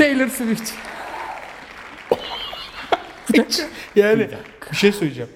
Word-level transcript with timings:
Taylor 0.00 0.28
Swift. 0.28 0.72
Yani 3.96 4.28
bir 4.72 4.76
şey 4.76 4.92
söyleyeceğim. 4.92 5.30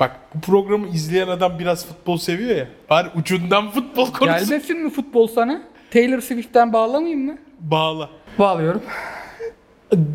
Bak 0.00 0.16
bu 0.34 0.40
programı 0.40 0.88
izleyen 0.88 1.28
adam 1.28 1.58
biraz 1.58 1.86
futbol 1.86 2.16
seviyor 2.16 2.56
ya. 2.56 2.68
Bari 2.90 3.08
ucundan 3.14 3.70
futbol 3.70 4.12
konusu 4.12 4.48
Gelmesin 4.48 4.78
mi 4.78 4.90
futbol 4.90 5.26
sana? 5.26 5.62
Taylor 5.90 6.20
Swift'ten 6.20 6.72
bağlamayayım 6.72 7.24
mı? 7.24 7.38
bağla. 7.60 8.10
Bağlıyorum. 8.38 8.82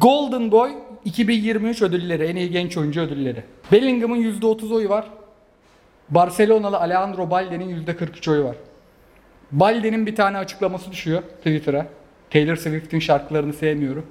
Golden 0.02 0.52
Boy 0.52 0.72
2023 1.06 1.82
ödülleri, 1.82 2.24
en 2.24 2.36
iyi 2.36 2.52
genç 2.52 2.78
oyuncu 2.78 3.02
ödülleri. 3.02 3.44
Bellingham'ın 3.72 4.18
%30 4.42 4.74
oyu 4.74 4.90
var. 4.90 5.06
Barcelonalı 6.10 6.78
Alejandro 6.78 7.30
Balde'nin 7.30 7.86
%43 7.86 8.32
oyu 8.32 8.44
var. 8.44 8.56
Balde'nin 9.52 10.06
bir 10.06 10.16
tane 10.16 10.38
açıklaması 10.38 10.92
düşüyor 10.92 11.22
Twitter'a. 11.22 11.88
Taylor 12.30 12.56
Swift'in 12.56 13.00
şarkılarını 13.00 13.54
sevmiyorum. 13.54 14.06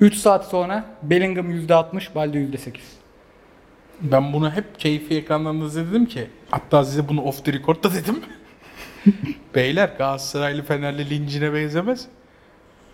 3 0.00 0.14
saat 0.14 0.48
sonra 0.48 0.84
Bellingham 1.02 1.50
%60, 1.50 2.14
Balde 2.14 2.38
%8. 2.38 2.78
Ben 4.00 4.32
bunu 4.32 4.50
hep 4.50 4.78
keyfi 4.80 5.14
ekranlarında 5.16 5.64
izledim 5.66 6.06
ki. 6.06 6.26
Hatta 6.50 6.84
size 6.84 7.08
bunu 7.08 7.22
off 7.22 7.44
the 7.44 7.52
record 7.52 7.84
da 7.84 7.90
dedim. 7.94 8.20
Beyler 9.54 9.90
Galatasaraylı 9.98 10.62
Fenerli 10.62 11.10
lincine 11.10 11.54
benzemez. 11.54 12.06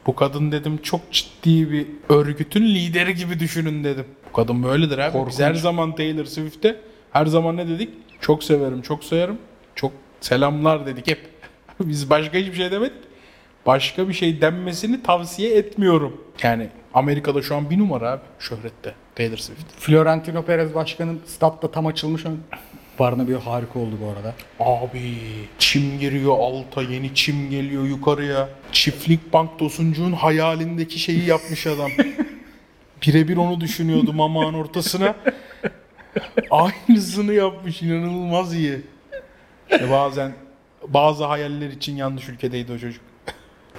Bu 0.06 0.14
kadın 0.14 0.52
dedim 0.52 0.78
çok 0.82 1.12
ciddi 1.12 1.72
bir 1.72 1.86
örgütün 2.08 2.62
lideri 2.62 3.14
gibi 3.14 3.40
düşünün 3.40 3.84
dedim. 3.84 4.04
Bu 4.28 4.32
kadın 4.32 4.62
böyledir 4.62 4.98
abi. 4.98 5.06
Biz 5.06 5.12
Korkunç. 5.12 5.40
her 5.40 5.54
zaman 5.54 5.94
Taylor 5.94 6.24
Swift'te 6.24 6.80
her 7.10 7.26
zaman 7.26 7.56
ne 7.56 7.68
dedik? 7.68 7.90
Çok 8.20 8.44
severim, 8.44 8.82
çok 8.82 9.04
sayarım. 9.04 9.38
Çok 9.74 9.92
selamlar 10.20 10.86
dedik 10.86 11.06
hep. 11.10 11.20
Biz 11.80 12.10
başka 12.10 12.38
hiçbir 12.38 12.54
şey 12.54 12.70
demedik. 12.70 12.96
Başka 13.68 14.08
bir 14.08 14.14
şey 14.14 14.40
denmesini 14.40 15.02
tavsiye 15.02 15.56
etmiyorum. 15.56 16.20
Yani 16.42 16.68
Amerika'da 16.94 17.42
şu 17.42 17.56
an 17.56 17.70
bir 17.70 17.78
numara 17.78 18.10
abi 18.10 18.22
şöhrette 18.38 18.94
Taylor 19.14 19.36
Swift. 19.36 19.64
Florentino 19.78 20.42
Perez 20.42 20.74
başkanın 20.74 21.20
statta 21.26 21.70
tam 21.70 21.86
açılmış. 21.86 22.22
Barnaby 22.98 23.34
harika 23.34 23.78
oldu 23.78 23.98
bu 24.02 24.10
arada. 24.10 24.34
Abi 24.60 25.14
çim 25.58 25.98
giriyor 25.98 26.38
alta 26.38 26.82
yeni 26.82 27.14
çim 27.14 27.50
geliyor 27.50 27.84
yukarıya. 27.84 28.48
Çiftlik 28.72 29.32
bank 29.32 29.58
tosuncuğun 29.58 30.12
hayalindeki 30.12 30.98
şeyi 30.98 31.24
yapmış 31.26 31.66
adam. 31.66 31.90
Birebir 33.02 33.36
onu 33.36 33.60
düşünüyordum 33.60 34.20
amağın 34.20 34.54
ortasına. 34.54 35.14
Aynısını 36.50 37.32
yapmış 37.32 37.82
inanılmaz 37.82 38.54
iyi. 38.54 38.80
İşte 39.70 39.90
bazen 39.90 40.32
bazı 40.86 41.24
hayaller 41.24 41.70
için 41.70 41.96
yanlış 41.96 42.28
ülkedeydi 42.28 42.72
o 42.72 42.78
çocuk. 42.78 43.07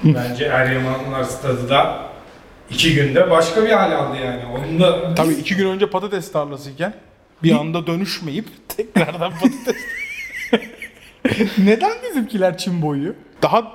Bence 0.04 0.46
Eryamanlar 0.46 1.24
stadı 1.24 1.70
da 1.70 2.10
iki 2.70 2.96
günde 2.96 3.30
başka 3.32 3.64
bir 3.64 3.70
hal 3.70 3.92
aldı 3.92 4.18
yani. 4.24 4.42
Onun 4.46 4.80
da 4.80 5.16
Tabii 5.16 5.34
iki 5.34 5.56
gün 5.56 5.70
önce 5.70 5.90
patates 5.90 6.32
tarlasıyken 6.32 6.94
bir 7.44 7.52
anda 7.52 7.88
dönüşmeyip 7.88 8.46
tekrardan 8.78 9.32
patates. 9.32 9.76
Neden 11.58 11.92
bizimkiler 12.10 12.58
çim 12.58 12.82
boyuyor? 12.82 13.16
Daha 13.42 13.72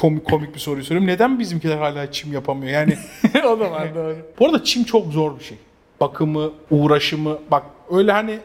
komik, 0.00 0.24
komik 0.24 0.54
bir 0.54 0.60
soruyu 0.60 0.84
soruyorum. 0.84 1.06
Neden 1.08 1.38
bizimkiler 1.38 1.78
hala 1.78 2.12
çim 2.12 2.32
yapamıyor? 2.32 2.72
Yani 2.72 2.96
o 3.44 3.60
da 3.60 3.70
var 3.70 3.94
doğru. 3.94 4.16
Bu 4.38 4.46
arada 4.46 4.64
çim 4.64 4.84
çok 4.84 5.12
zor 5.12 5.38
bir 5.38 5.44
şey. 5.44 5.58
Bakımı, 6.00 6.50
uğraşımı. 6.70 7.38
Bak 7.50 7.62
öyle 7.90 8.12
hani 8.12 8.38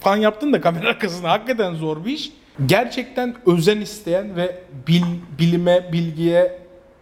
falan 0.00 0.16
yaptın 0.16 0.52
da 0.52 0.60
kamera 0.60 0.88
arkasında 0.88 1.30
hakikaten 1.30 1.74
zor 1.74 2.04
bir 2.04 2.10
iş. 2.12 2.32
Gerçekten 2.66 3.34
özen 3.46 3.80
isteyen 3.80 4.36
ve 4.36 4.58
bil, 4.88 5.02
bilime, 5.38 5.92
bilgiye, 5.92 6.58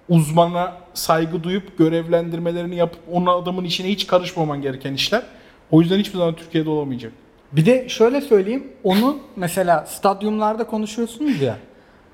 uzmana 0.09 0.77
saygı 0.95 1.43
duyup 1.43 1.79
görevlendirmelerini 1.79 2.77
yapıp 2.77 3.01
onun 3.13 3.27
adamın 3.27 3.65
işine 3.65 3.89
hiç 3.89 4.07
karışmaman 4.07 4.63
gereken 4.63 4.95
işler. 4.95 5.23
O 5.71 5.81
yüzden 5.81 5.99
hiçbir 5.99 6.19
zaman 6.19 6.35
Türkiye'de 6.35 6.71
olamayacak. 6.71 7.13
Bir 7.53 7.67
de 7.67 7.89
şöyle 7.89 8.21
söyleyeyim. 8.21 8.67
Onu 8.85 9.19
mesela 9.37 9.87
stadyumlarda 9.87 10.65
konuşuyorsunuz 10.65 11.43
ya. 11.43 11.57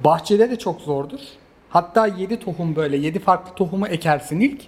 Bahçede 0.01 0.51
de 0.51 0.59
çok 0.59 0.81
zordur. 0.81 1.21
Hatta 1.69 2.07
7 2.07 2.41
tohum 2.41 2.77
böyle 2.77 2.97
7 2.97 3.19
farklı 3.19 3.55
tohumu 3.55 3.87
ekersin 3.87 4.41
ilk. 4.41 4.63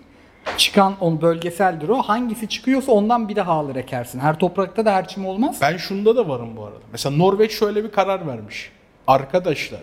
Çıkan 0.57 0.95
on 1.01 1.21
bölgeseldir 1.23 1.89
o. 1.89 2.03
Hangisi 2.03 2.49
çıkıyorsa 2.49 2.93
ondan 2.93 3.29
bir 3.29 3.37
daha 3.37 3.53
alır 3.53 3.77
ekersin. 3.77 4.19
Her 4.21 4.39
toprakta 4.39 4.85
da 4.85 4.93
her 4.95 5.09
çim 5.09 5.27
olmaz. 5.27 5.59
Ben 5.63 5.77
şunda 5.77 6.17
da 6.17 6.29
varım 6.29 6.57
bu 6.57 6.65
arada. 6.65 6.79
Mesela 6.93 7.17
Norveç 7.17 7.53
şöyle 7.53 7.85
bir 7.85 7.91
karar 7.91 8.27
vermiş. 8.27 8.71
Arkadaşlar 9.07 9.81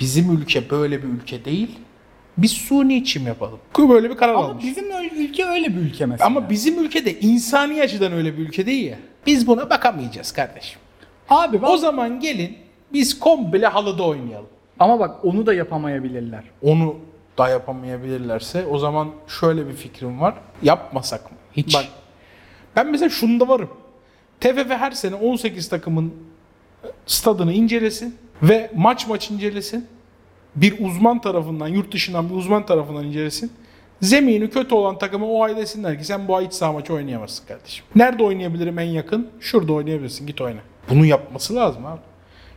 bizim 0.00 0.36
ülke 0.36 0.70
böyle 0.70 1.02
bir 1.02 1.08
ülke 1.08 1.44
değil. 1.44 1.78
Biz 2.38 2.50
suni 2.52 3.04
çim 3.04 3.26
yapalım. 3.26 3.58
Böyle 3.78 4.10
bir 4.10 4.16
karar 4.16 4.34
Ama 4.34 4.44
almış. 4.44 4.64
bizim 4.64 4.84
ülke 5.16 5.44
öyle 5.46 5.66
bir 5.76 5.80
ülke 5.80 6.06
mesela. 6.06 6.26
Ama 6.26 6.50
bizim 6.50 6.84
ülkede 6.84 7.20
insani 7.20 7.82
açıdan 7.82 8.12
öyle 8.12 8.38
bir 8.38 8.42
ülke 8.48 8.66
değil 8.66 8.90
ya. 8.90 8.98
Biz 9.26 9.46
buna 9.46 9.70
bakamayacağız 9.70 10.32
kardeşim. 10.32 10.80
Abi 11.30 11.62
bak- 11.62 11.70
O 11.70 11.76
zaman 11.76 12.20
gelin 12.20 12.56
biz 12.92 13.18
komple 13.18 13.66
halıda 13.66 14.02
oynayalım. 14.04 14.48
ama 14.80 15.00
bak 15.00 15.24
onu 15.24 15.46
da 15.46 15.54
yapamayabilirler. 15.54 16.44
Onu 16.62 16.96
da 17.38 17.48
yapamayabilirlerse 17.48 18.66
o 18.66 18.78
zaman 18.78 19.10
şöyle 19.40 19.68
bir 19.68 19.72
fikrim 19.72 20.20
var. 20.20 20.34
Yapmasak 20.62 21.30
mı? 21.30 21.36
Hiç. 21.52 21.74
Bak. 21.74 21.84
Ben 22.76 22.90
mesela 22.90 23.08
şunda 23.08 23.48
varım. 23.48 23.70
TFF 24.40 24.70
her 24.70 24.90
sene 24.90 25.14
18 25.14 25.68
takımın 25.68 26.14
stadını 27.06 27.52
incelesin 27.52 28.16
ve 28.42 28.70
maç 28.76 29.06
maç 29.06 29.30
incelesin. 29.30 29.86
Bir 30.56 30.86
uzman 30.86 31.20
tarafından, 31.20 31.68
yurt 31.68 31.92
dışından 31.92 32.30
bir 32.30 32.34
uzman 32.34 32.66
tarafından 32.66 33.04
incelesin. 33.04 33.52
Zemini 34.00 34.50
kötü 34.50 34.74
olan 34.74 34.98
takıma 34.98 35.26
o 35.26 35.42
ay 35.42 35.56
desinler 35.56 35.98
ki 35.98 36.04
sen 36.04 36.28
bu 36.28 36.36
ay 36.36 36.44
iç 36.44 36.52
saha 36.52 36.72
maçı 36.72 36.94
oynayamazsın 36.94 37.46
kardeşim. 37.46 37.84
Nerede 37.96 38.22
oynayabilirim 38.22 38.78
en 38.78 38.84
yakın? 38.90 39.30
Şurada 39.40 39.72
oynayabilirsin 39.72 40.26
git 40.26 40.40
oyna. 40.40 40.60
Bunu 40.90 41.06
yapması 41.06 41.54
lazım 41.54 41.86
abi. 41.86 42.00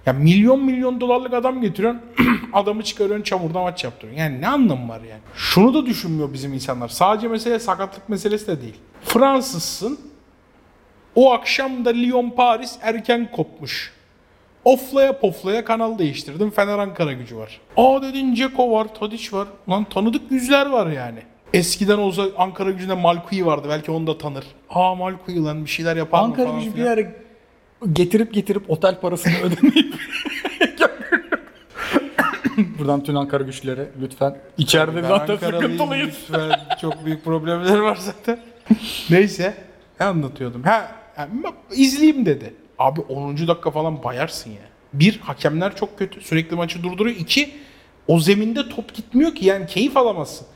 Ya 0.06 0.14
milyon 0.14 0.66
milyon 0.66 1.02
dolarlık 1.02 1.34
adam 1.34 1.62
getiriyorsun, 1.62 2.02
adamı 2.54 2.84
çıkarıyorsun 2.84 3.24
çamurda 3.24 3.62
maç 3.62 3.84
yaptırıyorsun. 3.84 4.24
Yani 4.24 4.42
ne 4.42 4.48
anlamı 4.48 4.90
var 4.90 5.02
yani? 5.10 5.22
Şunu 5.36 5.74
da 5.74 5.86
düşünmüyor 5.86 6.34
bizim 6.34 6.54
insanlar. 6.54 6.88
Sadece 6.88 7.28
mesele 7.28 7.60
sakatlık 7.60 8.10
meselesi 8.10 8.48
de 8.48 8.62
değil. 8.62 8.76
Fransızsın, 9.04 10.00
o 11.16 11.32
akşam 11.34 11.86
da 11.86 11.90
Lyon 11.90 12.30
Paris 12.30 12.78
erken 12.82 13.32
kopmuş. 13.32 13.94
Oflaya 14.66 15.20
poflaya 15.20 15.66
kanal 15.66 15.98
değiştirdim. 15.98 16.52
Fener 16.52 16.80
Ankara 16.80 17.14
gücü 17.14 17.38
var. 17.38 17.62
Aa 17.78 18.02
dedin 18.02 18.34
Ceko 18.36 18.72
var, 18.72 18.88
Tadiç 19.00 19.34
var. 19.34 19.48
Lan 19.70 19.84
tanıdık 19.84 20.32
yüzler 20.32 20.66
var 20.66 20.88
yani. 20.92 21.20
Eskiden 21.54 21.98
olsa 21.98 22.24
Ankara 22.38 22.72
gücünde 22.72 22.94
Malkuyi 22.94 23.46
vardı. 23.46 23.68
Belki 23.70 23.92
onu 23.92 24.08
da 24.08 24.18
tanır. 24.18 24.44
Aa 24.70 24.96
Malkuyi 24.96 25.44
lan 25.44 25.66
bir 25.66 25.70
şeyler 25.70 25.96
yapar 25.96 26.20
mı 26.20 26.26
Ankara 26.26 26.46
falan 26.48 26.60
gücü 26.60 26.72
bir 26.72 26.76
filan. 26.76 26.94
ara 26.94 27.02
getirip 27.94 28.34
getirip 28.34 28.70
otel 28.70 29.00
parasını 29.00 29.34
ödemeyip 29.44 29.94
Buradan 32.80 33.04
tüm 33.04 33.18
Ankara 33.18 33.44
güçleri 33.44 33.86
lütfen. 34.02 34.38
İçeride 34.58 35.04
Ben 35.04 35.08
zaten 35.08 35.34
Ankaralıyım, 35.34 35.72
sıkıntılıyız. 35.74 36.08
lütfen. 36.08 36.60
Çok 36.82 37.06
büyük 37.06 37.26
problemler 37.26 37.78
var 37.78 37.96
zaten. 37.96 38.40
Neyse. 39.10 39.54
Ne 40.00 40.06
anlatıyordum? 40.06 40.64
Ha, 40.64 40.92
ha, 41.16 41.28
izleyeyim 41.72 42.26
dedi. 42.26 42.54
Abi 42.80 43.02
10. 43.02 43.38
dakika 43.48 43.72
falan 43.72 44.04
bayarsın 44.04 44.50
ya. 44.52 44.62
Bir, 44.94 45.20
hakemler 45.20 45.76
çok 45.76 46.00
kötü. 46.00 46.22
Sürekli 46.22 46.56
maçı 46.56 46.84
durduruyor. 46.84 47.16
İki, 47.16 47.50
o 48.08 48.20
zeminde 48.20 48.70
top 48.70 48.94
gitmiyor 48.94 49.36
ki. 49.36 49.46
Yani 49.46 49.66
keyif 49.66 49.98
alamazsın. 49.98 50.48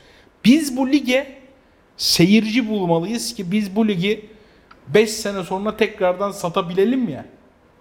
Biz 0.44 0.76
bu 0.76 0.88
lige 0.92 1.36
seyirci 1.96 2.68
bulmalıyız 2.68 3.34
ki 3.34 3.52
biz 3.52 3.76
bu 3.76 3.88
ligi 3.88 4.26
5 4.94 5.10
sene 5.10 5.44
sonra 5.44 5.76
tekrardan 5.76 6.30
satabilelim 6.30 7.08
ya. 7.08 7.24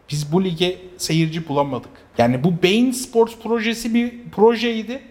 Biz 0.09 0.31
bu 0.31 0.43
lige 0.43 0.77
seyirci 0.97 1.47
bulamadık. 1.47 1.91
Yani 2.17 2.43
bu 2.43 2.53
Bein 2.63 2.91
Sports 2.91 3.33
projesi 3.43 3.93
bir 3.93 4.13
projeydi 4.31 5.01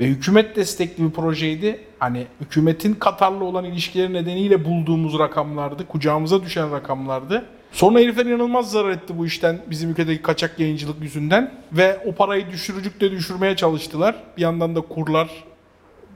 ve 0.00 0.06
hükümet 0.06 0.56
destekli 0.56 1.04
bir 1.04 1.10
projeydi. 1.10 1.80
Hani 1.98 2.26
hükümetin 2.40 2.94
Katar'la 2.94 3.44
olan 3.44 3.64
ilişkileri 3.64 4.12
nedeniyle 4.12 4.64
bulduğumuz 4.64 5.18
rakamlardı. 5.18 5.88
Kucağımıza 5.88 6.42
düşen 6.42 6.72
rakamlardı. 6.72 7.44
Sonra 7.72 7.98
herifler 7.98 8.26
inanılmaz 8.26 8.70
zarar 8.70 8.90
etti 8.90 9.18
bu 9.18 9.26
işten 9.26 9.58
bizim 9.70 9.90
ülkedeki 9.90 10.22
kaçak 10.22 10.60
yayıncılık 10.60 11.02
yüzünden. 11.02 11.54
Ve 11.72 12.00
o 12.06 12.14
parayı 12.14 12.50
düşürücük 12.50 13.00
de 13.00 13.10
düşürmeye 13.10 13.56
çalıştılar. 13.56 14.16
Bir 14.36 14.42
yandan 14.42 14.76
da 14.76 14.80
kurlar 14.80 15.28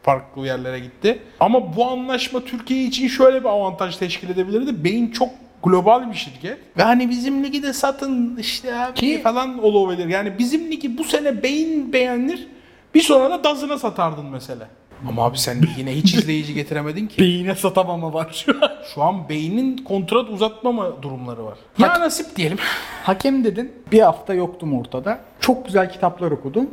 farklı 0.02 0.46
yerlere 0.46 0.78
gitti. 0.78 1.19
Ama 1.40 1.76
bu 1.76 1.87
anlaşma 1.87 2.40
Türkiye 2.44 2.84
için 2.84 3.08
şöyle 3.08 3.40
bir 3.40 3.49
avantaj 3.49 3.96
teşkil 3.96 4.31
edebilirdi. 4.31 4.84
Beyin 4.84 5.10
çok 5.10 5.28
global 5.62 6.10
bir 6.10 6.16
şirket. 6.16 6.58
Ve 6.76 6.82
hani 6.82 7.10
bizim 7.10 7.44
ligi 7.44 7.62
de 7.62 7.72
satın 7.72 8.37
işte 8.37 8.75
abi 8.76 8.94
Ki- 8.94 9.20
falan 9.22 9.62
olabilir. 9.62 10.08
Yani 10.08 10.38
bizim 10.38 10.72
ligi 10.72 10.99
bu 10.99 11.04
sene 11.04 11.43
beyin 11.43 11.93
beğenir. 11.93 12.49
Bir 12.94 13.00
sonra 13.02 13.31
da 13.31 13.44
dazına 13.44 13.78
satardın 13.78 14.26
mesela. 14.26 14.69
Ama 15.08 15.25
abi 15.25 15.38
sen 15.38 15.56
yine 15.78 15.96
hiç 15.96 16.14
izleyici 16.14 16.54
getiremedin 16.54 17.06
ki. 17.06 17.19
Beyine 17.22 17.54
satamama 17.54 18.12
var 18.12 18.44
şu 18.46 18.64
an. 18.64 18.70
Şu 18.94 19.02
an 19.02 19.28
beynin 19.28 19.76
kontrat 19.76 20.31
uzatmama 20.31 21.02
durumları 21.02 21.44
var. 21.44 21.58
Ya 21.78 22.00
nasip 22.00 22.37
diyelim. 22.37 22.58
Hakem 23.04 23.44
dedin. 23.44 23.72
Bir 23.93 24.00
hafta 24.00 24.34
yoktum 24.34 24.78
ortada. 24.78 25.20
Çok 25.40 25.66
güzel 25.66 25.93
kitaplar 25.93 26.31
okudum. 26.31 26.70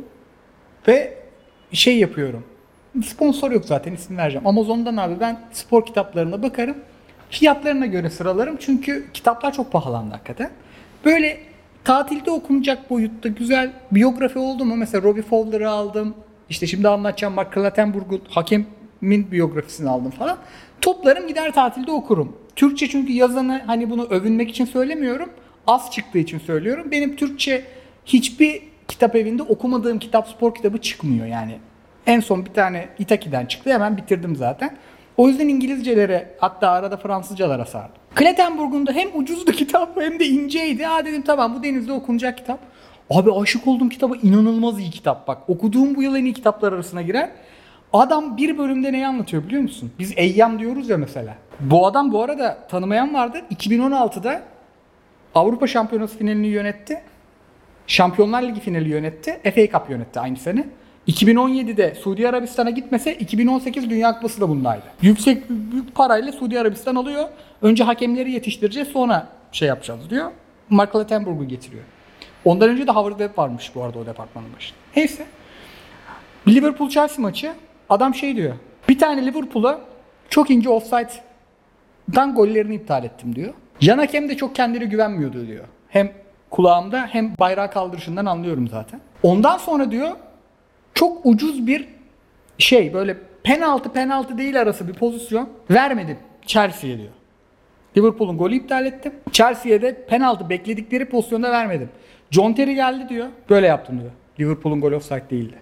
Ve 0.88 1.18
şey 1.72 1.98
yapıyorum. 1.98 2.44
Sponsor 3.04 3.50
yok 3.50 3.64
zaten 3.64 3.92
isim 3.92 4.16
vereceğim. 4.16 4.46
Amazon'dan 4.46 4.96
abi 4.96 5.20
ben 5.20 5.40
spor 5.52 5.86
kitaplarına 5.86 6.42
bakarım. 6.42 6.76
Fiyatlarına 7.30 7.86
göre 7.86 8.10
sıralarım. 8.10 8.56
Çünkü 8.60 9.06
kitaplar 9.14 9.52
çok 9.52 9.72
pahalandı 9.72 10.14
hakikaten. 10.14 10.50
Böyle 11.04 11.38
tatilde 11.84 12.30
okunacak 12.30 12.90
boyutta 12.90 13.28
güzel 13.28 13.72
biyografi 13.92 14.38
oldu 14.38 14.64
mu? 14.64 14.76
Mesela 14.76 15.02
Robbie 15.02 15.22
Fowler'ı 15.22 15.70
aldım. 15.70 16.14
İşte 16.48 16.66
şimdi 16.66 16.88
anlatacağım 16.88 17.34
Mark 17.34 17.54
Clattenburg'un 17.54 18.22
hakemin 18.28 19.30
biyografisini 19.32 19.90
aldım 19.90 20.10
falan. 20.10 20.38
Toplarım 20.80 21.28
gider 21.28 21.52
tatilde 21.52 21.90
okurum. 21.90 22.36
Türkçe 22.56 22.88
çünkü 22.88 23.12
yazanı 23.12 23.62
hani 23.66 23.90
bunu 23.90 24.04
övünmek 24.04 24.50
için 24.50 24.64
söylemiyorum. 24.64 25.28
Az 25.66 25.90
çıktığı 25.90 26.18
için 26.18 26.38
söylüyorum. 26.38 26.90
Benim 26.90 27.16
Türkçe 27.16 27.64
hiçbir 28.04 28.62
kitap 28.88 29.16
evinde 29.16 29.42
okumadığım 29.42 29.98
kitap 29.98 30.28
spor 30.28 30.54
kitabı 30.54 30.78
çıkmıyor 30.78 31.26
yani. 31.26 31.58
En 32.06 32.20
son 32.20 32.44
bir 32.44 32.50
tane 32.50 32.88
Itaki'den 32.98 33.46
çıktı 33.46 33.72
hemen 33.72 33.96
bitirdim 33.96 34.36
zaten. 34.36 34.76
O 35.16 35.28
yüzden 35.28 35.48
İngilizcelere 35.48 36.34
hatta 36.38 36.70
arada 36.70 36.96
Fransızcalara 36.96 37.64
sardım. 37.64 37.94
Klettenburg'un 38.14 38.86
da 38.86 38.92
hem 38.92 39.08
ucuzdu 39.14 39.52
kitap 39.60 40.00
hem 40.00 40.20
de 40.20 40.26
inceydi. 40.26 40.84
Ha 40.84 41.04
dedim 41.04 41.22
tamam 41.22 41.54
bu 41.54 41.62
denizde 41.62 41.92
okunacak 41.92 42.38
kitap. 42.38 42.58
Abi 43.10 43.32
aşık 43.32 43.66
olduğum 43.66 43.88
kitaba 43.88 44.16
inanılmaz 44.22 44.80
iyi 44.80 44.90
kitap 44.90 45.28
bak. 45.28 45.50
Okuduğum 45.50 45.94
bu 45.94 46.02
yıl 46.02 46.16
en 46.16 46.24
iyi 46.24 46.34
kitaplar 46.34 46.72
arasına 46.72 47.02
girer. 47.02 47.30
Adam 47.92 48.36
bir 48.36 48.58
bölümde 48.58 48.92
neyi 48.92 49.06
anlatıyor 49.06 49.44
biliyor 49.44 49.62
musun? 49.62 49.92
Biz 49.98 50.12
Eyyam 50.16 50.58
diyoruz 50.58 50.88
ya 50.88 50.96
mesela. 50.96 51.34
Bu 51.60 51.86
adam 51.86 52.12
bu 52.12 52.22
arada 52.22 52.58
tanımayan 52.70 53.14
vardır. 53.14 53.42
2016'da 53.50 54.42
Avrupa 55.34 55.66
Şampiyonası 55.66 56.18
finalini 56.18 56.46
yönetti. 56.46 57.02
Şampiyonlar 57.86 58.42
Ligi 58.42 58.60
finali 58.60 58.88
yönetti. 58.88 59.40
FA 59.42 59.78
Cup 59.78 59.90
yönetti 59.90 60.20
aynı 60.20 60.36
sene. 60.36 60.64
2017'de 61.10 61.94
Suudi 61.94 62.28
Arabistan'a 62.28 62.70
gitmese 62.70 63.14
2018 63.14 63.90
Dünya 63.90 64.14
Kupası 64.14 64.40
da 64.40 64.48
bundaydı. 64.48 64.84
Yüksek 65.02 65.50
büyük 65.50 65.94
parayla 65.94 66.32
Suudi 66.32 66.60
Arabistan 66.60 66.94
alıyor. 66.94 67.28
Önce 67.62 67.84
hakemleri 67.84 68.32
yetiştireceğiz 68.32 68.88
sonra 68.88 69.28
şey 69.52 69.68
yapacağız 69.68 70.10
diyor. 70.10 70.30
Mark 70.70 70.92
Clattenburg'u 70.92 71.48
getiriyor. 71.48 71.82
Ondan 72.44 72.68
önce 72.68 72.86
de 72.86 72.90
Howard 72.90 73.18
Webb 73.18 73.38
varmış 73.38 73.72
bu 73.74 73.82
arada 73.82 73.98
o 73.98 74.06
departmanın 74.06 74.48
başında. 74.56 74.78
Neyse. 74.96 75.26
Liverpool 76.48 76.88
Chelsea 76.88 77.22
maçı 77.22 77.52
adam 77.88 78.14
şey 78.14 78.36
diyor. 78.36 78.54
Bir 78.88 78.98
tane 78.98 79.26
Liverpool'a 79.26 79.80
çok 80.28 80.50
ince 80.50 80.68
offside'dan 80.68 82.34
gollerini 82.34 82.74
iptal 82.74 83.04
ettim 83.04 83.36
diyor. 83.36 83.54
Yan 83.80 83.98
hakem 83.98 84.28
de 84.28 84.36
çok 84.36 84.56
kendine 84.56 84.84
güvenmiyordu 84.84 85.46
diyor. 85.46 85.64
Hem 85.88 86.12
kulağımda 86.50 87.06
hem 87.06 87.38
bayrağı 87.38 87.70
kaldırışından 87.70 88.26
anlıyorum 88.26 88.68
zaten. 88.68 89.00
Ondan 89.22 89.58
sonra 89.58 89.90
diyor 89.90 90.10
çok 90.94 91.26
ucuz 91.26 91.66
bir 91.66 91.88
şey 92.58 92.94
böyle 92.94 93.16
penaltı 93.42 93.92
penaltı 93.92 94.38
değil 94.38 94.60
arası 94.60 94.88
bir 94.88 94.92
pozisyon 94.92 95.48
vermedim 95.70 96.18
Chelsea'ye 96.46 96.98
diyor. 96.98 97.10
Liverpool'un 97.96 98.38
golü 98.38 98.54
iptal 98.54 98.86
ettim. 98.86 99.12
Chelsea'ye 99.32 99.82
de 99.82 100.06
penaltı 100.06 100.48
bekledikleri 100.48 101.04
pozisyonda 101.04 101.50
vermedim. 101.50 101.88
John 102.30 102.52
Terry 102.52 102.74
geldi 102.74 103.08
diyor. 103.08 103.26
Böyle 103.50 103.66
yaptım 103.66 104.00
diyor. 104.00 104.10
Liverpool'un 104.40 104.80
golü 104.80 104.96
offside 104.96 105.30
değildi. 105.30 105.54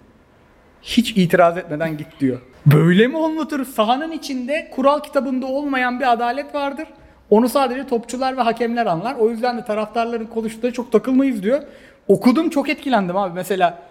Hiç 0.82 1.10
itiraz 1.10 1.58
etmeden 1.58 1.96
git 1.96 2.20
diyor. 2.20 2.40
Böyle 2.66 3.06
mi 3.06 3.18
anlatır? 3.18 3.64
Sahanın 3.64 4.12
içinde 4.12 4.70
kural 4.74 5.00
kitabında 5.00 5.46
olmayan 5.46 6.00
bir 6.00 6.12
adalet 6.12 6.54
vardır. 6.54 6.88
Onu 7.30 7.48
sadece 7.48 7.86
topçular 7.86 8.36
ve 8.36 8.40
hakemler 8.40 8.86
anlar. 8.86 9.14
O 9.14 9.30
yüzden 9.30 9.58
de 9.58 9.64
taraftarların 9.64 10.26
konuştuğuna 10.26 10.70
çok 10.70 10.92
takılmayız 10.92 11.42
diyor. 11.42 11.62
Okudum 12.08 12.50
çok 12.50 12.68
etkilendim 12.68 13.16
abi. 13.16 13.34
Mesela 13.34 13.82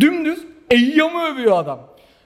dümdüz 0.00 0.44
Eyyam'ı 0.72 1.22
övüyor 1.22 1.58
adam. 1.58 1.80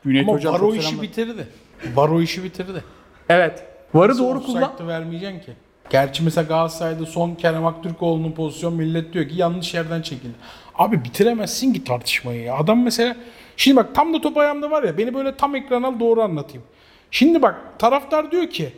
Cüneyt 0.05 0.29
Ama 0.29 0.37
Hocam 0.37 0.55
var 0.55 0.61
o 0.61 0.63
çok 0.63 0.75
işi 0.77 0.83
selamlar. 0.83 1.03
bitirdi. 1.03 1.49
Var 1.95 2.09
o 2.09 2.21
işi 2.21 2.45
bitirdi. 2.45 2.85
Evet. 3.29 3.65
Varı 3.95 4.19
doğru 4.19 4.39
Offside'ı 4.39 4.61
kullan. 4.77 4.89
vermeyeceksin 4.89 5.41
ki. 5.41 5.53
Gerçi 5.91 6.23
mesela 6.25 6.47
Galatasaray'da 6.49 7.07
son 7.07 7.35
Kerem 7.35 7.67
Aktürkoğlu'nun 7.67 8.33
pozisyon 8.33 8.75
millet 8.75 9.13
diyor 9.13 9.29
ki 9.29 9.35
yanlış 9.37 9.75
yerden 9.75 10.03
çekildi. 10.03 10.35
Abi 10.75 11.05
bitiremezsin 11.05 11.73
ki 11.73 11.85
tartışmayı 11.85 12.43
ya. 12.43 12.57
Adam 12.57 12.83
mesela 12.83 13.17
şimdi 13.57 13.77
bak 13.77 13.95
tam 13.95 14.15
da 14.15 14.21
top 14.21 14.37
ayağımda 14.37 14.71
var 14.71 14.83
ya 14.83 14.99
beni 14.99 15.15
böyle 15.15 15.37
tam 15.37 15.55
ekran 15.57 15.83
al 15.83 16.01
doğru 16.01 16.23
anlatayım. 16.23 16.63
Şimdi 17.11 17.43
bak 17.43 17.57
taraftar 17.79 18.31
diyor 18.31 18.47
ki 18.51 18.73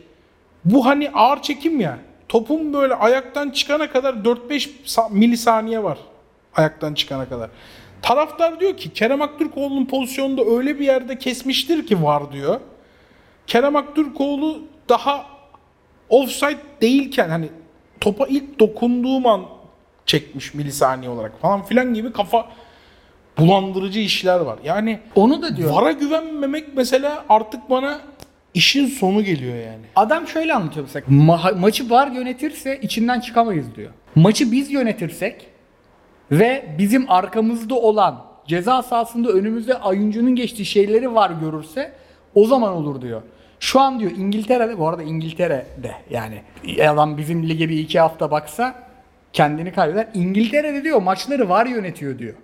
bu 0.65 0.87
hani 0.87 1.11
ağır 1.15 1.43
çekim 1.43 1.81
ya. 1.81 1.99
Topun 2.29 2.73
böyle 2.73 2.95
ayaktan 2.95 3.51
çıkana 3.51 3.91
kadar 3.91 4.15
4-5 4.15 4.69
sa- 4.87 5.13
milisaniye 5.15 5.83
var. 5.83 5.99
Ayaktan 6.57 6.95
çıkana 6.95 7.29
kadar. 7.29 7.51
Taraftar 8.03 8.61
diyor 8.61 8.77
ki 8.77 8.93
Kerem 8.93 9.23
Aktürkoğlu'nun 9.23 9.87
pozisyonunda 9.87 10.45
öyle 10.45 10.79
bir 10.81 10.85
yerde 10.87 11.19
kesmiştir 11.19 11.87
ki 11.87 12.03
var 12.03 12.33
diyor. 12.33 12.61
Kerem 13.47 13.77
Aktürkoğlu 13.77 14.59
daha 14.89 15.27
offside 16.09 16.59
değilken 16.83 17.29
hani 17.29 17.49
topa 18.01 18.27
ilk 18.27 18.61
dokunduğum 18.61 19.27
an 19.27 19.43
çekmiş 20.07 20.55
milisaniye 20.55 21.11
olarak 21.11 21.41
falan 21.41 21.63
filan 21.65 21.95
gibi 21.95 22.13
kafa 22.13 22.49
bulandırıcı 23.39 24.01
işler 24.01 24.41
var. 24.41 24.59
Yani 24.65 25.01
Onu 25.15 25.43
da 25.43 25.57
diyor. 25.57 25.73
VAR'a 25.73 25.93
güvenmemek 25.93 26.65
mesela 26.77 27.25
artık 27.29 27.71
bana 27.71 28.01
işin 28.55 28.87
sonu 28.87 29.25
geliyor 29.25 29.57
yani. 29.57 29.85
Adam 29.97 30.29
şöyle 30.29 30.55
anlatıyor 30.55 30.87
mesela. 30.87 31.07
Ma- 31.11 31.59
maçı 31.61 31.91
var 31.91 32.09
yönetirse 32.11 32.79
içinden 32.83 33.21
çıkamayız 33.21 33.67
diyor. 33.77 33.91
Maçı 34.15 34.53
biz 34.53 34.71
yönetirsek 34.71 35.47
ve 36.33 36.65
bizim 36.79 37.11
arkamızda 37.11 37.75
olan 37.75 38.25
ceza 38.47 38.83
sahasında 38.83 39.29
önümüzde 39.29 39.75
oyuncunun 39.75 40.37
geçtiği 40.37 40.65
şeyleri 40.65 41.15
var 41.15 41.31
görürse 41.31 41.93
o 42.35 42.47
zaman 42.47 42.73
olur 42.73 43.03
diyor. 43.03 43.23
Şu 43.61 43.81
an 43.81 44.01
diyor 44.01 44.11
İngiltere'de 44.11 44.79
bu 44.79 44.89
arada 44.89 45.03
İngiltere'de 45.03 45.93
yani 46.11 46.43
adam 46.89 47.19
bizim 47.19 47.49
lige 47.49 47.69
bir 47.69 47.79
iki 47.79 48.01
hafta 48.01 48.31
baksa 48.31 48.75
kendini 49.33 49.73
kaybeder. 49.73 50.09
İngiltere'de 50.15 50.85
diyor 50.85 51.03
maçları 51.03 51.49
var 51.49 51.67
yönetiyor 51.67 52.19
diyor. 52.19 52.35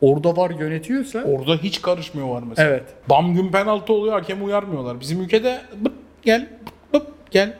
Orada 0.00 0.36
var 0.36 0.50
yönetiyorsa 0.50 1.24
Orada 1.24 1.56
hiç 1.56 1.82
karışmıyor 1.82 2.28
var 2.28 2.42
mesela. 2.48 2.68
Evet. 2.68 2.82
Bam 3.10 3.34
gün 3.34 3.52
penaltı 3.52 3.92
oluyor 3.92 4.14
hakem 4.14 4.44
uyarmıyorlar. 4.44 5.00
Bizim 5.00 5.20
ülkede 5.20 5.60
bıp 5.84 5.92
gel 6.22 6.48
bıp 6.92 7.06
gel. 7.30 7.54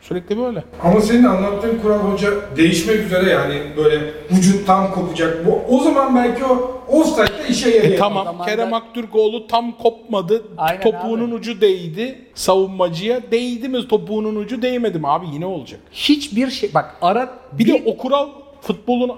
Sürekli 0.00 0.38
böyle. 0.38 0.64
Ama 0.84 1.00
senin 1.00 1.24
anlattığın 1.24 1.78
kural 1.78 1.98
hoca 1.98 2.30
değişmek 2.56 2.96
üzere 3.00 3.30
yani 3.30 3.54
böyle 3.76 4.00
vücut 4.32 4.66
tam 4.66 4.92
kopacak. 4.94 5.46
Bu, 5.46 5.76
o 5.76 5.80
zaman 5.80 6.16
belki 6.16 6.44
o 6.44 6.80
offside'da 6.88 7.46
işe 7.46 7.68
yarayacak. 7.70 7.92
E 7.94 7.96
tamam 7.96 8.24
zaman 8.24 8.46
Kerem 8.46 8.70
da- 8.72 8.76
Aktürkoğlu 8.76 9.46
tam 9.46 9.72
kopmadı. 9.72 10.42
Aynen 10.58 10.80
topuğunun 10.80 11.28
abi. 11.28 11.34
ucu 11.34 11.60
değdi 11.60 12.18
savunmacıya. 12.34 13.20
Değdi 13.30 13.68
mi 13.68 13.88
topuğunun 13.88 14.36
ucu 14.36 14.62
değmedi 14.62 14.98
mi 14.98 15.08
abi 15.08 15.26
yine 15.32 15.46
olacak. 15.46 15.80
hiçbir 15.92 16.50
şey 16.50 16.70
bak 16.74 16.96
ara 17.02 17.30
Bir 17.52 17.66
de 17.66 17.82
o 17.86 17.96
kural 17.96 18.28
futbolun 18.60 19.12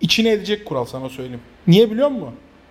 içine 0.00 0.30
edecek 0.30 0.64
kural 0.66 0.84
sana 0.84 1.08
söyleyeyim. 1.08 1.40
Niye 1.66 1.90
biliyor 1.90 2.08
musun? 2.08 2.28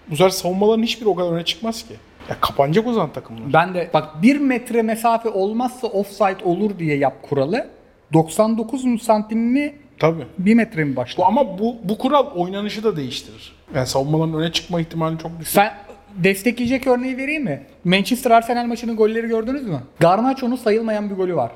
Bu 0.07 0.15
sefer 0.15 0.29
savunmaların 0.29 0.83
hiçbiri 0.83 1.09
o 1.09 1.15
kadar 1.15 1.31
öne 1.31 1.45
çıkmaz 1.45 1.88
ki. 1.88 1.93
Ya 2.29 2.35
kapanacak 2.41 2.87
o 2.87 2.93
zaman 2.93 3.13
takımlar. 3.13 3.53
Ben 3.53 3.73
de 3.73 3.89
bak 3.93 4.21
bir 4.21 4.37
metre 4.39 4.81
mesafe 4.81 5.29
olmazsa 5.29 5.87
offside 5.87 6.43
olur 6.43 6.79
diye 6.79 6.97
yap 6.97 7.13
kuralı. 7.21 7.67
99 8.13 9.01
santim 9.03 9.39
mi 9.39 9.75
Tabii. 9.99 10.25
1 10.37 10.53
metre 10.53 10.83
mi 10.83 10.91
Bu 10.93 10.95
başla? 10.95 11.25
ama 11.25 11.59
bu 11.59 11.75
bu 11.83 11.97
kural 11.97 12.25
oynanışı 12.35 12.83
da 12.83 12.95
değiştirir. 12.97 13.55
Yani 13.75 13.87
savunmaların 13.87 14.33
öne 14.41 14.51
çıkma 14.51 14.81
ihtimali 14.81 15.17
çok 15.17 15.31
düşük. 15.39 15.53
Sen 15.53 15.73
destekleyecek 16.15 16.87
örneği 16.87 17.17
vereyim 17.17 17.43
mi? 17.43 17.63
Manchester 17.83 18.31
Arsenal 18.31 18.65
maçının 18.65 18.95
golleri 18.95 19.27
gördünüz 19.27 19.63
mü? 19.67 19.79
Garnacho'nun 19.99 20.55
sayılmayan 20.55 21.09
bir 21.09 21.15
golü 21.15 21.35
var. 21.35 21.51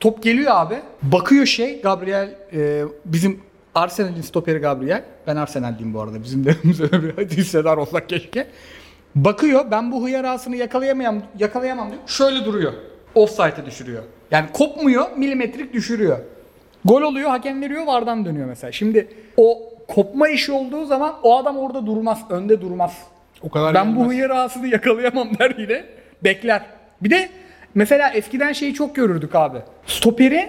Top 0.00 0.22
geliyor 0.22 0.50
abi. 0.54 0.74
Bakıyor 1.02 1.46
şey 1.46 1.82
Gabriel 1.82 2.34
e, 2.52 2.82
bizim 3.04 3.40
Arsenal'in 3.74 4.22
stoperi 4.22 4.58
Gabriel. 4.58 5.04
Ben 5.26 5.36
Arsenal'liyim 5.36 5.94
bu 5.94 6.00
arada. 6.00 6.22
Bizim 6.22 6.44
de 6.44 6.50
bir 6.64 7.36
hissedar 7.36 7.76
olsak 7.76 8.08
keşke. 8.08 8.46
Bakıyor 9.14 9.70
ben 9.70 9.92
bu 9.92 10.04
hıyarasını 10.06 10.56
yakalayamam, 10.56 11.22
yakalayamam 11.38 11.90
diyor. 11.90 12.00
Şöyle 12.06 12.44
duruyor. 12.44 12.72
Offside'e 13.14 13.66
düşürüyor. 13.66 14.02
Yani 14.30 14.46
kopmuyor 14.52 15.16
milimetrik 15.16 15.72
düşürüyor. 15.72 16.18
Gol 16.84 17.02
oluyor 17.02 17.30
hakem 17.30 17.62
veriyor 17.62 17.86
vardan 17.86 18.24
dönüyor 18.24 18.46
mesela. 18.46 18.72
Şimdi 18.72 19.08
o 19.36 19.58
kopma 19.88 20.28
işi 20.28 20.52
olduğu 20.52 20.84
zaman 20.84 21.14
o 21.22 21.36
adam 21.38 21.56
orada 21.58 21.86
durmaz. 21.86 22.18
Önde 22.30 22.60
durmaz. 22.60 22.92
O 23.42 23.48
kadar 23.50 23.74
Ben 23.74 23.96
bu 23.96 23.98
gelmez. 24.00 24.12
hıyar 24.16 24.30
ağasını 24.30 24.66
yakalayamam 24.66 25.28
der 25.38 25.54
yine. 25.58 25.84
Bekler. 26.24 26.62
Bir 27.00 27.10
de 27.10 27.28
mesela 27.74 28.10
eskiden 28.10 28.52
şeyi 28.52 28.74
çok 28.74 28.94
görürdük 28.96 29.34
abi. 29.34 29.58
Stoperi 29.86 30.48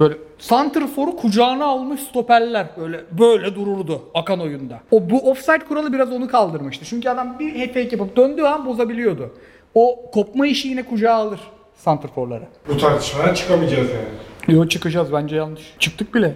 böyle 0.00 0.14
santrforu 0.38 1.16
kucağına 1.16 1.64
almış 1.64 2.00
stoperler 2.00 2.66
böyle 2.80 3.04
böyle 3.18 3.54
dururdu 3.54 4.02
akan 4.14 4.40
oyunda. 4.40 4.80
O 4.90 5.10
bu 5.10 5.30
offside 5.30 5.58
kuralı 5.68 5.92
biraz 5.92 6.12
onu 6.12 6.28
kaldırmıştı. 6.28 6.84
Çünkü 6.84 7.08
adam 7.08 7.38
bir 7.38 7.66
fake 7.66 7.88
yapıp 7.92 8.16
döndüğü 8.16 8.42
an 8.42 8.66
bozabiliyordu. 8.66 9.34
O 9.74 10.10
kopma 10.12 10.46
işi 10.46 10.68
yine 10.68 10.82
kucağa 10.82 11.14
alır 11.14 11.40
santrforları. 11.74 12.44
Bu 12.68 12.76
tartışmadan 12.78 13.34
çıkamayacağız 13.34 13.88
yani. 13.90 14.56
Yo 14.58 14.68
çıkacağız 14.68 15.12
bence 15.12 15.36
yanlış. 15.36 15.74
Çıktık 15.78 16.14
bile. 16.14 16.34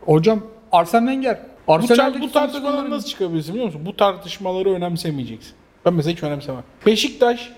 Hocam 0.00 0.40
Arsene 0.72 1.10
Wenger. 1.10 1.38
Bu, 1.68 1.72
Arsenal'deki 1.72 2.20
bu 2.22 2.32
tartışmaları 2.32 2.76
sezonların- 2.76 2.90
nasıl 2.90 3.08
çıkabilirsin 3.08 3.54
biliyor 3.54 3.66
musun? 3.66 3.82
Bu 3.86 3.96
tartışmaları 3.96 4.72
önemsemeyeceksin. 4.72 5.54
Ben 5.84 5.94
mesela 5.94 6.12
hiç 6.16 6.22
önemsemem. 6.22 6.62
Beşiktaş 6.86 7.50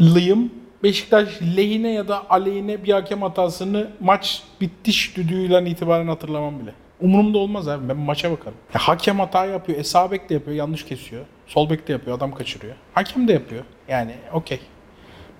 lıyım. 0.00 0.50
Beşiktaş 0.86 1.42
lehine 1.56 1.92
ya 1.92 2.08
da 2.08 2.30
aleyhine 2.30 2.84
bir 2.84 2.92
hakem 2.92 3.22
hatasını 3.22 3.90
maç 4.00 4.42
bitiş 4.60 5.16
düdüğüyle 5.16 5.70
itibaren 5.70 6.08
hatırlamam 6.08 6.60
bile. 6.60 6.74
Umurumda 7.00 7.38
olmaz 7.38 7.68
abi. 7.68 7.88
Ben 7.88 7.96
maça 7.96 8.30
bakarım. 8.30 8.58
Ya 8.74 8.80
hakem 8.80 9.18
hata 9.18 9.46
yapıyor. 9.46 9.78
E 9.78 9.84
sağ 9.84 10.10
bek 10.10 10.30
de 10.30 10.34
yapıyor. 10.34 10.56
Yanlış 10.56 10.84
kesiyor. 10.84 11.24
Sol 11.46 11.70
bek 11.70 11.88
de 11.88 11.92
yapıyor. 11.92 12.16
Adam 12.16 12.34
kaçırıyor. 12.34 12.74
Hakem 12.94 13.28
de 13.28 13.32
yapıyor. 13.32 13.64
Yani 13.88 14.14
okey. 14.32 14.60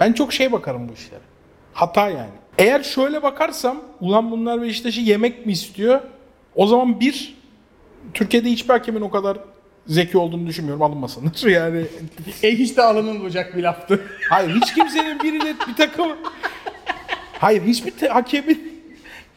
Ben 0.00 0.12
çok 0.12 0.32
şey 0.32 0.52
bakarım 0.52 0.88
bu 0.88 0.92
işlere. 0.92 1.20
Hata 1.72 2.08
yani. 2.08 2.36
Eğer 2.58 2.82
şöyle 2.82 3.22
bakarsam 3.22 3.80
ulan 4.00 4.30
bunlar 4.30 4.62
Beşiktaş'ı 4.62 5.00
yemek 5.00 5.46
mi 5.46 5.52
istiyor? 5.52 6.00
O 6.54 6.66
zaman 6.66 7.00
bir 7.00 7.34
Türkiye'de 8.14 8.50
hiçbir 8.50 8.70
hakemin 8.70 9.00
o 9.00 9.10
kadar 9.10 9.38
zeki 9.86 10.18
olduğunu 10.18 10.46
düşünmüyorum. 10.46 10.82
Alınmasındır. 10.82 11.46
Yani 11.50 11.84
E 12.42 12.50
hiç 12.58 12.76
de 12.76 12.82
alınılmayacak 12.82 13.56
bir 13.56 13.62
laftı. 13.62 14.00
Hayır 14.30 14.54
hiç 14.54 14.74
kimsenin 14.74 15.20
birine 15.22 15.54
bir 15.68 15.74
takım 15.76 16.08
Hayır 17.38 17.62
hiçbir 17.62 17.90
te- 17.90 18.08
hakemin 18.08 18.82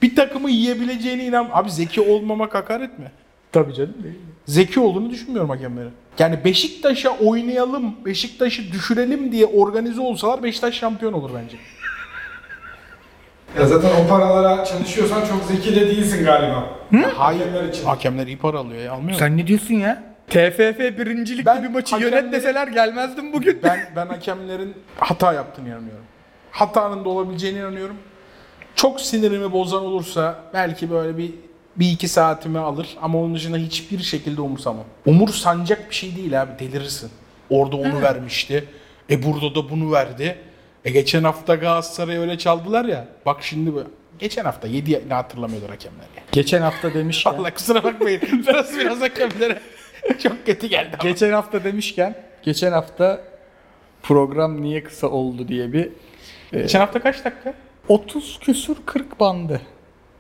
bir 0.02 0.16
takımı 0.16 0.50
yiyebileceğine 0.50 1.26
inan. 1.26 1.50
Abi 1.54 1.72
zeki 1.72 2.02
olmamak 2.02 2.56
hakaret 2.56 3.00
mi? 3.00 3.12
Tabii 3.52 3.74
canım. 3.74 3.94
değil 4.04 4.16
mi? 4.16 4.22
Zeki 4.46 4.80
olduğunu 4.80 5.10
düşünmüyorum 5.10 5.50
hakemlerin. 5.50 5.92
Yani 6.20 6.40
Beşiktaş'a 6.46 7.10
oynayalım, 7.10 7.96
Beşiktaş'ı 8.06 8.72
düşürelim 8.72 9.32
diye 9.32 9.46
organize 9.46 10.02
olsalar 10.02 10.44
Beşiktaş 10.44 10.76
şampiyon 10.76 11.14
olur 11.14 11.30
bence. 11.44 11.58
Ya 13.60 13.68
zaten 13.68 13.90
o 14.06 14.08
paralara 14.10 14.66
çalışıyorsan 14.66 15.26
çok 15.26 15.44
zeki 15.44 15.76
de 15.76 15.88
değilsin 15.88 16.26
galiba. 16.26 16.70
Hayır. 16.92 17.42
Hakemler 17.42 17.64
için. 17.70 17.86
Hakemler 17.86 18.28
iyi 18.28 18.38
para 18.38 18.58
alıyor 18.58 18.82
ya 18.82 18.92
almıyor 18.92 19.12
mu? 19.12 19.20
Sen 19.20 19.38
ne 19.38 19.48
diyorsun 19.48 19.74
ya? 19.74 20.04
TFF 20.30 20.80
birincilik 20.98 21.46
Ben 21.46 21.64
bir 21.64 21.70
maçı 21.70 21.96
hakemleri- 21.96 22.04
yönet 22.04 22.32
deseler 22.34 22.68
gelmezdim 22.68 23.34
bugün. 23.34 23.60
Ben 23.64 23.80
ben 23.96 24.08
hakemlerin 24.08 24.74
hata 24.98 25.34
yaptığını 25.34 25.68
inanıyorum. 25.68 26.06
Hatanın 26.52 27.06
da 27.06 27.10
olabileceğine 27.10 27.60
inanıyorum. 27.60 27.96
Çok 28.76 29.02
sinirimi 29.02 29.52
bozan 29.52 29.86
olursa 29.86 30.40
belki 30.54 30.92
böyle 30.92 31.18
bir 31.18 31.32
bir 31.76 31.92
iki 31.92 32.08
saatimi 32.08 32.60
alır 32.60 32.98
ama 33.02 33.20
onun 33.20 33.36
dışında 33.36 33.58
hiçbir 33.58 34.00
şekilde 34.00 34.42
umursamam. 34.42 34.86
Umursanacak 35.06 35.90
bir 35.90 35.96
şey 35.96 36.16
değil 36.16 36.42
abi 36.42 36.52
delirirsin. 36.60 37.12
Orada 37.50 37.76
onu 37.76 38.02
vermişti. 38.02 38.66
E 39.10 39.24
burada 39.24 39.56
da 39.56 39.70
bunu 39.70 39.92
verdi. 39.92 40.38
E 40.86 40.92
geçen 40.92 41.24
hafta 41.24 41.56
Galatasaray'ı 41.56 42.20
öyle 42.20 42.38
çaldılar 42.38 42.86
ya. 42.86 43.08
Bak 43.26 43.38
şimdi 43.44 43.74
bu. 43.74 43.84
Geçen 44.20 44.46
hafta 44.46 44.68
7 44.68 45.04
ne 45.10 45.14
hatırlamıyorlar 45.14 45.70
hakemler 45.70 46.06
ya. 46.18 46.24
Geçen 46.32 46.62
hafta 46.62 46.94
demişken. 46.94 47.32
Allah 47.38 47.54
kusura 47.54 47.84
bakmayın. 47.84 48.22
Biraz 48.48 48.78
biraz 48.80 49.02
hakemlere 49.02 49.60
çok 50.24 50.46
kötü 50.46 50.68
geldi. 50.68 50.98
ama. 51.00 51.10
geçen 51.10 51.32
hafta 51.32 51.64
demişken. 51.64 52.16
Geçen 52.44 52.72
hafta 52.72 53.22
program 54.04 54.62
niye 54.62 54.84
kısa 54.84 55.08
oldu 55.08 55.48
diye 55.48 55.74
bir 55.74 55.90
Geçen 56.52 56.80
hafta 56.80 57.00
kaç 57.02 57.26
dakika? 57.26 57.54
30 57.88 58.40
küsür 58.40 58.78
40 58.86 59.20
bandı. 59.20 59.62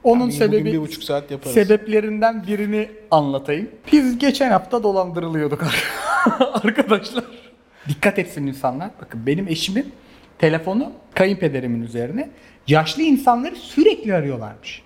Onun 0.03 0.21
Bugün 0.21 0.31
sebebi 0.31 0.73
bir 0.73 0.79
buçuk 0.81 1.03
saat 1.03 1.31
yaparız. 1.31 1.53
sebeplerinden 1.53 2.47
birini 2.47 2.89
anlatayım. 3.11 3.69
Biz 3.91 4.17
geçen 4.19 4.51
hafta 4.51 4.83
dolandırılıyorduk 4.83 5.63
arkadaşlar. 6.53 7.23
Dikkat 7.89 8.19
etsin 8.19 8.47
insanlar. 8.47 8.89
Bakın 9.01 9.27
benim 9.27 9.47
eşimin 9.47 9.91
telefonu 10.39 10.91
kayınpederimin 11.13 11.81
üzerine. 11.81 12.29
Yaşlı 12.67 13.01
insanları 13.03 13.55
sürekli 13.55 14.13
arıyorlarmış. 14.15 14.81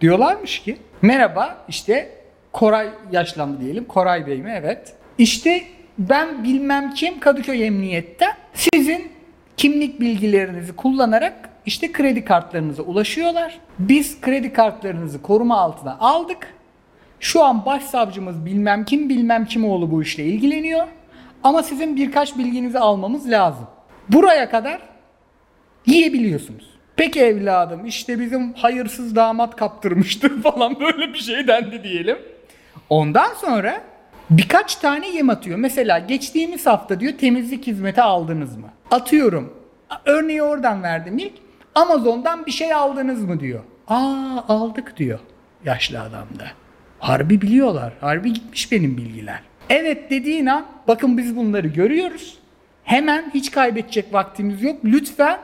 Diyorlarmış 0.00 0.58
ki 0.62 0.76
merhaba 1.02 1.64
işte 1.68 2.10
Koray 2.54 2.88
yaşlandı 3.12 3.60
diyelim. 3.60 3.84
Koray 3.84 4.26
Bey 4.26 4.42
mi? 4.42 4.54
Evet. 4.56 4.94
İşte 5.18 5.62
ben 5.98 6.44
bilmem 6.44 6.94
kim 6.94 7.20
Kadıköy 7.20 7.66
Emniyet'te 7.66 8.26
sizin 8.54 9.12
kimlik 9.56 10.00
bilgilerinizi 10.00 10.76
kullanarak 10.76 11.50
işte 11.66 11.92
kredi 11.92 12.24
kartlarınıza 12.24 12.82
ulaşıyorlar. 12.82 13.60
Biz 13.78 14.20
kredi 14.20 14.52
kartlarınızı 14.52 15.22
koruma 15.22 15.60
altına 15.60 15.96
aldık. 16.00 16.54
Şu 17.20 17.44
an 17.44 17.66
başsavcımız 17.66 18.46
bilmem 18.46 18.84
kim 18.84 19.08
bilmem 19.08 19.46
kim 19.46 19.64
oğlu 19.64 19.90
bu 19.90 20.02
işle 20.02 20.24
ilgileniyor. 20.24 20.86
Ama 21.42 21.62
sizin 21.62 21.96
birkaç 21.96 22.38
bilginizi 22.38 22.78
almamız 22.78 23.30
lazım. 23.30 23.66
Buraya 24.08 24.50
kadar 24.50 24.80
yiyebiliyorsunuz. 25.86 26.70
Peki 26.96 27.20
evladım 27.20 27.86
işte 27.86 28.20
bizim 28.20 28.52
hayırsız 28.52 29.16
damat 29.16 29.56
kaptırmıştı 29.56 30.40
falan 30.42 30.80
böyle 30.80 31.12
bir 31.12 31.18
şey 31.18 31.46
dendi 31.48 31.84
diyelim. 31.84 32.33
Ondan 32.90 33.34
sonra 33.34 33.80
birkaç 34.30 34.76
tane 34.76 35.08
yem 35.08 35.30
atıyor. 35.30 35.58
Mesela 35.58 35.98
geçtiğimiz 35.98 36.66
hafta 36.66 37.00
diyor 37.00 37.12
temizlik 37.18 37.66
hizmeti 37.66 38.02
aldınız 38.02 38.56
mı? 38.56 38.70
Atıyorum. 38.90 39.52
Örneği 40.04 40.42
oradan 40.42 40.82
verdim 40.82 41.18
ilk. 41.18 41.32
Amazon'dan 41.74 42.46
bir 42.46 42.50
şey 42.50 42.74
aldınız 42.74 43.24
mı 43.24 43.40
diyor. 43.40 43.60
Aa 43.88 44.44
aldık 44.48 44.96
diyor 44.96 45.18
yaşlı 45.64 46.00
adam 46.00 46.26
da. 46.38 46.44
Harbi 46.98 47.40
biliyorlar. 47.40 47.92
Harbi 48.00 48.32
gitmiş 48.32 48.72
benim 48.72 48.96
bilgiler. 48.96 49.40
Evet 49.70 50.10
dediğin 50.10 50.46
an 50.46 50.66
bakın 50.88 51.18
biz 51.18 51.36
bunları 51.36 51.68
görüyoruz. 51.68 52.38
Hemen 52.84 53.30
hiç 53.34 53.50
kaybedecek 53.50 54.14
vaktimiz 54.14 54.62
yok. 54.62 54.76
Lütfen 54.84 55.38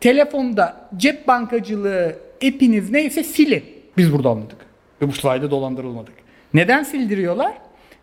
telefonda 0.00 0.88
cep 0.96 1.28
bankacılığı 1.28 2.16
app'iniz 2.36 2.90
neyse 2.90 3.24
silin. 3.24 3.64
Biz 3.96 4.12
burada 4.12 4.28
anladık. 4.28 4.66
Ve 5.02 5.08
bu 5.08 5.12
sayede 5.12 5.50
dolandırılmadık. 5.50 6.14
Neden 6.56 6.82
sildiriyorlar? 6.82 7.52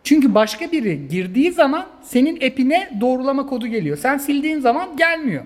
Çünkü 0.04 0.34
başka 0.34 0.72
biri 0.72 1.08
girdiği 1.08 1.52
zaman 1.52 1.86
senin 2.02 2.36
app'ine 2.36 2.98
doğrulama 3.00 3.46
kodu 3.46 3.66
geliyor. 3.66 3.96
Sen 3.96 4.18
sildiğin 4.18 4.60
zaman 4.60 4.96
gelmiyor. 4.96 5.44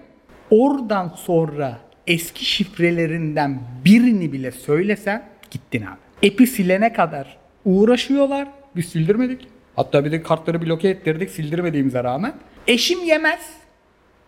Oradan 0.50 1.08
sonra 1.16 1.78
eski 2.06 2.44
şifrelerinden 2.44 3.58
birini 3.84 4.32
bile 4.32 4.52
söylesen 4.52 5.22
gittin 5.50 5.82
abi. 5.82 6.28
App'i 6.28 6.46
silene 6.46 6.92
kadar 6.92 7.36
uğraşıyorlar. 7.64 8.48
Biz 8.76 8.86
sildirmedik. 8.86 9.48
Hatta 9.76 10.04
bir 10.04 10.12
de 10.12 10.22
kartları 10.22 10.62
bloke 10.62 10.88
ettirdik 10.88 11.30
sildirmediğimize 11.30 12.04
rağmen. 12.04 12.32
Eşim 12.66 13.04
yemez. 13.04 13.50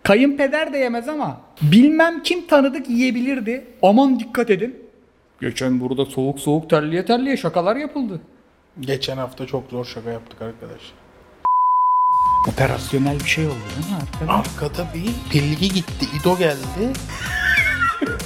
Kayınpeder 0.03 0.73
de 0.73 0.79
yemez 0.79 1.09
ama 1.09 1.41
bilmem 1.63 2.23
kim 2.23 2.47
tanıdık 2.47 2.91
yiyebilirdi. 2.91 3.65
Aman 3.83 4.21
dikkat 4.21 4.51
edin. 4.51 4.77
Geçen 5.41 5.81
burada 5.81 6.05
soğuk 6.05 6.41
soğuk 6.41 6.71
terliye 6.71 7.05
terliye 7.05 7.37
şakalar 7.37 7.77
yapıldı. 7.77 8.21
Geçen 8.81 9.17
hafta 9.17 9.47
çok 9.47 9.71
zor 9.71 9.85
şaka 9.85 10.11
yaptık 10.11 10.43
arkadaş. 10.43 10.81
Operasyonel 12.49 13.21
bir 13.21 13.29
şey 13.29 13.47
oldu 13.47 13.55
değil 13.77 13.93
mi 13.93 13.99
arkadaş? 14.03 14.47
Arkada 14.47 14.95
bir 14.95 15.35
bilgi 15.35 15.69
gitti. 15.73 16.07
İdo 16.21 16.39
geldi. 16.39 16.93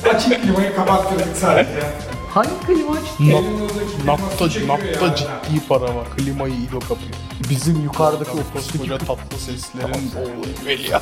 Açık 0.14 0.42
klimayı 0.42 0.76
kapattırdık 0.76 1.36
sadece. 1.36 1.82
Hangi 2.30 2.60
klima? 2.66 2.96
Elinizdeki 3.20 3.96
klima 3.96 4.12
Napta, 4.12 4.44
napta 4.66 5.06
yani. 5.06 5.16
ciddi 5.16 5.66
para 5.68 5.94
var. 5.94 6.06
Klimayı 6.16 6.54
İdo 6.54 6.80
kapıyor. 6.80 7.14
Bizim 7.50 7.84
yukarıdaki 7.84 8.30
o 8.30 8.52
Koskoca 8.52 8.98
tatlı 8.98 9.38
seslerin 9.38 10.10
oğlu 10.16 10.66
Velia. 10.66 11.00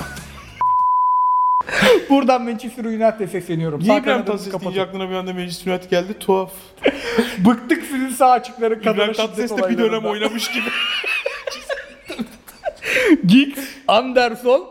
Buradan 2.10 2.42
Manchester 2.42 2.84
United'e 2.84 3.26
sesleniyorum. 3.26 3.80
Niye 3.80 3.92
Sağ 3.92 3.98
İbrahim 3.98 4.24
Tatlıses 4.24 4.60
deyince 4.60 4.82
aklına 4.82 5.10
bir 5.10 5.14
anda 5.14 5.32
Manchester 5.32 5.72
United 5.72 5.90
geldi? 5.90 6.18
Tuhaf. 6.20 6.52
Bıktık 7.38 7.84
sizin 7.84 8.08
sağ 8.08 8.30
açıkları 8.30 8.82
kadar 8.82 8.94
İbrahim 8.94 9.12
Tatlıses 9.12 9.56
de 9.56 9.68
bir 9.68 9.78
dönem 9.78 10.04
oynamış 10.04 10.50
gibi. 10.50 10.64
Giggs, 13.26 13.60
Anderson. 13.88 14.64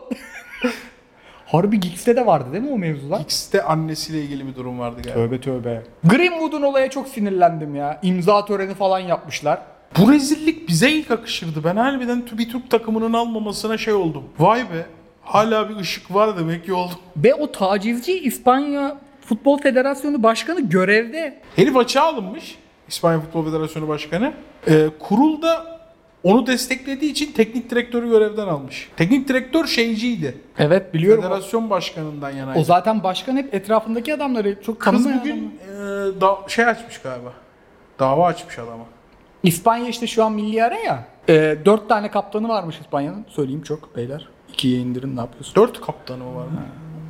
Harbi 1.46 1.80
Giggs'te 1.80 2.16
de 2.16 2.26
vardı 2.26 2.52
değil 2.52 2.64
mi 2.64 2.70
o 2.70 2.78
mevzular? 2.78 3.20
X'te 3.20 3.62
annesiyle 3.62 4.22
ilgili 4.22 4.46
bir 4.46 4.54
durum 4.54 4.78
vardı 4.78 5.02
galiba. 5.02 5.14
Tövbe 5.14 5.40
tövbe. 5.40 5.82
Greenwood'un 6.04 6.62
olaya 6.62 6.90
çok 6.90 7.08
sinirlendim 7.08 7.74
ya. 7.74 8.00
İmza 8.02 8.44
töreni 8.44 8.74
falan 8.74 8.98
yapmışlar. 8.98 9.58
Bu 9.98 10.12
rezillik 10.12 10.68
bize 10.68 10.90
ilk 10.90 11.10
akışırdı. 11.10 11.64
Ben 11.64 11.76
harbiden 11.76 12.22
bir 12.32 12.50
Türk 12.50 12.70
takımının 12.70 13.12
almamasına 13.12 13.78
şey 13.78 13.94
oldum. 13.94 14.24
Vay 14.38 14.60
be. 14.60 14.86
Hala 15.24 15.68
bir 15.68 15.76
ışık 15.76 16.14
var 16.14 16.38
demek 16.38 16.64
ki 16.64 16.72
oldu. 16.72 16.92
Ve 17.16 17.34
o 17.34 17.52
tacizci 17.52 18.20
İspanya 18.20 18.96
Futbol 19.20 19.58
Federasyonu 19.58 20.22
Başkanı 20.22 20.60
görevde. 20.60 21.40
Herif 21.56 21.76
açığa 21.76 22.04
alınmış. 22.04 22.58
İspanya 22.88 23.20
Futbol 23.20 23.44
Federasyonu 23.44 23.88
Başkanı. 23.88 24.32
Ee, 24.68 24.86
kurulda 24.98 25.80
onu 26.22 26.46
desteklediği 26.46 27.10
için 27.10 27.32
teknik 27.32 27.70
direktörü 27.70 28.10
görevden 28.10 28.46
almış. 28.48 28.88
Teknik 28.96 29.28
direktör 29.28 29.66
şeyciydi. 29.66 30.38
Evet 30.58 30.94
biliyorum. 30.94 31.22
Federasyon 31.22 31.70
başkanından 31.70 32.30
yanaydı. 32.30 32.60
O 32.60 32.64
zaten 32.64 33.02
başkan 33.02 33.36
hep 33.36 33.54
etrafındaki 33.54 34.14
adamları 34.14 34.62
çok 34.62 34.80
Kız 34.80 34.92
tanımayan 34.92 35.20
bugün 35.20 35.60
e, 35.68 36.20
da, 36.20 36.38
şey 36.48 36.64
açmış 36.64 36.98
galiba. 36.98 37.32
Dava 37.98 38.26
açmış 38.26 38.58
adama. 38.58 38.84
İspanya 39.42 39.88
işte 39.88 40.06
şu 40.06 40.24
an 40.24 40.32
milli 40.32 40.64
ara 40.64 40.74
ya. 40.78 41.04
Ee, 41.28 41.56
dört 41.64 41.88
tane 41.88 42.10
kaptanı 42.10 42.48
varmış 42.48 42.78
İspanya'nın. 42.80 43.24
Söyleyeyim 43.28 43.62
çok 43.62 43.96
beyler. 43.96 44.28
İkiye 44.62 44.78
indirin 44.78 45.16
ne 45.16 45.20
yapıyorsun? 45.20 45.54
Dört 45.54 45.80
kaptanı 45.80 46.24
mı 46.24 46.34
var? 46.36 46.46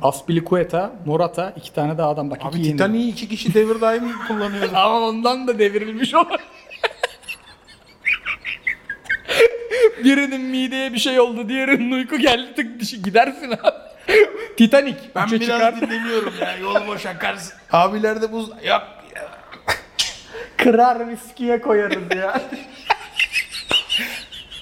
Aspilicueta, 0.01 0.95
Morata, 1.05 1.53
iki 1.57 1.73
tane 1.73 1.97
daha 1.97 2.09
adam 2.09 2.31
bak 2.31 2.37
Abi 2.41 2.47
ikiye 2.47 2.63
indirin. 2.63 2.77
Titanic'i 2.77 3.09
iki 3.09 3.27
kişi 3.27 3.53
devir 3.53 3.81
daim 3.81 4.11
kullanıyordu. 4.27 4.71
Ama 4.75 4.99
ondan 4.99 5.47
da 5.47 5.59
devrilmiş 5.59 6.13
olan. 6.13 6.27
Birinin 10.03 10.41
mideye 10.41 10.93
bir 10.93 10.99
şey 10.99 11.19
oldu, 11.19 11.49
diğerinin 11.49 11.91
uyku 11.91 12.17
geldi 12.17 12.55
tık 12.55 12.79
dişi 12.79 13.01
gidersin 13.01 13.51
abi. 13.51 13.71
Titanic. 14.57 14.97
Ben 15.15 15.25
Üçe 15.25 15.39
biraz 15.39 15.59
çıkar. 15.59 15.81
dinlemiyorum 15.81 16.33
ya. 16.41 16.57
Yol 16.57 16.87
boş 16.87 17.05
akarsın. 17.05 17.53
Abilerde 17.71 18.31
buz... 18.31 18.49
Yok 18.49 18.83
ya. 19.15 19.29
Kırar 20.57 21.09
viskiye 21.09 21.61
koyarız 21.61 22.15
ya. 22.17 22.41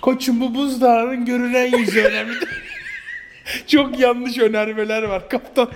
Koçum 0.01 0.41
bu 0.41 0.55
buzdağının 0.55 1.25
görünen 1.25 1.77
yüzü 1.77 2.03
önemli. 2.03 2.36
Çok 3.67 4.00
yanlış 4.00 4.38
önermeler 4.38 5.03
var 5.03 5.29
kaptan. 5.29 5.69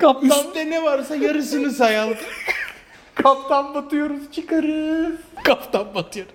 Kaptan, 0.00 0.28
Üstte 0.28 0.70
ne 0.70 0.82
varsa 0.82 1.16
yarısını 1.16 1.70
sayalım. 1.70 2.16
kaptan 3.14 3.74
batıyoruz 3.74 4.32
çıkarız. 4.32 5.14
Kaptan 5.44 5.94
batıyor. 5.94 6.26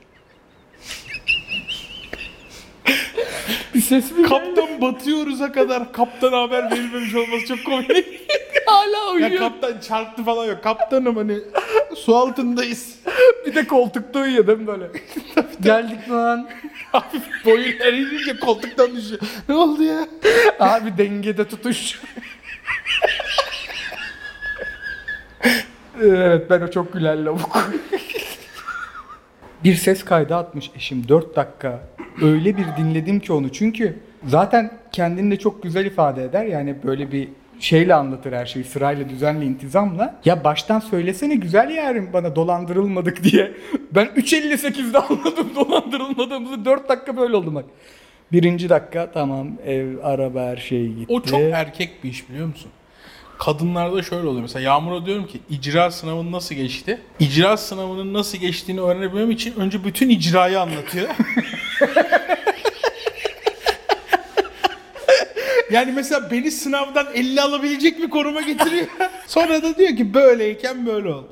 Bir 3.75 3.81
ses 3.81 4.11
mi 4.11 4.17
geldi? 4.17 4.29
Kaptan 4.29 4.81
batıyoruz'a 4.81 5.51
kadar 5.51 5.93
kaptan 5.93 6.33
haber 6.33 6.71
verilmemiş 6.71 7.15
olması 7.15 7.45
çok 7.45 7.65
komik. 7.65 7.91
Hala 8.65 9.13
uyuyor. 9.13 9.31
ya 9.31 9.37
kaptan 9.39 9.79
çarptı 9.79 10.23
falan 10.23 10.45
yok. 10.45 10.63
Kaptanım 10.63 11.15
hani 11.15 11.39
su 11.95 12.15
altındayız. 12.15 12.99
Bir 13.45 13.55
de 13.55 13.67
koltukta 13.67 14.19
uyuyor 14.19 14.47
değil 14.47 14.57
mi 14.59 14.67
böyle? 14.67 14.87
Geldik 15.61 16.09
lan. 16.09 16.49
Hafif 16.91 17.23
boyun 17.45 17.79
erilince 17.79 18.39
koltuktan 18.39 18.95
düşüyor. 18.95 19.21
Ne 19.49 19.55
oldu 19.55 19.83
ya? 19.83 20.07
Abi 20.59 20.97
dengede 20.97 21.47
tutuş. 21.47 22.01
evet 26.01 26.49
ben 26.49 26.61
o 26.61 26.71
çok 26.71 26.93
gülen 26.93 27.25
lavuk. 27.25 27.69
bir 29.63 29.75
ses 29.75 30.05
kaydı 30.05 30.35
atmış 30.35 30.71
eşim 30.75 31.07
4 31.07 31.35
dakika. 31.35 31.94
Öyle 32.21 32.57
bir 32.57 32.65
dinledim 32.77 33.19
ki 33.19 33.33
onu 33.33 33.49
çünkü 33.49 33.99
zaten 34.27 34.71
kendini 34.91 35.31
de 35.31 35.39
çok 35.39 35.63
güzel 35.63 35.85
ifade 35.85 36.23
eder. 36.23 36.45
Yani 36.45 36.75
böyle 36.83 37.11
bir 37.11 37.29
şeyle 37.59 37.93
anlatır 37.93 38.33
her 38.33 38.45
şeyi 38.45 38.65
sırayla 38.65 39.09
düzenli 39.09 39.45
intizamla. 39.45 40.19
Ya 40.25 40.43
baştan 40.43 40.79
söylesene 40.79 41.35
güzel 41.35 41.69
yarim 41.69 42.09
bana 42.13 42.35
dolandırılmadık 42.35 43.23
diye. 43.23 43.51
Ben 43.91 44.05
3.58'de 44.05 44.97
anladım 44.99 45.49
dolandırılmadığımızı 45.55 46.65
4 46.65 46.89
dakika 46.89 47.17
böyle 47.17 47.35
oldu 47.35 47.55
bak. 47.55 47.65
Birinci 48.31 48.69
dakika 48.69 49.11
tamam 49.11 49.47
ev, 49.65 49.87
araba 50.03 50.41
her 50.41 50.57
şey 50.57 50.87
gitti. 50.93 51.13
O 51.13 51.21
çok 51.21 51.39
erkek 51.39 52.03
bir 52.03 52.09
iş 52.09 52.29
biliyor 52.29 52.47
musun? 52.47 52.71
Kadınlarda 53.39 54.03
şöyle 54.03 54.27
oluyor. 54.27 54.41
Mesela 54.41 54.63
Yağmur'a 54.63 55.05
diyorum 55.05 55.27
ki 55.27 55.39
icra 55.49 55.91
sınavın 55.91 56.31
nasıl 56.31 56.55
geçti? 56.55 57.01
İcra 57.19 57.57
sınavının 57.57 58.13
nasıl 58.13 58.37
geçtiğini 58.37 58.81
öğrenebilmem 58.81 59.31
için 59.31 59.53
önce 59.59 59.83
bütün 59.83 60.09
icrayı 60.09 60.61
anlatıyor. 60.61 61.09
yani 65.71 65.91
mesela 65.91 66.31
beni 66.31 66.51
sınavdan 66.51 67.07
50 67.13 67.41
alabilecek 67.41 67.99
bir 68.01 68.09
konuma 68.09 68.41
getiriyor. 68.41 68.87
Sonra 69.27 69.63
da 69.63 69.77
diyor 69.77 69.97
ki 69.97 70.13
böyleyken 70.13 70.85
böyle 70.85 71.09
oldu. 71.09 71.29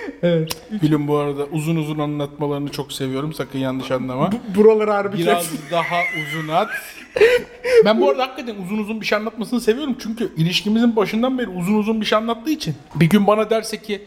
Evet. 0.22 0.56
Gülüm 0.82 1.08
bu 1.08 1.16
arada 1.16 1.44
uzun 1.44 1.76
uzun 1.76 1.98
anlatmalarını 1.98 2.68
çok 2.68 2.92
seviyorum. 2.92 3.32
Sakın 3.32 3.58
yanlış 3.58 3.90
anlama. 3.90 4.30
Buraları 4.56 4.90
harbi 4.90 5.18
Biraz 5.18 5.50
kes. 5.50 5.60
daha 5.70 5.96
uzun 6.22 6.48
at. 6.48 6.68
Ben 7.84 8.00
bu 8.00 8.10
arada 8.10 8.22
hakikaten 8.22 8.62
uzun 8.64 8.78
uzun 8.78 9.00
bir 9.00 9.06
şey 9.06 9.18
anlatmasını 9.18 9.60
seviyorum. 9.60 9.96
Çünkü 10.02 10.32
ilişkimizin 10.36 10.96
başından 10.96 11.38
beri 11.38 11.48
uzun 11.48 11.74
uzun 11.74 12.00
bir 12.00 12.06
şey 12.06 12.18
anlattığı 12.18 12.50
için. 12.50 12.74
Bir 12.94 13.10
gün 13.10 13.26
bana 13.26 13.50
derse 13.50 13.82
ki 13.82 14.02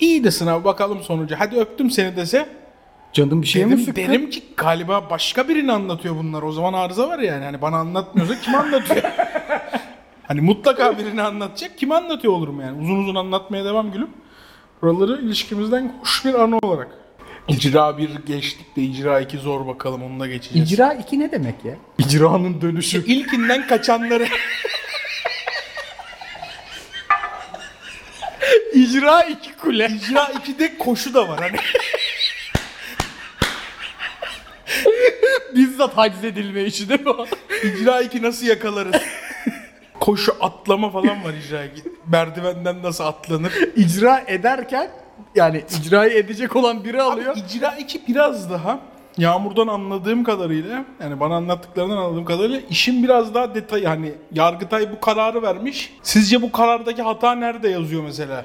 iyi 0.00 0.24
de 0.24 0.30
sınav 0.30 0.64
bakalım 0.64 1.02
sonucu. 1.02 1.34
Hadi 1.38 1.56
öptüm 1.56 1.90
seni 1.90 2.16
dese. 2.16 2.48
Canım 3.12 3.42
bir 3.42 3.46
şey 3.46 3.66
mi 3.66 3.86
Derim, 3.86 3.96
derim 3.96 4.30
ki 4.30 4.42
galiba 4.56 5.10
başka 5.10 5.48
birini 5.48 5.72
anlatıyor 5.72 6.16
bunlar. 6.16 6.42
O 6.42 6.52
zaman 6.52 6.72
arıza 6.72 7.08
var 7.08 7.18
yani. 7.18 7.44
Hani 7.44 7.62
bana 7.62 7.76
anlatmıyorsa 7.76 8.40
kim 8.40 8.54
anlatıyor? 8.54 9.02
hani 10.22 10.40
mutlaka 10.40 10.98
birini 10.98 11.22
anlatacak. 11.22 11.78
Kim 11.78 11.92
anlatıyor 11.92 12.32
olurum 12.32 12.60
yani. 12.60 12.82
Uzun 12.82 12.96
uzun 12.96 13.14
anlatmaya 13.14 13.64
devam 13.64 13.92
gülüm. 13.92 14.10
Buraları 14.82 15.22
ilişkimizden 15.22 15.94
hoş 16.00 16.24
bir 16.24 16.34
anı 16.34 16.58
olarak. 16.62 16.88
İcra 17.48 17.98
bir 17.98 18.10
geçtik 18.26 18.76
de 18.76 18.82
icra 18.82 19.20
iki 19.20 19.38
zor 19.38 19.66
bakalım 19.66 20.02
onu 20.02 20.20
da 20.20 20.26
geçeceğiz. 20.26 20.72
İcra 20.72 20.92
2 20.92 21.18
ne 21.20 21.32
demek 21.32 21.64
ya? 21.64 21.74
İcranın 21.98 22.60
dönüşü. 22.60 23.04
İlkinden 23.06 23.66
kaçanları 23.66 24.26
İcra 28.74 29.22
2 29.22 29.56
kule. 29.56 29.86
icra 29.86 30.24
2'de 30.24 30.78
koşu 30.78 31.14
da 31.14 31.28
var 31.28 31.40
hani. 31.40 31.56
Bizzat 35.54 35.96
haczedilme 35.96 36.64
işi 36.64 36.88
değil 36.88 37.00
mi 37.00 37.10
o? 37.10 37.26
İcra 37.64 38.00
2 38.00 38.22
nasıl 38.22 38.46
yakalarız? 38.46 39.02
Koşu 40.02 40.36
atlama 40.40 40.90
falan 40.90 41.24
var 41.24 41.34
icra 41.46 41.64
2. 41.64 41.82
Merdivenden 42.12 42.82
nasıl 42.82 43.04
atlanır? 43.04 43.52
İcra 43.76 44.24
ederken 44.26 44.90
yani 45.34 45.64
icrayı 45.80 46.18
edecek 46.18 46.56
olan 46.56 46.84
biri 46.84 47.02
alıyor. 47.02 47.32
Abi 47.32 47.40
icra 47.40 47.76
2 47.76 48.06
biraz 48.08 48.50
daha 48.50 48.78
Yağmur'dan 49.18 49.66
anladığım 49.66 50.24
kadarıyla 50.24 50.84
yani 51.00 51.20
bana 51.20 51.36
anlattıklarından 51.36 51.96
anladığım 51.96 52.24
kadarıyla 52.24 52.60
işin 52.70 53.02
biraz 53.04 53.34
daha 53.34 53.54
detayı 53.54 53.86
hani 53.86 54.12
Yargıtay 54.32 54.92
bu 54.92 55.00
kararı 55.00 55.42
vermiş. 55.42 55.92
Sizce 56.02 56.42
bu 56.42 56.52
karardaki 56.52 57.02
hata 57.02 57.34
nerede 57.34 57.68
yazıyor 57.68 58.02
mesela? 58.02 58.44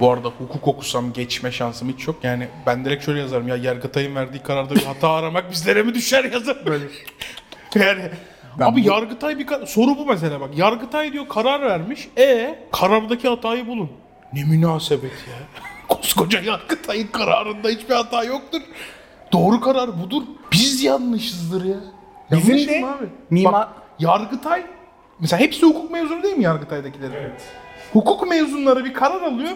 Bu 0.00 0.10
arada 0.10 0.28
hukuk 0.28 0.68
okusam 0.68 1.12
geçme 1.12 1.52
şansım 1.52 1.88
hiç 1.88 2.06
yok. 2.06 2.16
Yani 2.22 2.48
ben 2.66 2.84
direkt 2.84 3.04
şöyle 3.04 3.20
yazarım 3.20 3.48
ya 3.48 3.56
Yargıtay'ın 3.56 4.14
verdiği 4.14 4.42
kararda 4.42 4.74
bir 4.74 4.84
hata 4.84 5.10
aramak 5.10 5.50
bizlere 5.50 5.82
mi 5.82 5.94
düşer 5.94 6.24
yazar 6.24 6.66
böyle. 6.66 6.84
Yani 7.74 8.02
Ben 8.58 8.64
abi 8.66 8.84
bu- 8.84 8.88
Yargıtay 8.88 9.38
bir 9.38 9.46
soru 9.66 9.98
bu 9.98 10.06
mesela 10.06 10.40
bak. 10.40 10.58
Yargıtay 10.58 11.12
diyor 11.12 11.28
karar 11.28 11.60
vermiş. 11.62 12.08
E 12.18 12.58
karardaki 12.72 13.28
hatayı 13.28 13.66
bulun. 13.66 13.90
Ne 14.32 14.44
münasebet 14.44 15.10
ya. 15.12 15.36
Koskoca 15.88 16.40
Yargıtay'ın 16.40 17.06
kararında 17.06 17.68
hiçbir 17.68 17.94
hata 17.94 18.24
yoktur. 18.24 18.60
Doğru 19.32 19.60
karar 19.60 20.02
budur. 20.02 20.22
Biz 20.52 20.82
yanlışızdır 20.84 21.64
ya. 21.64 21.76
Bizim 22.30 22.56
Yanlış 22.56 22.68
de 22.68 22.86
abi? 22.86 23.06
mimar- 23.30 23.52
Bak, 23.52 23.68
Yargıtay 23.98 24.62
mesela 25.20 25.40
hepsi 25.40 25.66
hukuk 25.66 25.90
mezunu 25.90 26.22
değil 26.22 26.36
mi 26.36 26.44
Yargıtay'dakilerin? 26.44 27.12
Evet. 27.12 27.42
Hukuk 27.92 28.28
mezunları 28.28 28.84
bir 28.84 28.94
karar 28.94 29.22
alıyor. 29.22 29.52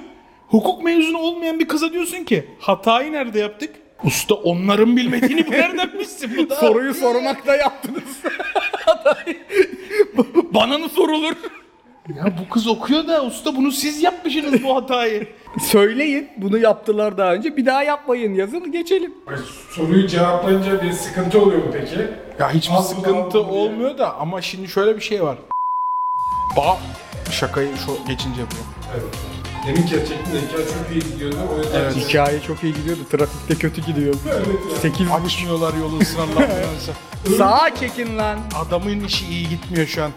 Hukuk 0.49 0.85
mezunu 0.85 1.19
olmayan 1.19 1.59
bir 1.59 1.69
kıza 1.69 1.93
diyorsun 1.93 2.25
ki 2.25 2.49
hatayı 2.61 3.13
nerede 3.13 3.41
yaptık? 3.41 3.77
Usta 4.05 4.35
onların 4.35 4.97
bilmediğini 4.97 5.47
bu 5.47 5.51
nereden 5.51 5.93
bilsin 5.99 6.37
bu 6.38 6.51
da? 6.51 6.57
Soruyu 6.57 6.95
sormakta 6.95 7.57
yaptınız. 7.57 8.03
Bana 10.55 10.79
mı 10.79 10.88
sorulur? 10.88 11.35
Ya 12.09 12.25
bu 12.40 12.53
kız 12.53 12.67
okuyor 12.67 13.09
da 13.09 13.25
usta 13.25 13.57
bunu 13.57 13.73
siz 13.73 14.03
yapmışsınız 14.03 14.62
bu 14.62 14.77
hatayı. 14.77 15.29
Söyleyin 15.62 16.29
bunu 16.37 16.59
yaptılar 16.59 17.19
daha 17.19 17.35
önce 17.35 17.57
bir 17.57 17.67
daha 17.67 17.83
yapmayın 17.83 18.35
yazın 18.35 18.73
geçelim. 18.73 19.14
Ay, 19.27 19.37
Soruyu 19.71 20.07
cevaplayınca 20.07 20.83
bir 20.83 20.93
sıkıntı 20.93 21.43
oluyor 21.43 21.64
mu 21.64 21.71
peki? 21.73 22.07
Ya 22.38 22.51
hiçbir 22.55 22.75
Allah 22.75 22.83
sıkıntı 22.83 23.38
Allah 23.38 23.47
olmuyor 23.53 23.99
da 23.99 24.14
ama 24.14 24.43
şimdi 24.43 24.69
şöyle 24.69 24.97
bir 24.97 25.01
şey 25.01 25.23
var. 25.23 25.38
Ba 26.57 26.79
şakayı 27.31 27.69
şu 27.87 28.07
geçince 28.09 28.40
yapıyorum. 28.40 28.71
Evet. 28.95 29.44
Demin 29.66 29.83
de 30.33 30.40
hikaye 30.40 30.66
çok 30.66 30.92
iyi 30.92 31.12
gidiyordu. 31.12 31.37
O 31.55 31.59
yüzden 31.59 31.81
Evet. 31.81 31.96
Hikaye 31.96 32.40
çok 32.40 32.64
iyi 32.64 32.74
gidiyordu. 32.74 33.00
Trafikte 33.11 33.55
kötü 33.55 33.81
ya. 33.81 34.35
8 34.83 35.07
Açmıyorlar 35.11 35.74
yolu 35.74 35.98
ısrarlanmıyorsa. 35.98 36.92
Sağa 37.38 37.74
çekin 37.74 38.18
lan. 38.18 38.38
Adamın 38.66 39.00
işi 39.00 39.27
iyi 39.27 39.48
gitmiyor 39.48 39.87
şu 39.87 40.05
an. 40.05 40.11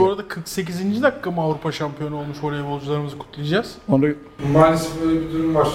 Bu 0.00 0.08
arada 0.08 0.28
48. 0.28 1.02
dakika 1.02 1.30
mı 1.30 1.40
Avrupa 1.40 1.72
şampiyonu 1.72 2.16
olmuş 2.16 2.36
voleybolcularımızı 2.42 3.18
kutlayacağız? 3.18 3.74
Onu 3.88 4.06
Maalesef 4.52 5.00
böyle 5.04 5.20
bir 5.20 5.32
durum 5.32 5.54
var. 5.54 5.68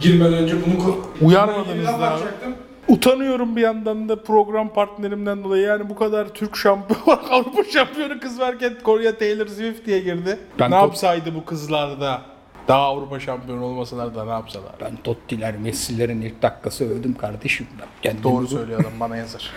Girmeden 0.00 0.32
önce 0.34 0.54
bunu 0.66 0.74
ko- 0.74 0.96
Uyarmadınız 1.22 1.86
daha. 1.86 2.04
yapacaktım. 2.04 2.54
Utanıyorum 2.88 3.56
bir 3.56 3.60
yandan 3.60 4.08
da 4.08 4.22
program 4.22 4.68
partnerimden 4.72 5.44
dolayı. 5.44 5.62
Yani 5.62 5.90
bu 5.90 5.96
kadar 5.96 6.28
Türk 6.28 6.56
şampiyon, 6.56 7.00
Avrupa 7.30 7.64
şampiyonu 7.64 8.20
kız 8.20 8.40
varken 8.40 8.72
Korea 8.82 9.18
Taylor 9.18 9.46
Swift 9.46 9.86
diye 9.86 10.00
girdi. 10.00 10.38
Ben 10.58 10.70
ne 10.70 10.74
top- 10.74 10.82
yapsaydı 10.82 11.34
bu 11.34 11.44
kızlar 11.44 12.00
da? 12.00 12.22
Daha 12.68 12.80
Avrupa 12.82 13.20
şampiyonu 13.20 13.64
olmasalar 13.64 14.14
da 14.14 14.24
ne 14.24 14.30
yapsalar? 14.30 14.72
ben 14.80 14.96
Totti'ler, 15.04 15.56
Messi'lerin 15.56 16.20
ilk 16.20 16.42
dakikası 16.42 16.84
övdüm 16.84 17.14
kardeşim. 17.14 17.66
Ben 18.04 18.22
Doğru 18.22 18.46
söylüyor 18.48 18.80
adam 18.80 18.92
bana 19.00 19.16
yazar. 19.16 19.50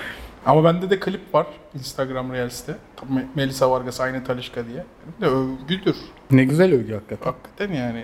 Ama 0.45 0.63
bende 0.63 0.89
de 0.89 0.99
klip 0.99 1.33
var 1.33 1.47
Instagram 1.75 2.33
Reels'te. 2.33 2.75
Me- 3.13 3.25
Melisa 3.35 3.71
Vargas 3.71 4.01
aynı 4.01 4.23
Talişka 4.23 4.67
diye. 4.67 4.83
De 5.21 5.25
övgüdür. 5.25 5.95
Ne 6.31 6.43
güzel 6.45 6.73
övgü 6.73 6.93
hakikaten. 6.93 7.25
Hakikaten 7.31 7.73
yani. 7.73 8.03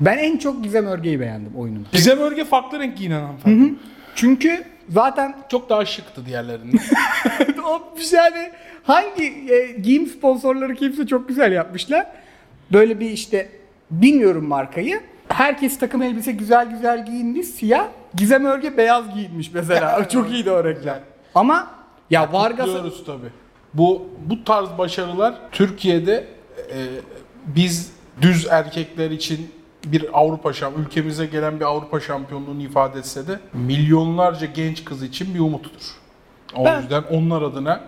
Ben 0.00 0.18
en 0.18 0.38
çok 0.38 0.62
Gizem 0.64 0.86
Örge'yi 0.86 1.20
beğendim 1.20 1.52
oyununda. 1.56 1.88
Gizem 1.92 2.18
Örge 2.18 2.44
farklı 2.44 2.78
renk 2.78 2.96
giyinen 2.98 3.20
hanımefendi. 3.20 3.74
Çünkü 4.20 4.64
zaten 4.88 5.36
Çok 5.48 5.70
daha 5.70 5.84
şıktı 5.84 6.26
diğerlerinden. 6.26 6.80
o 7.64 7.82
yani 8.12 8.52
hangi 8.82 9.24
e, 9.24 9.80
giyim 9.82 10.06
sponsorları 10.06 10.74
kimse 10.74 11.06
çok 11.06 11.28
güzel 11.28 11.52
yapmışlar. 11.52 12.06
Böyle 12.72 13.00
bir 13.00 13.10
işte 13.10 13.48
bilmiyorum 13.90 14.46
markayı. 14.46 15.00
Herkes 15.28 15.78
takım 15.78 16.02
elbise 16.02 16.32
güzel 16.32 16.70
güzel 16.70 17.06
giyinmiş 17.06 17.46
siyah. 17.46 17.88
Gizem 18.14 18.44
Örge 18.44 18.76
beyaz 18.76 19.14
giyinmiş 19.14 19.50
mesela. 19.54 20.08
çok 20.08 20.30
iyiydi 20.30 20.50
o 20.50 20.64
reklam. 20.64 20.98
Ama 21.34 21.70
ya 22.10 22.32
Vargas'ın 22.32 22.72
Kutluyoruz 22.72 23.04
tabii. 23.06 23.30
Bu 23.74 24.08
bu 24.26 24.44
tarz 24.44 24.68
başarılar 24.78 25.34
Türkiye'de 25.52 26.26
e, 26.56 26.78
biz 27.46 27.92
düz 28.22 28.46
erkekler 28.50 29.10
için 29.10 29.50
bir 29.84 30.18
Avrupa 30.20 30.52
şamp 30.52 30.78
ülkemize 30.78 31.26
gelen 31.26 31.60
bir 31.60 31.64
Avrupa 31.64 32.00
şampiyonluğunu 32.00 32.62
ifade 32.62 32.98
etse 32.98 33.26
de 33.28 33.40
milyonlarca 33.54 34.46
genç 34.46 34.84
kız 34.84 35.02
için 35.02 35.34
bir 35.34 35.40
umuttur. 35.40 35.82
O 36.56 36.64
Ben- 36.64 36.80
yüzden 36.80 37.02
onlar 37.10 37.42
adına 37.42 37.80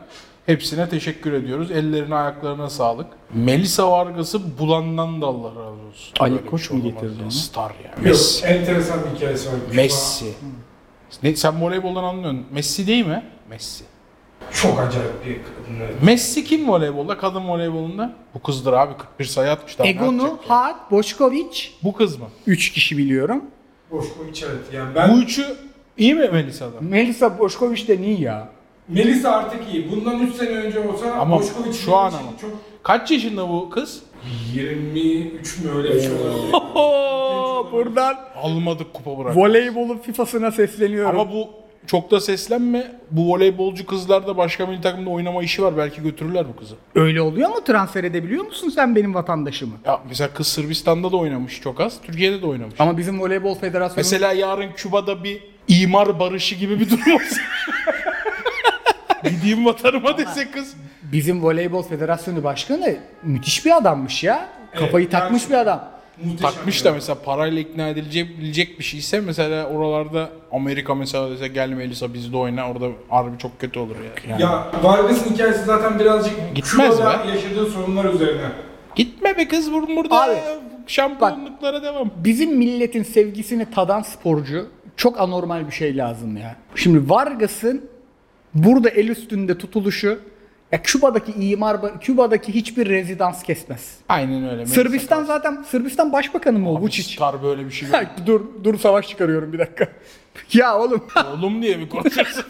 hepsine 0.46 0.88
teşekkür 0.88 1.32
ediyoruz. 1.32 1.70
Ellerine 1.70 2.14
ayaklarına 2.14 2.70
sağlık. 2.70 3.06
Melisa 3.34 3.90
Vargas'ı 3.90 4.58
bulandan 4.58 5.22
da 5.22 5.26
Allah 5.26 5.48
razı 5.50 5.60
olsun. 5.88 6.14
Ali 6.20 6.34
Böyle 6.34 6.46
Koç 6.46 6.68
şey 6.68 6.76
mu 6.76 6.82
olamaz 6.84 7.02
getirdi 7.02 7.22
onu? 7.22 7.30
Star 7.30 7.70
ya. 7.84 7.90
Yok, 7.90 8.04
Messi. 8.04 8.46
enteresan 8.46 8.98
bir 9.10 9.16
hikayesi 9.16 9.48
var. 9.48 9.54
Messi. 9.74 10.32
Ne, 11.22 11.36
sen 11.36 11.62
voleyboldan 11.62 12.04
anlıyorsun. 12.04 12.46
Messi 12.52 12.86
değil 12.86 13.06
mi? 13.06 13.24
Messi. 13.50 13.84
Çok 14.54 14.78
acayip 14.80 15.26
bir. 15.26 15.36
Messi 16.06 16.44
kim 16.44 16.68
voleybolda? 16.68 17.18
Kadın 17.18 17.48
voleybolunda? 17.48 18.12
Bu 18.34 18.42
kızdır 18.42 18.72
abi. 18.72 18.96
41 18.96 19.24
sayı 19.24 19.50
atmış. 19.50 19.78
Daha 19.78 19.84
ne 19.86 19.90
Egonu? 19.90 20.38
Haat, 20.48 20.90
Boşkovic. 20.90 21.68
Bu 21.82 21.92
kız 21.92 22.16
mı? 22.18 22.26
3 22.46 22.72
kişi 22.72 22.98
biliyorum. 22.98 23.44
Boşkoviç 23.90 24.42
evet. 24.42 24.60
Yani 24.72 24.94
ben 24.94 25.12
Bu 25.14 25.18
üçü 25.18 25.46
iyi 25.98 26.14
mi 26.14 26.28
Melisa'dan? 26.32 26.84
Melisa 26.84 27.38
Boşkovic 27.38 27.86
de 27.88 27.96
iyi 27.96 28.20
ya. 28.20 28.48
Melisa 28.88 29.30
artık 29.30 29.60
iyi. 29.74 29.90
Bundan 29.90 30.20
3 30.20 30.34
sene 30.34 30.48
önce 30.48 30.80
olsa 30.88 31.12
Ama 31.12 31.38
Boşkoviç 31.38 31.76
şu 31.76 31.96
an 31.96 32.08
için 32.10 32.18
ama. 32.18 32.38
çok 32.40 32.50
Kaç 32.82 33.10
yaşında 33.10 33.48
bu 33.48 33.70
kız? 33.70 34.02
23 34.54 35.58
mü 35.58 35.70
öyle 35.76 35.94
bir 35.94 36.00
şey 36.00 36.10
olabilir. 36.12 36.52
Oo, 36.74 37.68
buradan 37.72 38.16
Almadık 38.42 38.94
kupa 38.94 39.18
bırak. 39.18 39.36
voleybolun 39.36 39.98
FIFA'sına 39.98 40.50
sesleniyorum. 40.50 41.20
Ama 41.20 41.32
bu 41.32 41.48
çok 41.86 42.10
da 42.10 42.20
seslenme. 42.20 42.92
Bu 43.10 43.28
voleybolcu 43.32 43.86
kızlar 43.86 44.26
da 44.26 44.36
başka 44.36 44.66
milli 44.66 44.80
takımda 44.80 45.10
oynama 45.10 45.42
işi 45.42 45.62
var. 45.62 45.76
Belki 45.76 46.02
götürürler 46.02 46.44
bu 46.48 46.56
kızı. 46.56 46.74
Öyle 46.94 47.20
oluyor 47.22 47.48
mu? 47.48 47.64
Transfer 47.64 48.04
edebiliyor 48.04 48.44
musun 48.44 48.68
sen 48.68 48.96
benim 48.96 49.14
vatandaşımı? 49.14 49.74
Ya 49.86 50.00
mesela 50.08 50.30
kız 50.34 50.46
Sırbistan'da 50.46 51.12
da 51.12 51.16
oynamış 51.16 51.60
çok 51.60 51.80
az. 51.80 52.00
Türkiye'de 52.02 52.42
de 52.42 52.46
oynamış. 52.46 52.74
Ama 52.78 52.98
bizim 52.98 53.20
voleybol 53.20 53.54
federasyonu... 53.54 53.96
Mesela 53.96 54.32
yarın 54.32 54.72
Küba'da 54.72 55.24
bir 55.24 55.40
imar 55.68 56.18
barışı 56.18 56.54
gibi 56.54 56.80
bir 56.80 56.90
durum 56.90 57.14
olsa. 57.14 57.40
Gideyim 59.30 59.66
vatanıma 59.66 60.18
dese 60.18 60.50
kız. 60.50 60.74
Bizim 61.02 61.42
voleybol 61.42 61.82
federasyonu 61.82 62.44
başkanı 62.44 62.96
müthiş 63.22 63.66
bir 63.66 63.76
adammış 63.76 64.24
ya. 64.24 64.48
Kafayı 64.74 65.04
Evet, 65.04 65.12
takmış 65.12 65.50
bir 65.50 65.54
adam. 65.54 65.88
Muhteşem 66.24 66.50
Takmış 66.54 66.84
da 66.84 66.92
mesela 66.92 67.18
parayla 67.24 67.60
ikna 67.60 67.88
edilecek 67.88 68.78
bir 68.78 68.84
şeyse 68.84 69.20
mesela 69.20 69.66
oralarda 69.66 70.30
Amerika 70.52 70.94
mesela 70.94 71.30
dese 71.30 71.48
gel 71.48 71.68
Melisa 71.68 72.14
bizde 72.14 72.36
oyna 72.36 72.70
orada 72.70 72.88
harbi 73.08 73.38
çok 73.38 73.60
kötü 73.60 73.78
olur 73.78 73.96
ya. 74.28 74.38
Ya 74.38 74.66
Vargas'ın 74.82 75.34
hikayesi 75.34 75.64
zaten 75.64 75.98
birazcık 75.98 76.34
Gitmez 76.54 76.96
şurada 76.96 77.24
be. 77.24 77.28
yaşadığı 77.30 77.66
sorunlar 77.70 78.04
üzerine. 78.14 78.48
Gitme 78.96 79.36
be 79.36 79.48
kız 79.48 79.68
bur- 79.70 79.96
burada 79.96 80.22
Abi, 80.24 80.36
şampiyonluklara 80.86 81.82
devam. 81.82 82.10
Bizim 82.16 82.56
milletin 82.56 83.02
sevgisini 83.02 83.70
tadan 83.70 84.02
sporcu 84.02 84.66
çok 84.96 85.20
anormal 85.20 85.66
bir 85.66 85.72
şey 85.72 85.96
lazım 85.96 86.36
ya. 86.36 86.56
Şimdi 86.74 87.10
Vargas'ın 87.10 87.84
burada 88.54 88.88
el 88.88 89.08
üstünde 89.08 89.58
tutuluşu 89.58 90.18
ya 90.72 90.82
Küba'daki 90.82 91.32
imar, 91.32 92.00
Küba'daki 92.00 92.54
hiçbir 92.54 92.88
rezidans 92.88 93.42
kesmez. 93.42 93.96
Aynen 94.08 94.44
öyle. 94.44 94.56
Melisa 94.56 94.74
Sırbistan 94.74 95.18
kalsın. 95.18 95.26
zaten 95.26 95.62
Sırbistan 95.62 96.12
başbakanı 96.12 96.58
mı 96.58 96.70
o 96.72 96.80
Vučić? 96.80 97.14
Star 97.14 97.42
böyle 97.42 97.66
bir 97.66 97.70
şey 97.70 97.88
yok. 97.88 98.02
dur 98.26 98.40
dur 98.64 98.78
savaş 98.78 99.08
çıkarıyorum 99.08 99.52
bir 99.52 99.58
dakika. 99.58 99.88
ya 100.52 100.78
oğlum 100.78 101.04
Oğlum 101.32 101.62
diye 101.62 101.78
bir 101.78 101.88
konuşuyorsun. 101.88 102.44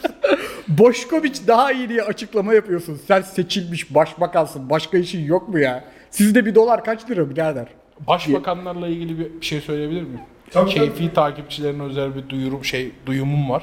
Boşkoviç 0.69 1.41
daha 1.47 1.73
iyi 1.73 1.89
diye 1.89 2.03
açıklama 2.03 2.55
yapıyorsun. 2.55 3.01
Sen 3.09 3.21
seçilmiş 3.23 3.95
başbakansın. 3.95 4.71
Başka 4.71 4.99
işin 4.99 5.25
yok 5.25 5.49
mu 5.49 5.59
ya? 5.59 5.85
Sizde 6.11 6.47
bir 6.47 6.55
dolar 6.55 6.85
kaç 6.85 7.11
lira 7.11 7.31
birader? 7.31 7.67
Başbakanlarla 8.07 8.89
ilgili 8.89 9.19
bir 9.19 9.47
şey 9.47 9.61
söyleyebilir 9.61 10.03
miyim? 10.03 10.21
Tabii, 10.51 10.71
Keyfi 10.71 11.15
takipçilerine 11.15 11.83
özel 11.83 12.17
bir 12.17 12.29
duyurum 12.29 12.65
şey 12.65 12.93
duyumum 13.07 13.51
var. 13.51 13.63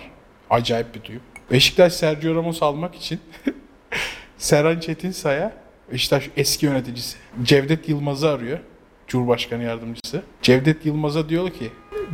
Acayip 0.49 0.95
bir 0.95 1.03
duyum. 1.03 1.21
Beşiktaş 1.51 1.93
Sergio 1.93 2.35
Ramos 2.35 2.63
almak 2.63 2.95
için 2.95 3.19
Serhan 4.39 4.79
Çetinsay'a 4.79 5.53
Beşiktaş 5.91 6.29
eski 6.37 6.65
yöneticisi 6.65 7.17
Cevdet 7.43 7.89
Yılmaz'ı 7.89 8.29
arıyor. 8.29 8.59
Cumhurbaşkanı 9.07 9.63
yardımcısı. 9.63 10.21
Cevdet 10.41 10.85
Yılmaz'a 10.85 11.29
diyor 11.29 11.49
ki 11.49 11.69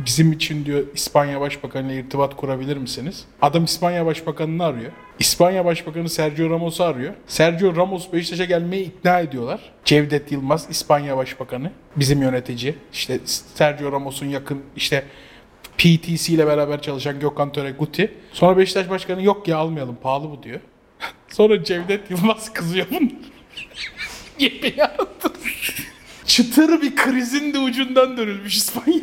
bizim 0.06 0.32
için 0.32 0.64
diyor 0.64 0.84
İspanya 0.94 1.40
Başbakanı 1.40 1.92
irtibat 1.92 2.36
kurabilir 2.36 2.76
misiniz? 2.76 3.24
Adam 3.42 3.64
İspanya 3.64 4.06
Başbakanı'nı 4.06 4.64
arıyor. 4.64 4.92
İspanya 5.18 5.64
Başbakanı 5.64 6.08
Sergio 6.08 6.50
Ramos'u 6.50 6.84
arıyor. 6.84 7.14
Sergio 7.26 7.76
Ramos 7.76 8.12
Beşiktaş'a 8.12 8.44
gelmeyi 8.44 8.84
ikna 8.84 9.20
ediyorlar. 9.20 9.60
Cevdet 9.84 10.32
Yılmaz 10.32 10.66
İspanya 10.70 11.16
Başbakanı 11.16 11.70
bizim 11.96 12.22
yönetici. 12.22 12.74
İşte 12.92 13.20
Sergio 13.54 13.92
Ramos'un 13.92 14.26
yakın 14.26 14.62
işte 14.76 15.04
PTC 15.78 16.32
ile 16.32 16.46
beraber 16.46 16.82
çalışan 16.82 17.20
Gökhan 17.20 17.52
Töre 17.52 17.70
Guti. 17.70 18.14
Sonra 18.32 18.58
Beşiktaş 18.58 18.90
Başkanı 18.90 19.22
yok 19.22 19.48
ya 19.48 19.56
almayalım 19.56 19.96
pahalı 20.02 20.30
bu 20.30 20.42
diyor. 20.42 20.60
Sonra 21.36 21.64
Cevdet 21.64 22.10
Yılmaz 22.10 22.52
kızıyor 22.52 22.86
bunlar. 22.90 23.02
Yemin 24.38 24.74
yarattı. 24.76 25.32
Çıtır 26.26 26.82
bir 26.82 26.96
krizin 26.96 27.54
de 27.54 27.58
ucundan 27.58 28.16
dönülmüş 28.16 28.56
İspanya. 28.56 28.98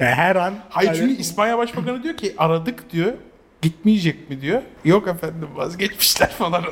E, 0.00 0.04
her 0.04 0.36
an. 0.36 0.54
Hayır 0.68 0.88
Yani- 0.88 0.98
çünkü 0.98 1.20
İspanya 1.20 1.58
Başbakanı 1.58 2.02
diyor 2.02 2.16
ki 2.16 2.34
aradık 2.38 2.92
diyor. 2.92 3.12
Gitmeyecek 3.62 4.30
mi 4.30 4.40
diyor. 4.40 4.62
Yok 4.84 5.08
efendim 5.08 5.48
vazgeçmişler 5.54 6.30
falan. 6.30 6.64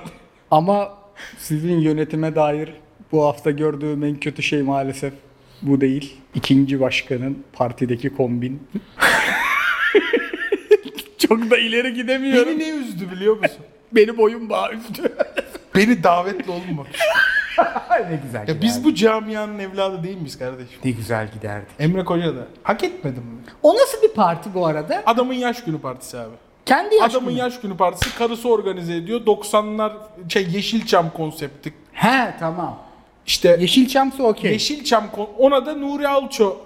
Ama 0.51 0.99
sizin 1.38 1.79
yönetime 1.79 2.35
dair 2.35 2.73
bu 3.12 3.25
hafta 3.25 3.51
gördüğüm 3.51 4.05
en 4.05 4.21
kötü 4.21 4.43
şey 4.43 4.62
maalesef 4.62 5.12
bu 5.62 5.81
değil. 5.81 6.17
İkinci 6.35 6.81
başkanın 6.81 7.45
partideki 7.53 8.11
kombin. 8.11 8.62
Çok 11.29 11.51
da 11.51 11.59
ileri 11.59 11.95
gidemiyorum. 11.95 12.49
Beni 12.49 12.59
ne 12.59 12.69
üzdü 12.69 13.11
biliyor 13.11 13.37
musun? 13.37 13.64
Beni 13.92 14.18
boyum 14.18 14.48
bağ 14.51 14.70
üstü. 14.72 15.03
Beni 15.74 16.03
davetli 16.03 16.51
olma. 16.51 16.85
ne 18.11 18.20
güzel 18.24 18.48
Ya 18.48 18.62
biz 18.62 18.85
bu 18.85 18.94
camianın 18.94 19.59
evladı 19.59 20.03
değil 20.03 20.16
miyiz 20.16 20.38
kardeşim? 20.38 20.79
Ne 20.85 20.90
güzel 20.90 21.29
giderdi. 21.33 21.66
Emre 21.79 22.05
Koca 22.05 22.37
da. 22.37 22.46
Hak 22.62 22.85
etmedim 22.85 23.22
mi? 23.22 23.40
O 23.62 23.74
nasıl 23.74 24.03
bir 24.03 24.14
parti 24.14 24.55
bu 24.55 24.66
arada? 24.66 25.03
Adamın 25.07 25.35
yaş 25.35 25.64
günü 25.64 25.81
partisi 25.81 26.18
abi. 26.18 26.35
Kendi 26.66 26.94
yaş 26.94 27.11
Adamın 27.11 27.29
günü. 27.31 27.38
yaş 27.38 27.61
günü 27.61 27.77
partisi 27.77 28.18
karısı 28.18 28.48
organize 28.48 28.96
ediyor. 28.96 29.20
90'lar 29.20 29.92
şey 30.29 30.48
Yeşilçam 30.51 31.11
konsepti. 31.11 31.72
He 31.92 32.35
tamam. 32.40 32.79
İşte 33.27 33.57
Yeşilçam'sa 33.61 34.22
okey. 34.22 34.53
Yeşilçam 34.53 35.11
kon- 35.12 35.29
ona 35.38 35.66
da 35.66 35.74
Nuri 35.74 36.09
Alço 36.09 36.57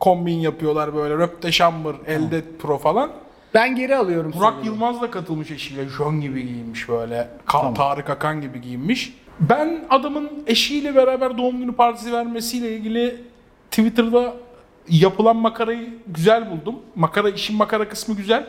kombin 0.00 0.38
yapıyorlar 0.38 0.94
böyle. 0.94 1.14
Röpte 1.14 1.52
Şambır, 1.52 1.96
Elde 2.06 2.42
Pro 2.62 2.78
falan. 2.78 3.10
Ben 3.54 3.76
geri 3.76 3.96
alıyorum. 3.96 4.32
Burak 4.36 4.52
söylediğimi. 4.52 4.76
Yılmaz 4.76 5.02
da 5.02 5.10
katılmış 5.10 5.50
eşiyle. 5.50 5.88
Jön 5.88 6.20
gibi 6.20 6.46
giyinmiş 6.46 6.88
böyle. 6.88 7.28
Ka- 7.46 7.74
Tarık 7.74 8.10
Akan 8.10 8.40
gibi 8.40 8.60
giyinmiş. 8.60 9.14
Ben 9.40 9.84
adamın 9.90 10.30
eşiyle 10.46 10.94
beraber 10.94 11.38
doğum 11.38 11.58
günü 11.58 11.72
partisi 11.72 12.12
vermesiyle 12.12 12.76
ilgili 12.76 13.16
Twitter'da 13.70 14.34
yapılan 14.88 15.36
makarayı 15.36 15.88
güzel 16.06 16.50
buldum. 16.50 16.74
Makara 16.94 17.28
işin 17.28 17.56
makara 17.56 17.88
kısmı 17.88 18.16
güzel. 18.16 18.46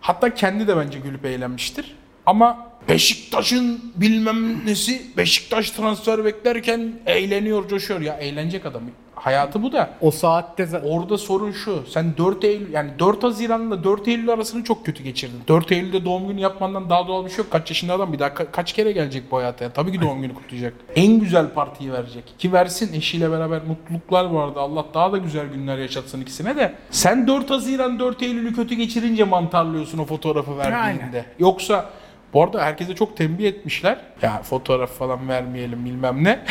Hatta 0.00 0.34
kendi 0.34 0.68
de 0.68 0.76
bence 0.76 0.98
gülüp 0.98 1.24
eğlenmiştir. 1.24 1.96
Ama 2.26 2.70
Beşiktaş'ın 2.88 3.92
bilmem 3.96 4.66
nesi 4.66 5.02
Beşiktaş 5.16 5.70
transfer 5.70 6.24
beklerken 6.24 6.92
eğleniyor, 7.06 7.68
coşuyor. 7.68 8.00
Ya 8.00 8.14
eğlenecek 8.14 8.66
adam. 8.66 8.82
Hayatı 9.20 9.62
bu 9.62 9.72
da. 9.72 9.90
O 10.00 10.10
saatte 10.10 10.62
za- 10.62 10.82
Orada 10.88 11.18
sorun 11.18 11.52
şu. 11.52 11.82
Sen 11.88 12.16
4 12.16 12.44
Eylül 12.44 12.72
yani 12.72 12.90
4 12.98 13.22
Haziran'la 13.22 13.84
4 13.84 14.08
Eylül 14.08 14.30
arasını 14.30 14.64
çok 14.64 14.86
kötü 14.86 15.02
geçirdin. 15.02 15.40
4 15.48 15.72
Eylül'de 15.72 16.04
doğum 16.04 16.28
günü 16.28 16.40
yapmandan 16.40 16.90
daha 16.90 17.08
doğal 17.08 17.24
bir 17.24 17.30
şey 17.30 17.38
yok. 17.38 17.50
Kaç 17.50 17.70
yaşında 17.70 17.92
adam 17.94 18.12
bir 18.12 18.18
daha 18.18 18.28
ka- 18.28 18.50
kaç 18.52 18.72
kere 18.72 18.92
gelecek 18.92 19.30
bu 19.30 19.36
hayata? 19.38 19.64
ya? 19.64 19.72
Tabii 19.72 19.92
ki 19.92 20.00
doğum 20.00 20.22
günü 20.22 20.34
kutlayacak. 20.34 20.74
En 20.96 21.20
güzel 21.20 21.48
partiyi 21.50 21.92
verecek. 21.92 22.34
Ki 22.38 22.52
versin 22.52 22.92
eşiyle 22.94 23.30
beraber 23.30 23.60
mutluluklar 23.62 24.24
vardı. 24.24 24.60
Allah 24.60 24.84
daha 24.94 25.12
da 25.12 25.18
güzel 25.18 25.46
günler 25.46 25.78
yaşatsın 25.78 26.20
ikisine 26.20 26.56
de. 26.56 26.74
Sen 26.90 27.26
4 27.26 27.50
Haziran 27.50 27.98
4 27.98 28.22
Eylül'ü 28.22 28.54
kötü 28.54 28.74
geçirince 28.74 29.24
mantarlıyorsun 29.24 29.98
o 29.98 30.04
fotoğrafı 30.04 30.58
verdiğinde. 30.58 30.76
Aynen. 30.76 31.24
Yoksa 31.38 31.90
bu 32.34 32.42
arada 32.44 32.62
herkese 32.62 32.94
çok 32.94 33.16
tembih 33.16 33.44
etmişler. 33.48 33.96
Ya 34.22 34.42
fotoğraf 34.42 34.90
falan 34.90 35.28
vermeyelim 35.28 35.84
bilmem 35.84 36.24
ne. 36.24 36.40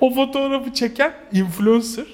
O 0.00 0.14
fotoğrafı 0.14 0.72
çeken 0.74 1.12
influencer 1.32 2.04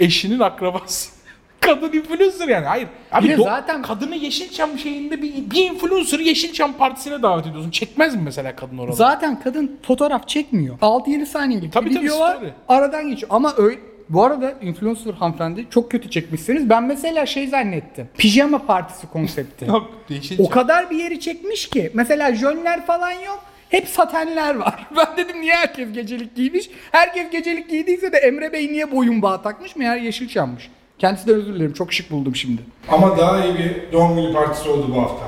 eşinin 0.00 0.40
akrabası. 0.40 1.10
Kadın 1.60 1.92
influencer 1.92 2.48
yani. 2.48 2.66
Hayır. 2.66 2.88
Abi 3.12 3.28
de 3.28 3.34
do- 3.34 3.44
zaten- 3.44 3.82
kadını 3.82 4.16
Yeşilçam 4.16 4.78
şeyinde 4.78 5.22
bir, 5.22 5.50
bir 5.50 5.70
influencer 5.70 6.18
Yeşilçam 6.18 6.72
partisine 6.72 7.22
davet 7.22 7.46
ediyorsun. 7.46 7.70
Çekmez 7.70 8.14
mi 8.16 8.22
mesela 8.24 8.56
kadın 8.56 8.78
orada? 8.78 8.92
Zaten 8.92 9.40
kadın 9.40 9.78
fotoğraf 9.82 10.28
çekmiyor. 10.28 10.78
6-7 10.78 11.26
saniyelik 11.26 11.72
Tabii, 11.72 11.90
bir 11.90 11.94
tabii, 11.94 12.04
video 12.04 12.20
var. 12.20 12.34
story. 12.36 12.50
Aradan 12.68 13.08
geçiyor. 13.08 13.30
Ama 13.34 13.54
öyle 13.56 13.80
bu 14.08 14.24
arada 14.24 14.52
influencer 14.62 15.14
hanımefendi 15.14 15.66
çok 15.70 15.90
kötü 15.90 16.10
çekmişsiniz. 16.10 16.70
Ben 16.70 16.82
mesela 16.84 17.26
şey 17.26 17.46
zannettim. 17.48 18.08
Pijama 18.18 18.58
partisi 18.66 19.06
konsepti. 19.06 19.64
Yok 19.68 19.90
Yeşilçam. 20.08 20.46
o 20.46 20.48
kadar 20.50 20.90
bir 20.90 20.96
yeri 20.96 21.20
çekmiş 21.20 21.68
ki. 21.68 21.90
Mesela 21.94 22.34
jönler 22.34 22.86
falan 22.86 23.10
yok. 23.10 23.44
Hep 23.70 23.88
satenler 23.88 24.54
var. 24.54 24.86
Ben 24.96 25.16
dedim 25.16 25.40
niye 25.40 25.54
herkes 25.54 25.92
gecelik 25.92 26.36
giymiş? 26.36 26.70
Herkes 26.92 27.30
gecelik 27.30 27.70
giydiyse 27.70 28.12
de 28.12 28.16
Emre 28.18 28.52
Bey 28.52 28.68
niye 28.72 28.90
boyun 28.92 29.22
bağı 29.22 29.42
takmış? 29.42 29.76
Meğer 29.76 29.96
Yeşilçam'mış. 29.96 30.68
Kendisinden 30.98 31.34
özür 31.34 31.54
dilerim. 31.54 31.72
Çok 31.72 31.92
şık 31.92 32.10
buldum 32.10 32.36
şimdi. 32.36 32.62
Ama 32.88 33.18
daha 33.18 33.44
iyi 33.44 33.54
bir 33.58 33.92
doğum 33.92 34.16
günü 34.16 34.32
partisi 34.32 34.68
oldu 34.68 34.92
bu 34.96 35.02
hafta. 35.02 35.24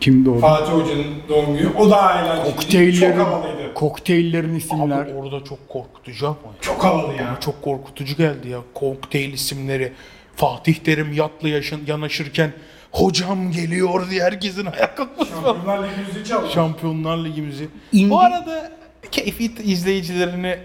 Kimdi 0.00 0.30
o? 0.30 0.38
Fatih 0.38 0.72
Hoca'nın 0.72 1.06
doğum 1.28 1.56
günü. 1.58 1.68
O 1.78 1.90
daha 1.90 2.20
eğlenceli. 2.22 2.54
Kokteyllerin, 2.56 3.16
Çok 3.16 3.26
havalıydı. 3.26 3.74
kokteyllerin 3.74 4.54
isimler. 4.54 5.02
Abi 5.02 5.12
orada 5.14 5.44
çok 5.44 5.68
korkutucu 5.68 6.26
ama. 6.26 6.36
ya. 6.36 6.60
Çok 6.60 6.84
havalı 6.84 7.14
ya. 7.14 7.36
Çok 7.40 7.62
korkutucu 7.62 8.16
geldi 8.16 8.48
ya. 8.48 8.58
Kokteyl 8.74 9.32
isimleri. 9.32 9.92
Fatih 10.36 10.74
Terim 10.74 11.12
yatla 11.12 11.48
yaşın, 11.48 11.80
yanaşırken 11.86 12.52
hocam 12.92 13.52
geliyor 13.52 14.10
diye 14.10 14.22
herkesin 14.22 14.66
ayağa 14.66 14.94
kalkması. 14.94 15.30
Şampiyonlar 15.30 15.88
Ligi'mizi 15.88 16.24
çaldı. 16.28 16.50
Şampiyonlar 16.52 17.24
Ligimizi. 17.24 17.68
İndi- 17.92 18.10
Bu 18.10 18.20
arada 18.20 18.72
keyfi 19.12 19.44
izleyicilerine 19.62 20.58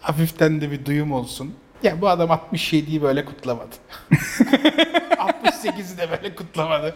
hafiften 0.00 0.60
de 0.60 0.70
bir 0.70 0.84
duyum 0.84 1.12
olsun. 1.12 1.54
Ya 1.82 2.00
bu 2.00 2.08
adam 2.08 2.30
67'yi 2.30 3.02
böyle 3.02 3.24
kutlamadı. 3.24 3.76
68'i 4.10 5.98
de 5.98 6.10
böyle 6.10 6.34
kutlamadı. 6.34 6.94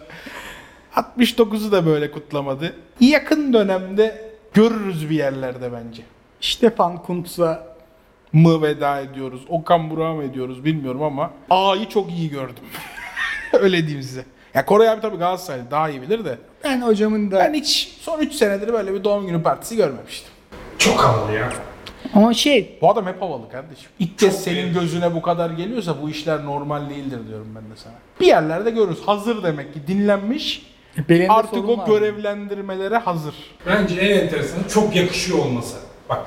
69'u 0.95 1.71
da 1.71 1.85
böyle 1.85 2.11
kutlamadı. 2.11 2.75
Yakın 2.99 3.53
dönemde 3.53 4.31
görürüz 4.53 5.09
bir 5.09 5.15
yerlerde 5.15 5.71
bence. 5.73 6.01
Stefan 6.41 6.97
Kuntz'a 7.03 7.71
Mı 8.33 8.61
veda 8.61 8.99
ediyoruz, 9.01 9.41
Okan 9.49 9.89
Burak'a 9.89 10.13
mı 10.13 10.23
ediyoruz 10.23 10.65
bilmiyorum 10.65 11.03
ama 11.03 11.31
A'yı 11.49 11.89
çok 11.89 12.11
iyi 12.11 12.29
gördüm. 12.29 12.63
Öyle 13.53 13.77
diyeyim 13.87 14.03
size. 14.03 14.25
Ya 14.53 14.65
Koray 14.65 14.89
abi 14.89 15.01
tabii 15.01 15.17
Galatasaraylı 15.17 15.71
daha 15.71 15.89
iyi 15.89 16.01
bilir 16.01 16.25
de. 16.25 16.37
ben 16.63 16.81
hocamın 16.81 17.31
da... 17.31 17.39
Ben 17.39 17.53
hiç 17.53 17.97
son 18.01 18.19
3 18.19 18.33
senedir 18.33 18.73
böyle 18.73 18.93
bir 18.93 19.03
doğum 19.03 19.27
günü 19.27 19.43
partisi 19.43 19.75
görmemiştim. 19.75 20.29
Çok 20.77 20.99
havalı 20.99 21.33
ya. 21.33 21.49
Ama 22.13 22.33
şey 22.33 22.77
Bu 22.81 22.89
adam 22.89 23.05
hep 23.07 23.21
havalı 23.21 23.49
kardeşim. 23.51 23.89
İlk 23.99 24.19
kez 24.19 24.43
senin 24.43 24.55
beğendim. 24.57 24.81
gözüne 24.81 25.15
bu 25.15 25.21
kadar 25.21 25.49
geliyorsa 25.49 26.01
bu 26.01 26.09
işler 26.09 26.45
normal 26.45 26.89
değildir 26.89 27.19
diyorum 27.27 27.47
ben 27.55 27.63
de 27.63 27.75
sana. 27.75 27.93
Bir 28.19 28.25
yerlerde 28.25 28.69
görürüz. 28.69 29.01
Hazır 29.05 29.43
demek 29.43 29.73
ki 29.73 29.79
dinlenmiş. 29.87 30.65
benim 31.09 31.21
de 31.27 31.31
Artık 31.31 31.69
o 31.69 31.85
görevlendirmelere 31.85 32.97
hazır. 32.97 33.35
Bence 33.67 33.95
en 33.95 34.19
enteresanı 34.19 34.67
çok 34.67 34.95
yakışıyor 34.95 35.39
olması. 35.39 35.75
Bak 36.09 36.19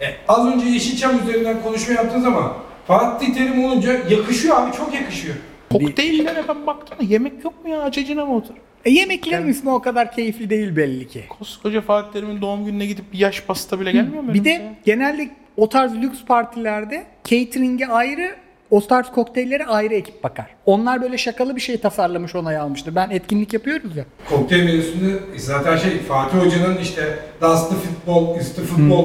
e, 0.00 0.06
az 0.28 0.46
önce 0.46 0.66
Yeşilçam 0.66 1.18
üzerinden 1.18 1.62
konuşma 1.62 1.94
yaptınız 1.94 2.24
ama 2.26 2.56
Fatih 2.86 3.34
Terim 3.34 3.64
olunca 3.64 3.92
yakışıyor 4.08 4.56
abi 4.56 4.76
çok 4.76 4.94
yakışıyor. 4.94 5.34
Kokteyllere 5.72 6.48
ben 6.48 6.66
baktım 6.66 6.98
da 6.98 7.02
yemek 7.02 7.44
yok 7.44 7.64
mu 7.64 7.70
ya? 7.70 7.82
Acecine 7.82 8.24
mi 8.24 8.30
otur? 8.30 8.54
E, 8.84 8.90
yemeklerin 8.90 9.46
ismi 9.46 9.70
o 9.70 9.82
kadar 9.82 10.12
keyifli 10.12 10.50
değil 10.50 10.76
belli 10.76 11.08
ki. 11.08 11.24
Koskoca 11.38 11.80
Fatih 11.80 12.12
Terim'in 12.12 12.40
doğum 12.40 12.64
gününe 12.64 12.86
gidip 12.86 13.12
bir 13.12 13.18
yaş 13.18 13.42
pasta 13.42 13.80
bile 13.80 13.92
gelmiyor 13.92 14.22
mu? 14.22 14.34
Bir 14.34 14.44
de 14.44 14.74
genelde 14.84 15.30
o 15.56 15.68
tarz 15.68 15.94
lüks 15.94 16.24
partilerde 16.24 17.06
catering'e 17.24 17.86
ayrı 17.86 18.36
o 18.70 18.86
tarz 18.86 19.06
kokteyllere 19.10 19.66
ayrı 19.66 19.94
ekip 19.94 20.24
bakar. 20.24 20.46
Onlar 20.66 21.02
böyle 21.02 21.18
şakalı 21.18 21.56
bir 21.56 21.60
şey 21.60 21.80
tasarlamış 21.80 22.34
onay 22.34 22.56
almıştır. 22.56 22.94
Ben 22.94 23.10
etkinlik 23.10 23.52
yapıyoruz 23.52 23.96
ya. 23.96 24.04
Kokteyl 24.30 24.64
menüsünde 24.64 25.18
zaten 25.36 25.76
şey 25.76 25.98
Fatih 25.98 26.38
Hoca'nın 26.38 26.78
işte 26.78 27.18
Dust 27.42 27.70
the 27.70 27.76
Football, 27.76 28.40
Is 28.40 28.54
the 28.54 28.62
Football 28.62 29.04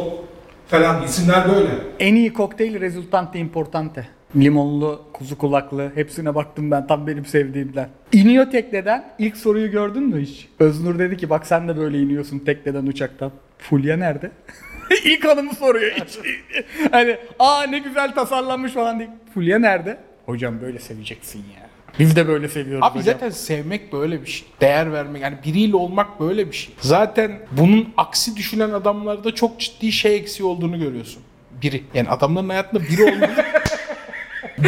falan 0.68 1.04
isimler 1.04 1.50
böyle. 1.50 1.70
En 2.00 2.16
iyi 2.16 2.34
kokteyl 2.34 2.80
resultante 2.80 3.40
importante. 3.40 4.08
Limonlu, 4.36 5.02
kuzu 5.14 5.38
kulaklı 5.38 5.92
hepsine 5.96 6.36
baktım 6.36 6.72
ben 6.72 6.88
tam 6.88 7.08
benim 7.08 7.26
sevdiğimden. 7.26 7.90
İniyor 8.12 8.52
tekneden 8.52 9.06
ilk 9.20 9.38
soruyu 9.38 9.72
gördün 9.72 10.04
mü 10.04 10.22
hiç? 10.22 10.48
Öznur 10.60 11.00
dedi 11.00 11.18
ki 11.18 11.30
bak 11.30 11.48
sen 11.48 11.68
de 11.68 11.78
böyle 11.78 12.00
iniyorsun 12.00 12.40
tekneden 12.40 12.86
uçaktan. 12.86 13.32
Fulya 13.58 13.98
nerede? 13.98 14.32
ilk 15.06 15.26
hanımı 15.26 15.54
soruyor 15.54 15.92
hiç. 15.92 16.20
hani 16.92 17.18
aa 17.40 17.64
ne 17.64 17.80
güzel 17.80 18.14
tasarlanmış 18.14 18.72
falan 18.72 19.00
diye. 19.00 19.10
Fulya 19.34 19.60
nerede? 19.60 19.98
Hocam 20.26 20.62
böyle 20.62 20.80
seveceksin 20.80 21.40
ya. 21.40 21.70
Biz 22.00 22.16
de 22.16 22.28
böyle 22.28 22.48
seviyoruz 22.50 22.86
Abi 22.86 23.00
hocam. 23.00 23.14
zaten 23.14 23.30
sevmek 23.30 23.94
böyle 23.94 24.22
bir 24.22 24.28
şey. 24.28 24.48
Değer 24.62 24.92
vermek 24.94 25.22
yani 25.22 25.38
biriyle 25.46 25.76
olmak 25.76 26.20
böyle 26.20 26.48
bir 26.48 26.56
şey. 26.56 26.74
Zaten 26.80 27.32
bunun 27.52 27.90
aksi 27.98 28.36
düşünen 28.36 28.70
adamlarda 28.70 29.36
çok 29.36 29.60
ciddi 29.60 29.92
şey 29.92 30.16
eksiği 30.16 30.50
olduğunu 30.50 30.80
görüyorsun. 30.80 31.24
Biri. 31.62 31.84
Yani 31.94 32.10
adamların 32.10 32.50
hayatında 32.50 32.84
biri 32.84 33.04
olmalı. 33.04 33.32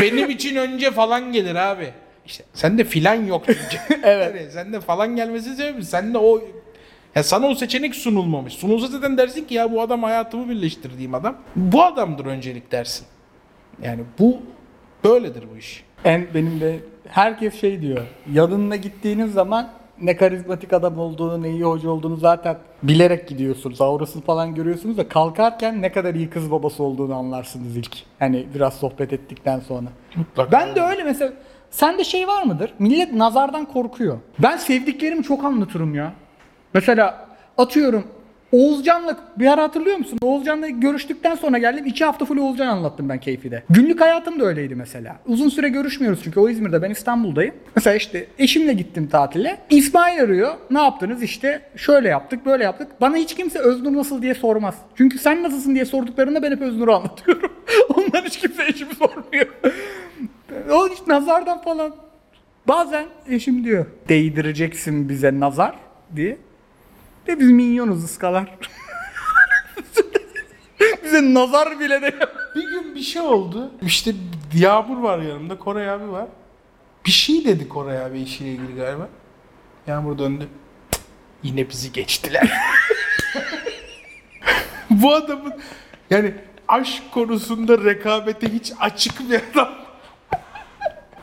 Benim 0.02 0.30
için 0.30 0.56
önce 0.56 0.92
falan 0.92 1.32
gelir 1.32 1.56
abi. 1.56 1.94
İşte 2.26 2.44
sende 2.54 2.84
filan 2.84 3.26
yok 3.26 3.44
çünkü. 3.46 3.78
evet. 4.04 4.36
Yani 4.36 4.52
sende 4.52 4.82
falan 4.82 5.16
gelmesi 5.16 5.56
sebebi 5.56 5.86
sende 5.86 6.18
o 6.18 6.42
ya 7.16 7.24
sana 7.24 7.48
o 7.48 7.56
seçenek 7.56 7.96
sunulmamış. 7.96 8.54
Sunulsa 8.54 8.88
zaten 8.88 9.18
dersin 9.18 9.46
ki 9.46 9.54
ya 9.54 9.72
bu 9.72 9.82
adam 9.82 10.04
hayatımı 10.04 10.50
birleştirdiğim 10.50 11.14
adam. 11.14 11.38
Bu 11.56 11.84
adamdır 11.84 12.26
öncelik 12.26 12.72
dersin. 12.72 13.08
Yani 13.84 14.04
bu 14.20 14.38
böyledir 15.04 15.44
bu 15.54 15.58
iş. 15.58 15.84
En 16.04 16.28
benim 16.34 16.62
de 16.62 16.80
herkes 17.08 17.62
şey 17.62 17.82
diyor. 17.82 18.02
Yanına 18.34 18.76
gittiğiniz 18.76 19.34
zaman 19.34 19.72
ne 20.02 20.16
karizmatik 20.16 20.74
adam 20.74 21.00
olduğunu, 21.00 21.44
ne 21.44 21.50
iyi 21.50 21.64
hoca 21.64 21.90
olduğunu 21.90 22.16
zaten 22.16 22.58
bilerek 22.84 23.28
gidiyorsunuz. 23.28 23.82
Aurasını 23.82 24.22
falan 24.24 24.56
görüyorsunuz 24.56 24.98
da 24.98 25.10
kalkarken 25.10 25.82
ne 25.82 25.92
kadar 25.92 26.16
iyi 26.16 26.30
kız 26.30 26.52
babası 26.52 26.84
olduğunu 26.84 27.16
anlarsınız 27.16 27.78
ilk. 27.78 27.98
Hani 28.20 28.46
biraz 28.56 28.74
sohbet 28.74 29.14
ettikten 29.14 29.60
sonra. 29.60 29.88
Mutlaka. 30.16 30.52
Ben 30.52 30.76
de 30.76 30.82
öyle 30.82 31.04
mesela 31.04 31.34
sende 31.70 32.04
şey 32.04 32.28
var 32.28 32.44
mıdır? 32.44 32.74
Millet 32.80 33.14
nazardan 33.14 33.66
korkuyor. 33.66 34.18
Ben 34.40 34.58
sevdiklerimi 34.58 35.24
çok 35.24 35.44
anlatırım 35.44 35.96
ya. 35.96 36.14
Mesela 36.74 37.28
atıyorum 37.58 38.08
Oğuzcan'la 38.56 39.18
bir 39.39 39.48
ara 39.48 39.63
hatırlıyor 39.63 39.98
musun? 39.98 40.18
Oğuzcan'la 40.22 40.70
görüştükten 40.70 41.36
sonra 41.36 41.58
geldim. 41.58 41.86
iki 41.86 42.06
hafta 42.06 42.26
full 42.26 42.38
Oğuzcan 42.38 42.68
anlattım 42.68 43.10
ben 43.10 43.20
keyfi 43.20 43.52
de. 43.52 43.63
Günlük 43.70 44.02
hayatım 44.02 44.39
da 44.39 44.46
öyleydi 44.46 44.76
mesela. 44.76 45.15
Uzun 45.28 45.50
süre 45.50 45.70
görüşmüyoruz 45.70 46.20
çünkü 46.24 46.39
o 46.39 46.50
İzmir'de 46.50 46.82
ben 46.82 46.89
İstanbul'dayım. 46.89 47.56
Mesela 47.76 47.96
işte 47.96 48.28
eşimle 48.39 48.74
gittim 48.74 49.08
tatile. 49.08 49.58
İsmail 49.70 50.22
arıyor. 50.22 50.54
Ne 50.72 50.80
yaptınız? 50.82 51.24
İşte 51.24 51.62
şöyle 51.76 52.10
yaptık 52.10 52.46
böyle 52.46 52.63
yaptık. 52.63 52.88
Bana 53.02 53.15
hiç 53.15 53.36
kimse 53.36 53.60
Öznur 53.60 53.94
nasıl 53.94 54.22
diye 54.22 54.34
sormaz. 54.34 54.76
Çünkü 54.96 55.18
sen 55.18 55.44
nasılsın 55.44 55.76
diye 55.76 55.86
sorduklarında 55.86 56.44
ben 56.44 56.52
hep 56.52 56.62
Öznur'u 56.62 56.96
anlatıyorum. 56.96 57.52
Onlar 57.96 58.26
hiç 58.26 58.38
kimse 58.38 58.63
eşimi 58.63 58.96
sormuyor. 58.96 59.48
o 60.72 60.89
hiç 60.89 61.08
nazardan 61.08 61.62
falan. 61.62 61.96
Bazen 62.68 63.06
eşim 63.30 63.63
diyor 63.63 63.86
değdireceksin 64.10 65.10
bize 65.10 65.39
nazar 65.39 65.76
diye. 66.15 66.38
De 67.28 67.40
biz 67.40 67.52
minyonuz 67.52 68.04
ıskalar. 68.04 68.58
bize 71.04 71.34
nazar 71.34 71.80
bile 71.80 72.02
de 72.02 72.20
Bir 72.56 72.62
gün 72.70 72.96
bir 72.96 73.02
şey 73.02 73.22
oldu. 73.22 73.72
İşte 73.82 74.14
Yağmur 74.54 74.98
var 75.04 75.20
yanımda, 75.20 75.60
Koray 75.60 75.90
abi 75.90 76.12
var. 76.12 76.28
Bir 77.06 77.12
şey 77.12 77.46
dedi 77.46 77.70
Koray 77.70 78.06
abi 78.06 78.20
işiyle 78.22 78.52
ilgili 78.52 78.76
galiba. 78.76 79.10
Yağmur 79.88 80.18
döndü. 80.18 80.48
"Cık, 80.92 81.02
Yine 81.44 81.70
bizi 81.70 81.92
geçtiler. 81.92 82.52
Bu 84.90 85.14
adamın 85.14 85.54
yani 86.10 86.34
aşk 86.68 87.04
konusunda 87.12 87.84
rekabete 87.84 88.54
hiç 88.54 88.74
açık 88.80 89.30
bir 89.30 89.42
adam. 89.54 89.70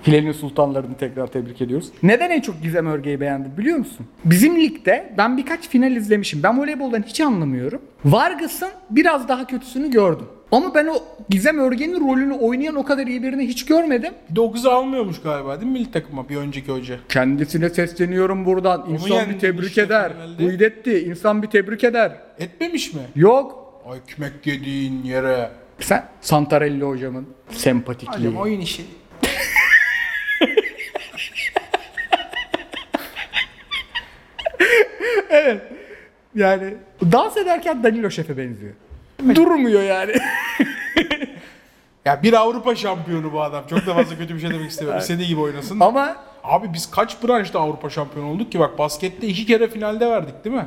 Filenin 0.03 0.33
sultanlarını 0.33 0.97
tekrar 0.97 1.27
tebrik 1.27 1.63
ediyoruz. 1.63 1.89
Neden 2.03 2.31
en 2.31 2.41
çok 2.41 2.63
Gizem 2.63 2.87
Örge'yi 2.87 3.21
beğendim 3.21 3.57
biliyor 3.59 3.79
musun? 3.79 4.07
Bizim 4.25 4.61
ligde 4.61 5.15
ben 5.19 5.37
birkaç 5.37 5.69
final 5.69 5.97
izlemişim. 5.97 6.43
Ben 6.43 6.59
voleyboldan 6.61 7.03
hiç 7.03 7.21
anlamıyorum. 7.21 7.83
Vargas'ın 8.05 8.69
biraz 8.91 9.29
daha 9.29 9.47
kötüsünü 9.47 9.91
gördüm. 9.91 10.27
Ama 10.53 10.75
ben 10.75 10.87
o 10.87 10.95
Gizem 11.31 11.59
Örge'nin 11.59 12.09
rolünü 12.09 12.33
oynayan 12.33 12.75
o 12.75 12.85
kadar 12.85 13.07
iyi 13.07 13.23
birini 13.23 13.47
hiç 13.49 13.65
görmedim. 13.67 14.13
Bir 14.31 14.37
de 14.37 14.41
o 14.41 14.53
kızı 14.53 14.73
almıyormuş 14.73 15.21
galiba 15.23 15.61
değil 15.61 15.73
mi 15.73 15.79
milli 15.79 15.91
takıma 15.91 16.29
bir 16.29 16.37
önceki 16.37 16.73
hoca? 16.73 16.97
Kendisine 17.09 17.71
sesleniyorum 17.71 18.45
buradan. 18.45 18.87
İnsan 18.91 19.09
yendi 19.09 19.35
bir 19.35 19.39
tebrik 19.39 19.69
işte 19.69 19.83
eder. 19.83 20.13
finalde. 20.13 20.45
Uydetti. 20.45 20.99
İnsan 20.99 21.43
bir 21.43 21.47
tebrik 21.49 21.85
eder. 21.85 22.13
Etmemiş 22.39 22.95
mi? 22.95 23.01
Yok. 23.17 23.63
Ay 23.91 23.99
ekmek 23.99 24.47
yediğin 24.47 25.03
yere. 25.03 25.51
Sen 25.81 26.05
Santarelli 26.21 26.85
hocamın 26.85 27.27
sempatikliği. 27.51 28.29
Hocam 28.29 28.37
oyun 28.43 28.61
işi. 28.61 28.83
Yani 36.35 36.75
dans 37.13 37.37
ederken 37.37 37.83
Danilo 37.83 38.11
Şef'e 38.11 38.37
benziyor. 38.37 38.73
Durmuyor 39.35 39.83
yani. 39.83 40.13
Ya 42.05 42.23
bir 42.23 42.33
Avrupa 42.33 42.75
şampiyonu 42.75 43.33
bu 43.33 43.43
adam. 43.43 43.65
Çok 43.71 43.87
da 43.87 43.95
fazla 43.95 44.19
kötü 44.19 44.35
bir 44.35 44.41
şey 44.41 44.51
demek 44.51 44.71
istemiyorum. 44.71 45.01
İstediği 45.01 45.29
gibi 45.29 45.41
oynasın. 45.41 45.81
Ama 45.81 46.17
Abi 46.45 46.73
biz 46.73 46.91
kaç 46.91 47.23
branşta 47.23 47.61
Avrupa 47.61 47.91
şampiyonu 47.91 48.31
olduk 48.31 48.53
ki 48.53 48.61
bak 48.61 48.79
baskette 48.79 49.27
iki 49.27 49.47
kere 49.47 49.69
finalde 49.69 50.11
verdik 50.11 50.45
değil 50.45 50.57
mi? 50.57 50.67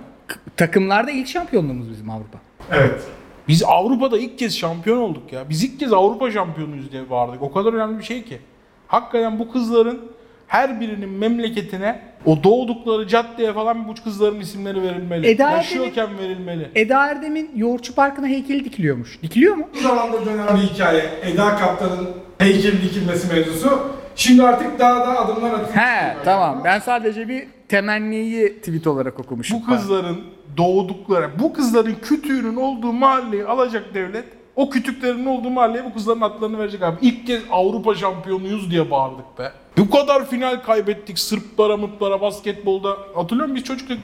takımlarda 0.57 1.11
ilk 1.11 1.27
şampiyonluğumuz 1.27 1.89
bizim 1.89 2.09
Avrupa. 2.09 2.39
Evet. 2.71 3.01
Biz 3.47 3.63
Avrupa'da 3.63 4.17
ilk 4.17 4.39
kez 4.39 4.57
şampiyon 4.57 4.97
olduk 4.97 5.33
ya. 5.33 5.49
Biz 5.49 5.63
ilk 5.63 5.79
kez 5.79 5.93
Avrupa 5.93 6.31
şampiyonuyuz 6.31 6.91
diye 6.91 7.09
bağırdık. 7.09 7.41
O 7.41 7.51
kadar 7.51 7.73
önemli 7.73 7.99
bir 7.99 8.03
şey 8.03 8.23
ki. 8.23 8.39
Hakikaten 8.87 9.39
bu 9.39 9.51
kızların 9.51 10.11
her 10.47 10.81
birinin 10.81 11.09
memleketine 11.09 11.99
o 12.25 12.43
doğdukları 12.43 13.07
caddeye 13.07 13.53
falan 13.53 13.87
bu 13.87 13.93
kızların 14.03 14.39
isimleri 14.39 14.81
verilmeli. 14.81 15.27
Eda 15.27 15.51
Yaşıyorken 15.51 16.17
verilmeli. 16.17 16.69
Eda 16.75 17.05
Erdem'in 17.07 17.51
Yoğurtçu 17.55 17.95
Parkı'na 17.95 18.27
heykeli 18.27 18.65
dikiliyormuş. 18.65 19.21
Dikiliyor 19.23 19.55
mu? 19.55 19.67
Bu 19.75 19.79
zamanda 19.79 20.25
dönen 20.25 20.47
bir 20.47 20.61
hikaye. 20.61 21.03
Eda 21.23 21.55
Kaptan'ın 21.55 22.09
heykeli 22.37 22.81
dikilmesi 22.81 23.33
mevzusu. 23.33 23.79
Şimdi 24.15 24.43
artık 24.43 24.79
daha 24.79 24.99
da 24.99 25.19
adımlar 25.19 25.51
atılıyor. 25.53 25.75
He 25.75 26.15
tamam. 26.25 26.61
Ben 26.63 26.79
sadece 26.79 27.27
bir 27.27 27.47
temenniyi 27.67 28.59
tweet 28.59 28.87
olarak 28.87 29.19
okumuşum. 29.19 29.61
Bu 29.61 29.65
kızların 29.65 30.21
doğdukları, 30.57 31.29
bu 31.39 31.53
kızların 31.53 31.95
kütüğünün 32.01 32.55
olduğu 32.55 32.93
mahalleyi 32.93 33.45
alacak 33.45 33.93
devlet. 33.93 34.25
O 34.55 34.69
kütüklerin 34.69 35.25
olduğu 35.25 35.49
mahalleye 35.49 35.85
bu 35.85 35.93
kızların 35.93 36.21
adlarını 36.21 36.59
verecek 36.59 36.81
abi. 36.81 36.97
İlk 37.01 37.27
kez 37.27 37.41
Avrupa 37.51 37.95
şampiyonuyuz 37.95 38.71
diye 38.71 38.91
bağırdık 38.91 39.39
be. 39.39 39.51
Bu 39.77 39.89
kadar 39.89 40.29
final 40.29 40.63
kaybettik 40.63 41.19
Sırplara, 41.19 41.77
Mıtlara, 41.77 42.21
basketbolda. 42.21 42.97
Hatırlıyor 43.15 43.49
musun 43.49 43.55
biz 43.55 43.63
çocukluk 43.63 43.99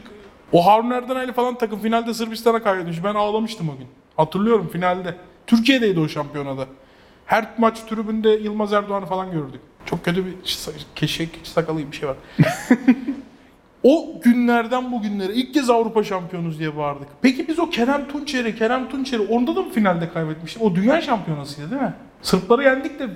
o 0.52 0.66
Harun 0.66 0.92
Erdenaylı 0.92 1.34
falan 1.34 1.58
takım 1.58 1.80
finalde 1.80 2.14
Sırbistan'a 2.14 2.64
kaybetmiş. 2.64 3.04
Ben 3.04 3.16
ağlamıştım 3.16 3.70
o 3.70 3.78
gün. 3.78 3.88
Hatırlıyorum 4.18 4.70
finalde. 4.74 5.16
Türkiye'deydi 5.48 6.00
o 6.00 6.08
şampiyonada. 6.08 6.66
Her 7.26 7.48
maç 7.58 7.80
tribünde 7.80 8.30
Yılmaz 8.30 8.74
Erdoğan'ı 8.74 9.06
falan 9.06 9.32
gördük. 9.32 9.62
Çok 9.86 10.06
kötü 10.06 10.26
bir 10.26 10.34
keşek 10.96 11.30
sakalı 11.44 11.92
bir 11.92 11.98
şey 11.98 12.10
var. 12.10 12.16
O 13.84 14.13
günlerden 14.24 14.91
bugünlere 14.91 15.34
ilk 15.34 15.54
kez 15.54 15.70
Avrupa 15.70 16.04
şampiyonuz 16.04 16.60
diye 16.60 16.78
bağırdık. 16.78 17.08
Peki 17.22 17.48
biz 17.48 17.60
o 17.60 17.70
Kerem 17.70 18.08
Tunçer'i, 18.08 18.56
Kerem 18.56 18.89
Tunçer'i 18.89 19.22
onda 19.22 19.56
da 19.56 19.62
mı 19.62 19.70
finalde 19.70 20.10
kaybetmiştik? 20.10 20.62
O 20.63 20.76
dünya 20.76 21.02
şampiyonasıydı 21.02 21.72
değil 21.72 21.82
mi? 21.82 21.94
Sırpları 22.22 22.63
yendik 22.63 23.00
de 23.00 23.08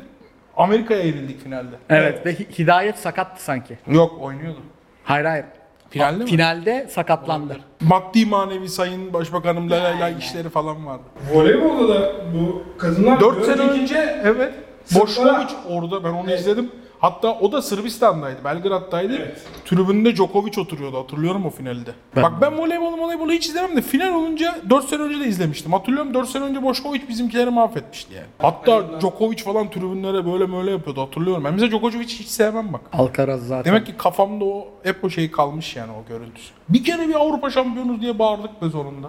Amerika'ya 0.58 1.04
yenildik 1.04 1.44
finalde. 1.44 1.76
Evet 1.90 2.26
ve 2.26 2.34
Hi- 2.34 2.60
Hidayet 2.60 2.98
sakattı 3.00 3.44
sanki. 3.44 3.78
Yok 3.88 4.22
oynuyordu. 4.22 4.60
Hayır 5.04 5.26
hayır. 5.26 5.46
Finalde 5.90 6.24
mi? 6.24 6.30
Finalde 6.30 6.88
sakatlandı. 6.90 7.58
Maddi 7.82 8.26
manevi 8.26 8.70
sayın 8.70 9.14
başbakanım 9.14 9.70
la 9.72 10.10
işleri 10.10 10.50
falan 10.50 10.86
vardı. 10.86 11.04
Voleybolda 11.34 11.94
da 11.96 12.12
bu 12.34 12.64
kadınlar 12.78 13.20
4 13.20 13.46
sene 13.46 13.62
önce 13.62 14.20
evet. 14.24 14.54
Boşkoviç 14.96 15.50
orada 15.70 16.04
ben 16.04 16.10
onu 16.10 16.30
Evet. 16.30 16.40
izledim. 16.40 16.72
Hatta 17.00 17.40
o 17.40 17.52
da 17.52 17.62
Sırbistan'daydı, 17.62 18.44
Belgrad'daydı. 18.44 19.16
Evet. 19.18 19.42
Tribünde 19.66 20.16
Djokovic 20.16 20.62
oturuyordu 20.62 20.98
hatırlıyorum 21.04 21.46
o 21.46 21.50
finalde. 21.50 21.90
Ben- 22.16 22.24
Bak 22.24 22.34
ben 22.42 22.58
voleybolu 22.58 22.98
voleybolu 22.98 23.32
hiç 23.32 23.48
izlemem 23.48 23.76
de 23.78 23.82
final 23.82 24.14
olunca 24.14 24.56
4 24.70 24.86
sene 24.90 25.02
önce 25.02 25.20
de 25.20 25.26
izlemiştim. 25.28 25.74
Hatırlıyorum 25.74 26.14
4 26.14 26.30
sene 26.30 26.44
önce 26.44 26.64
Boşkoviç 26.64 27.10
bizimkileri 27.10 27.50
mahvetmişti 27.50 28.14
yani. 28.14 28.26
Hatta 28.40 29.00
Djokovic 29.02 29.38
falan 29.44 29.70
tribünlere 29.70 30.26
böyle 30.26 30.52
böyle 30.54 30.72
yapıyordu 30.72 31.02
hatırlıyorum. 31.02 31.44
Ben 31.44 31.54
mesela 31.54 31.72
Djokovic 31.72 31.96
hiç 32.08 32.28
sevmem 32.28 32.74
bak. 32.74 32.82
Alcaraz 32.94 33.48
zaten. 33.48 33.74
Demek 33.74 33.86
ki 33.86 33.94
kafamda 33.98 34.46
o 34.46 34.68
hep 34.84 35.04
o 35.04 35.10
şey 35.10 35.32
kalmış 35.32 35.76
yani 35.76 35.92
o 35.92 36.10
görüntüsü. 36.10 36.52
Bir 36.70 36.84
kere 36.84 37.08
bir 37.08 37.14
Avrupa 37.16 37.50
şampiyonuz 37.50 38.02
diye 38.02 38.20
bağırdık 38.20 38.62
be 38.62 38.70
sonunda. 38.70 39.08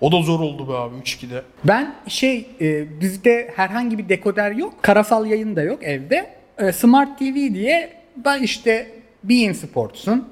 O 0.00 0.12
da 0.12 0.22
zor 0.22 0.40
oldu 0.40 0.68
be 0.68 0.72
abi 0.72 0.94
3-2'de. 0.96 1.42
Ben 1.64 1.94
şey 2.08 2.46
e, 2.60 3.00
bizde 3.00 3.52
herhangi 3.56 3.98
bir 3.98 4.08
dekoder 4.08 4.50
yok. 4.50 4.74
Karasal 4.82 5.26
yayın 5.26 5.56
da 5.56 5.62
yok 5.62 5.82
evde. 5.82 6.35
E, 6.58 6.72
Smart 6.72 7.18
TV 7.18 7.34
diye 7.34 7.92
ben 8.16 8.42
işte 8.42 8.90
Bein 9.24 9.52
Sports'un 9.52 10.28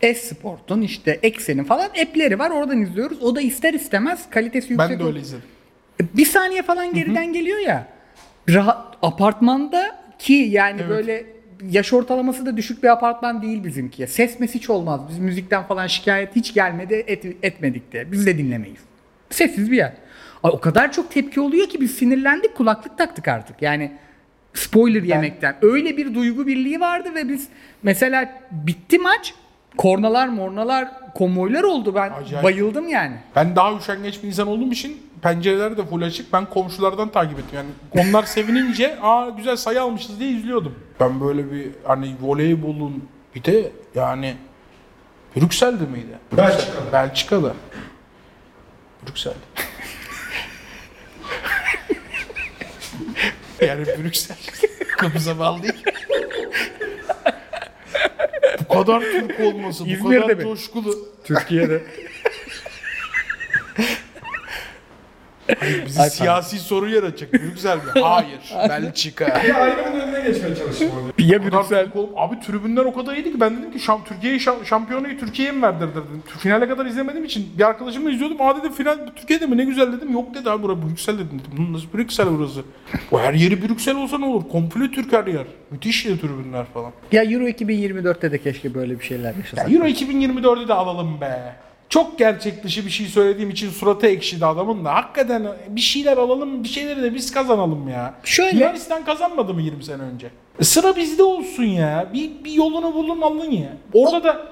S 0.00 0.14
Sport'un 0.14 0.80
işte 0.82 1.18
Eksen'in 1.22 1.64
falan 1.64 1.88
app'leri 1.88 2.38
var. 2.38 2.50
Oradan 2.50 2.82
izliyoruz. 2.82 3.22
O 3.22 3.36
da 3.36 3.40
ister 3.40 3.74
istemez 3.74 4.30
kalitesi 4.30 4.72
yüksek. 4.72 4.90
Ben 4.90 4.98
de 4.98 5.04
öyle 5.04 5.20
izledim. 5.20 5.44
E, 6.00 6.16
Bir 6.16 6.26
saniye 6.26 6.62
falan 6.62 6.94
geriden 6.94 7.32
geliyor 7.32 7.58
ya. 7.58 7.86
Rahat, 8.48 8.96
apartmanda 9.02 9.96
ki 10.18 10.32
yani 10.32 10.88
böyle 10.88 11.26
yaş 11.70 11.92
ortalaması 11.92 12.46
da 12.46 12.56
düşük 12.56 12.82
bir 12.82 12.88
apartman 12.88 13.42
değil 13.42 13.64
bizimki. 13.64 14.06
Ses 14.06 14.40
mes 14.40 14.54
hiç 14.54 14.70
olmaz. 14.70 15.00
Biz 15.08 15.18
müzikten 15.18 15.62
falan 15.62 15.86
şikayet 15.86 16.36
hiç 16.36 16.54
gelmedi 16.54 16.94
et, 17.06 17.24
etmedik 17.42 17.92
de. 17.92 18.12
Biz 18.12 18.26
de 18.26 18.38
dinlemeyiz. 18.38 18.80
Sessiz 19.30 19.70
bir 19.70 19.76
yer. 19.76 19.92
Ay, 20.42 20.50
o 20.54 20.60
kadar 20.60 20.92
çok 20.92 21.10
tepki 21.10 21.40
oluyor 21.40 21.68
ki 21.68 21.80
biz 21.80 21.90
sinirlendik 21.94 22.54
kulaklık 22.56 22.98
taktık 22.98 23.28
artık. 23.28 23.62
Yani 23.62 23.92
spoiler 24.54 25.02
yemekten. 25.02 25.56
Öyle 25.62 25.96
bir 25.96 26.14
duygu 26.14 26.46
birliği 26.46 26.80
vardı 26.80 27.14
ve 27.14 27.28
biz 27.28 27.48
mesela 27.82 28.42
bitti 28.50 28.98
maç. 28.98 29.34
Kornalar 29.76 30.28
mornalar 30.28 30.88
konvoylar 31.14 31.62
oldu 31.62 31.94
ben 31.94 32.10
Acayip. 32.10 32.44
bayıldım 32.44 32.88
yani. 32.88 33.16
Ben 33.36 33.56
daha 33.56 33.76
üşengeç 33.76 34.22
bir 34.22 34.28
insan 34.28 34.48
olduğum 34.48 34.72
için 34.72 35.02
pencereler 35.22 35.76
de 35.76 35.84
full 35.86 36.02
açık. 36.02 36.32
Ben 36.32 36.46
komşulardan 36.46 37.08
takip 37.08 37.38
ettim. 37.38 37.56
Yani 37.58 37.68
onlar 38.06 38.22
sevinince 38.22 38.98
aa 39.02 39.28
güzel 39.28 39.56
sayı 39.56 39.82
almışız 39.82 40.20
diye 40.20 40.30
izliyordum. 40.30 40.74
Ben 41.00 41.20
böyle 41.20 41.52
bir 41.52 41.70
hani 41.84 42.14
voleybolun 42.22 43.04
bir 43.34 43.44
de 43.44 43.70
yani 43.94 44.34
Brüksel'de 45.36 45.84
miydi? 45.86 46.18
Belçika'da. 46.36 46.92
Belçika'da. 46.92 47.52
Brüksel. 49.06 49.34
Yani 53.66 53.86
Brüksel. 53.86 54.36
Kıbrıs'a 54.98 55.38
bağlı 55.38 55.62
değil. 55.62 55.84
bu 58.60 58.68
kadar 58.74 59.00
Türk 59.00 59.40
olması, 59.40 59.84
bu 59.84 59.88
İzmir'de 59.88 60.20
kadar 60.20 60.34
mi? 60.36 60.42
coşkulu. 60.42 61.08
Türkiye'de. 61.24 61.82
Bizi 65.86 66.10
siyasi 66.10 66.58
soru 66.58 66.88
yaratacak. 66.90 67.32
Brüksel 67.32 67.76
mi? 67.76 67.82
Hayır. 68.02 68.68
Belçika. 68.68 69.40
Bir 69.44 69.54
ayrımın 69.62 70.00
önüne 70.00 70.20
geçmeye 70.20 70.54
çalıştım 70.56 70.90
orada. 70.96 71.12
ya 71.32 71.42
Brüksel. 71.44 71.88
Abi 72.16 72.40
tribünler 72.40 72.84
o 72.84 72.94
kadar 72.94 73.14
iyiydi 73.16 73.32
ki 73.32 73.40
ben 73.40 73.56
dedim 73.56 73.72
ki 73.72 73.80
şam, 73.80 74.04
Türkiye'yi 74.04 74.40
şam, 74.40 74.56
şampiyonayı 74.66 75.18
Türkiye'ye 75.20 75.52
mi 75.52 75.62
verdirdiler 75.62 75.92
dedim. 76.08 76.22
Finale 76.38 76.68
kadar 76.68 76.86
izlemediğim 76.86 77.24
için 77.24 77.46
bir 77.58 77.62
arkadaşımla 77.68 78.10
izliyordum. 78.10 78.36
Aa 78.42 78.56
dedim 78.56 78.72
final 78.72 78.98
Türkiye'de 79.16 79.46
mi 79.46 79.56
ne 79.56 79.64
güzel 79.64 79.92
dedim. 79.92 80.12
Yok 80.12 80.34
dedi 80.34 80.50
abi 80.50 80.62
burası 80.62 80.88
Brüksel 80.88 81.14
dedim. 81.14 81.40
dedim. 81.52 81.66
"Hı, 81.68 81.72
Nasıl 81.72 81.86
Brüksel 81.94 82.26
burası? 82.38 82.60
O 83.12 83.20
her 83.20 83.34
yeri 83.34 83.62
Brüksel 83.68 83.96
olsa 83.96 84.18
ne 84.18 84.24
olur? 84.26 84.42
Komple 84.52 84.90
Türk 84.90 85.12
her 85.12 85.26
yer. 85.26 85.44
Müthiş 85.70 86.06
ya 86.06 86.16
tribünler 86.16 86.64
falan. 86.74 86.92
Ya 87.12 87.24
Euro 87.24 87.44
2024'te 87.48 88.32
de 88.32 88.38
keşke 88.42 88.74
böyle 88.74 88.98
bir 89.00 89.04
şeyler 89.04 89.30
Ya 89.30 89.36
yaşasak. 89.38 89.72
Euro 89.72 89.84
2024'ü 89.86 90.68
de 90.68 90.74
alalım 90.74 91.20
be. 91.20 91.54
Çok 91.94 92.18
gerçek 92.18 92.64
dışı 92.64 92.86
bir 92.86 92.90
şey 92.90 93.06
söylediğim 93.06 93.50
için 93.50 93.70
suratı 93.70 94.06
ekşidi 94.06 94.46
adamın 94.46 94.84
da. 94.84 94.94
Hakikaten 94.94 95.46
bir 95.68 95.80
şeyler 95.80 96.16
alalım, 96.16 96.64
bir 96.64 96.68
şeyleri 96.68 97.02
de 97.02 97.14
biz 97.14 97.32
kazanalım 97.32 97.88
ya. 97.88 98.14
Şöyle- 98.24 98.58
Yunanistan 98.58 99.04
kazanmadı 99.04 99.54
mı 99.54 99.62
20 99.62 99.84
sene 99.84 100.02
önce? 100.02 100.30
E 100.60 100.64
sıra 100.64 100.96
bizde 100.96 101.22
olsun 101.22 101.64
ya. 101.64 102.06
Bir, 102.14 102.30
bir 102.44 102.52
yolunu 102.52 102.94
bulun 102.94 103.20
alın 103.20 103.50
ya. 103.50 103.68
Orada 103.92 104.24
da 104.24 104.46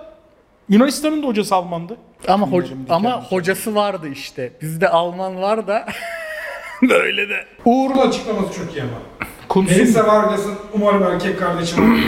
Yunanistan'ın 0.69 1.23
da 1.23 1.27
hocası 1.27 1.55
Almandı. 1.55 1.97
Ama 2.29 2.47
hoc- 2.47 2.63
Tüylerim 2.63 2.87
ama 2.89 3.23
hocası 3.25 3.75
vardı 3.75 4.09
işte. 4.13 4.53
Bizde 4.61 4.89
Alman 4.89 5.37
var 5.43 5.67
da 5.67 5.87
böyle 6.83 7.29
de. 7.29 7.45
Uğur'un 7.65 7.99
açıklaması 7.99 8.55
çok 8.55 8.77
iyi 8.77 8.83
ama. 8.83 9.27
Kunsun. 9.53 9.77
Melisa 9.77 10.07
Vargas'ın 10.07 10.55
umarım 10.73 11.03
erkek 11.03 11.39
kardeşim 11.39 11.85
olur. 11.93 12.03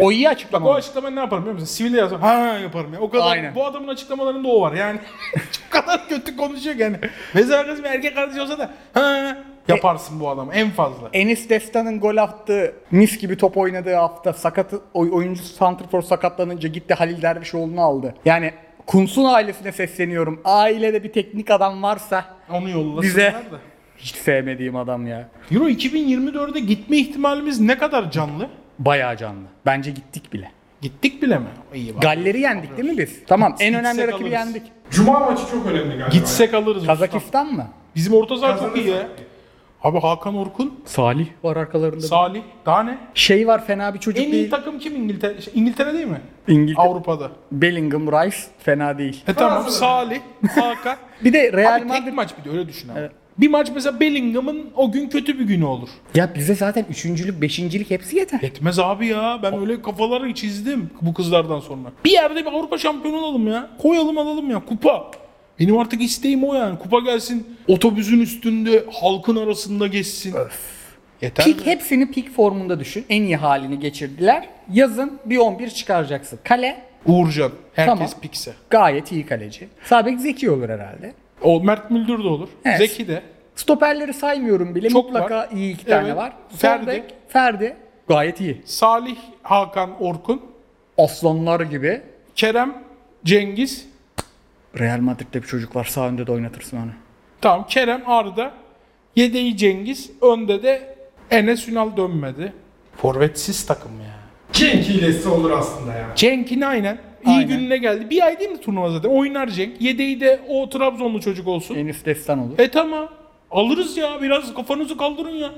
O 0.00 0.12
iyi 0.12 0.24
Bak 0.24 0.30
o 0.32 0.34
açıklama. 0.34 0.74
açıklamayı 0.74 1.16
ne 1.16 1.20
yaparım 1.20 1.42
biliyor 1.42 1.54
musun? 1.54 1.66
Sivilde 1.66 1.96
yazarım. 1.98 2.22
Ha 2.22 2.36
yaparım 2.62 2.94
ya. 2.94 3.00
O 3.00 3.10
kadar. 3.10 3.30
Aynen. 3.32 3.54
Bu 3.54 3.64
adamın 3.66 3.88
açıklamalarında 3.88 4.48
o 4.48 4.60
var. 4.60 4.72
Yani 4.72 4.98
çok 5.52 5.70
kadar 5.70 6.08
kötü 6.08 6.36
konuşuyor 6.36 6.76
yani. 6.76 6.96
Mesela 7.34 7.66
kız 7.66 7.84
bir 7.84 7.88
erkek 7.88 8.14
kardeşi 8.14 8.40
olsa 8.40 8.58
da 8.58 8.70
ha 8.94 9.36
yaparsın 9.68 10.20
bu 10.20 10.28
adamı 10.30 10.54
en 10.54 10.70
fazla. 10.70 11.08
Enis 11.12 11.48
Destan'ın 11.48 12.00
gol 12.00 12.16
attığı, 12.16 12.74
mis 12.90 13.18
gibi 13.18 13.36
top 13.36 13.56
oynadığı 13.56 13.94
hafta 13.94 14.32
sakatı 14.32 14.80
oy- 14.94 15.10
oyuncu 15.12 15.42
Santrfor 15.42 16.02
sakatlanınca 16.02 16.68
gitti 16.68 16.94
Halil 16.94 17.22
Dervişoğlu'nu 17.22 17.80
aldı. 17.82 18.14
Yani 18.24 18.52
Kunsun 18.86 19.24
ailesine 19.24 19.72
sesleniyorum. 19.72 20.40
Ailede 20.44 21.04
bir 21.04 21.12
teknik 21.12 21.50
adam 21.50 21.82
varsa 21.82 22.24
Onu 22.52 22.70
yollasınlar 22.70 23.02
Bize- 23.02 23.32
da. 23.52 23.58
Hiç 24.00 24.14
sevmediğim 24.14 24.76
adam 24.76 25.06
ya. 25.06 25.28
Euro 25.50 25.68
2024'e 25.68 26.60
gitme 26.60 26.96
ihtimalimiz 26.96 27.60
ne 27.60 27.78
kadar 27.78 28.10
canlı? 28.10 28.46
Bayağı 28.78 29.16
canlı. 29.16 29.42
Bence 29.66 29.90
gittik 29.90 30.32
bile. 30.32 30.50
Gittik 30.82 31.22
bile 31.22 31.38
mi? 31.38 31.46
İyi 31.74 31.94
bak. 31.94 32.02
Galleri 32.02 32.40
yendik 32.40 32.76
değil 32.76 32.88
mi 32.92 32.98
biz? 32.98 33.24
Tamam 33.26 33.54
en 33.60 33.72
Gitsek 33.72 33.74
önemli 33.80 34.02
rakibi 34.02 34.14
alırız. 34.16 34.32
yendik. 34.32 34.62
Cuma 34.90 35.20
maçı 35.20 35.42
çok 35.50 35.66
önemli 35.66 35.88
galiba. 35.90 36.08
Gitsek 36.08 36.54
alırız. 36.54 36.86
Kazakistan 36.86 37.52
mı? 37.52 37.66
Bizim 37.96 38.14
orta 38.14 38.36
saha 38.36 38.58
çok 38.58 38.76
iyi 38.76 38.88
ya. 38.88 39.08
Abi 39.82 40.00
Hakan 40.00 40.34
Orkun, 40.36 40.80
Salih 40.84 41.26
var 41.42 41.56
arkalarında. 41.56 42.00
Salih, 42.06 42.42
daha 42.66 42.82
ne? 42.82 42.98
şey 43.14 43.46
var 43.46 43.66
fena 43.66 43.94
bir 43.94 43.98
çocuk 43.98 44.20
En 44.24 44.28
iyi 44.28 44.32
değil. 44.32 44.50
takım 44.50 44.78
kim 44.78 44.96
İngiltere? 44.96 45.40
şey, 45.40 45.52
İngiltere 45.56 45.92
değil 45.94 46.06
mi? 46.06 46.20
İngiltere. 46.48 46.86
Avrupa'da. 46.86 47.30
Bellingham 47.52 48.06
Rice 48.06 48.36
fena 48.58 48.98
değil. 48.98 49.24
E 49.28 49.34
tamam 49.34 49.52
Fransa'da. 49.62 49.70
Salih, 49.78 50.20
Hakan. 50.54 50.96
Bir 51.24 51.32
de 51.32 51.52
Real 51.52 51.74
Abi 51.74 51.80
tek 51.80 51.88
Madrid 52.00 52.12
maç 52.12 52.30
bir 52.38 52.44
de 52.50 52.50
öyle 52.58 52.68
düşün 52.68 52.88
abi. 52.88 53.10
Bir 53.38 53.48
maç 53.48 53.68
mesela 53.74 54.00
Bellingham'ın 54.00 54.70
o 54.76 54.92
gün 54.92 55.08
kötü 55.08 55.38
bir 55.38 55.44
günü 55.44 55.64
olur. 55.64 55.88
Ya 56.14 56.34
bize 56.34 56.54
zaten 56.54 56.84
üçüncülük, 56.90 57.42
beşincilik 57.42 57.90
hepsi 57.90 58.16
yeter. 58.16 58.40
Yetmez 58.42 58.78
abi 58.78 59.06
ya. 59.06 59.40
Ben 59.42 59.60
öyle 59.60 59.82
kafaları 59.82 60.34
çizdim 60.34 60.90
bu 61.02 61.14
kızlardan 61.14 61.60
sonra. 61.60 61.92
Bir 62.04 62.10
yerde 62.10 62.40
bir 62.46 62.52
Avrupa 62.52 62.78
şampiyonu 62.78 63.16
olalım 63.16 63.48
ya. 63.48 63.70
Koyalım 63.82 64.18
alalım 64.18 64.50
ya. 64.50 64.64
Kupa. 64.64 65.10
Benim 65.60 65.78
artık 65.78 66.02
isteğim 66.02 66.44
o 66.44 66.54
yani. 66.54 66.78
Kupa 66.78 67.00
gelsin. 67.00 67.46
Otobüsün 67.68 68.20
üstünde 68.20 68.84
halkın 68.92 69.36
arasında 69.36 69.86
geçsin. 69.86 70.34
Yeter 71.22 71.44
Pik 71.46 71.56
mi? 71.58 71.66
hepsini 71.72 72.10
pik 72.10 72.30
formunda 72.36 72.80
düşün. 72.80 73.04
En 73.08 73.22
iyi 73.22 73.36
halini 73.36 73.78
geçirdiler. 73.78 74.48
Yazın 74.72 75.18
bir 75.24 75.36
11 75.38 75.70
çıkaracaksın. 75.70 76.38
Kale 76.44 76.82
Uğurcan. 77.06 77.52
Herkes 77.74 77.94
Tamam. 77.94 78.08
pikse. 78.22 78.52
gayet 78.70 79.12
iyi 79.12 79.26
kaleci. 79.26 79.68
Sabek 79.84 80.20
Zeki 80.20 80.50
olur 80.50 80.68
herhalde. 80.68 81.12
O 81.42 81.60
Mert 81.60 81.90
Müldür 81.90 82.24
de 82.24 82.28
olur. 82.28 82.48
Evet. 82.64 82.78
Zeki 82.78 83.08
de. 83.08 83.22
Stoperleri 83.56 84.14
saymıyorum 84.14 84.74
bile. 84.74 84.88
Çok 84.88 85.04
Mutlaka 85.04 85.36
var. 85.36 85.48
iyi 85.54 85.74
iki 85.74 85.86
tane 85.86 86.06
Evet. 86.08 86.16
var. 86.16 86.32
Ferdi. 86.56 86.84
Ferdi. 86.86 87.06
Ferdi. 87.28 87.76
Gayet 88.08 88.40
iyi. 88.40 88.62
Salih, 88.64 89.16
Hakan, 89.42 90.02
Orkun. 90.02 90.42
Aslanlar 90.98 91.60
gibi. 91.60 92.02
Kerem, 92.36 92.74
Cengiz. 93.24 93.86
Real 94.78 94.98
Madrid'de 95.00 95.42
bir 95.42 95.46
çocuk 95.46 95.76
var. 95.76 95.84
Sağ 95.84 96.08
önde 96.08 96.26
de 96.26 96.32
oynatırsın 96.32 96.76
onu. 96.76 96.90
Tamam 97.40 97.66
Kerem, 97.68 98.02
Arda. 98.06 98.50
Yedeği 99.16 99.56
Cengiz. 99.56 100.10
Önde 100.22 100.62
de 100.62 100.96
Enes 101.30 101.68
Ünal 101.68 101.96
dönmedi. 101.96 102.52
Forvetsiz 102.96 103.66
takım 103.66 103.92
ya. 104.00 104.20
Cenk 104.52 104.84
hilesi 104.84 105.28
olur 105.28 105.50
aslında 105.50 105.92
ya. 105.94 106.06
Cenk'in 106.16 106.60
aynen. 106.60 106.98
İyi 107.26 107.36
Aynen. 107.36 107.48
gününe 107.48 107.76
geldi. 107.76 108.10
Bir 108.10 108.22
ay 108.26 108.40
değil 108.40 108.50
mi 108.50 108.60
turnuva 108.60 108.90
zaten? 108.90 109.08
Oynar 109.08 109.48
Cenk. 109.48 109.80
Yedeği 109.82 110.20
de 110.20 110.40
o 110.48 110.68
Trabzonlu 110.70 111.20
çocuk 111.20 111.48
olsun. 111.48 111.74
Enis 111.74 112.04
Destan 112.04 112.38
olur. 112.38 112.58
E 112.58 112.70
tamam. 112.70 113.08
Alırız 113.50 113.96
ya. 113.96 114.22
Biraz 114.22 114.54
kafanızı 114.54 114.96
kaldırın 114.96 115.34
ya. 115.34 115.50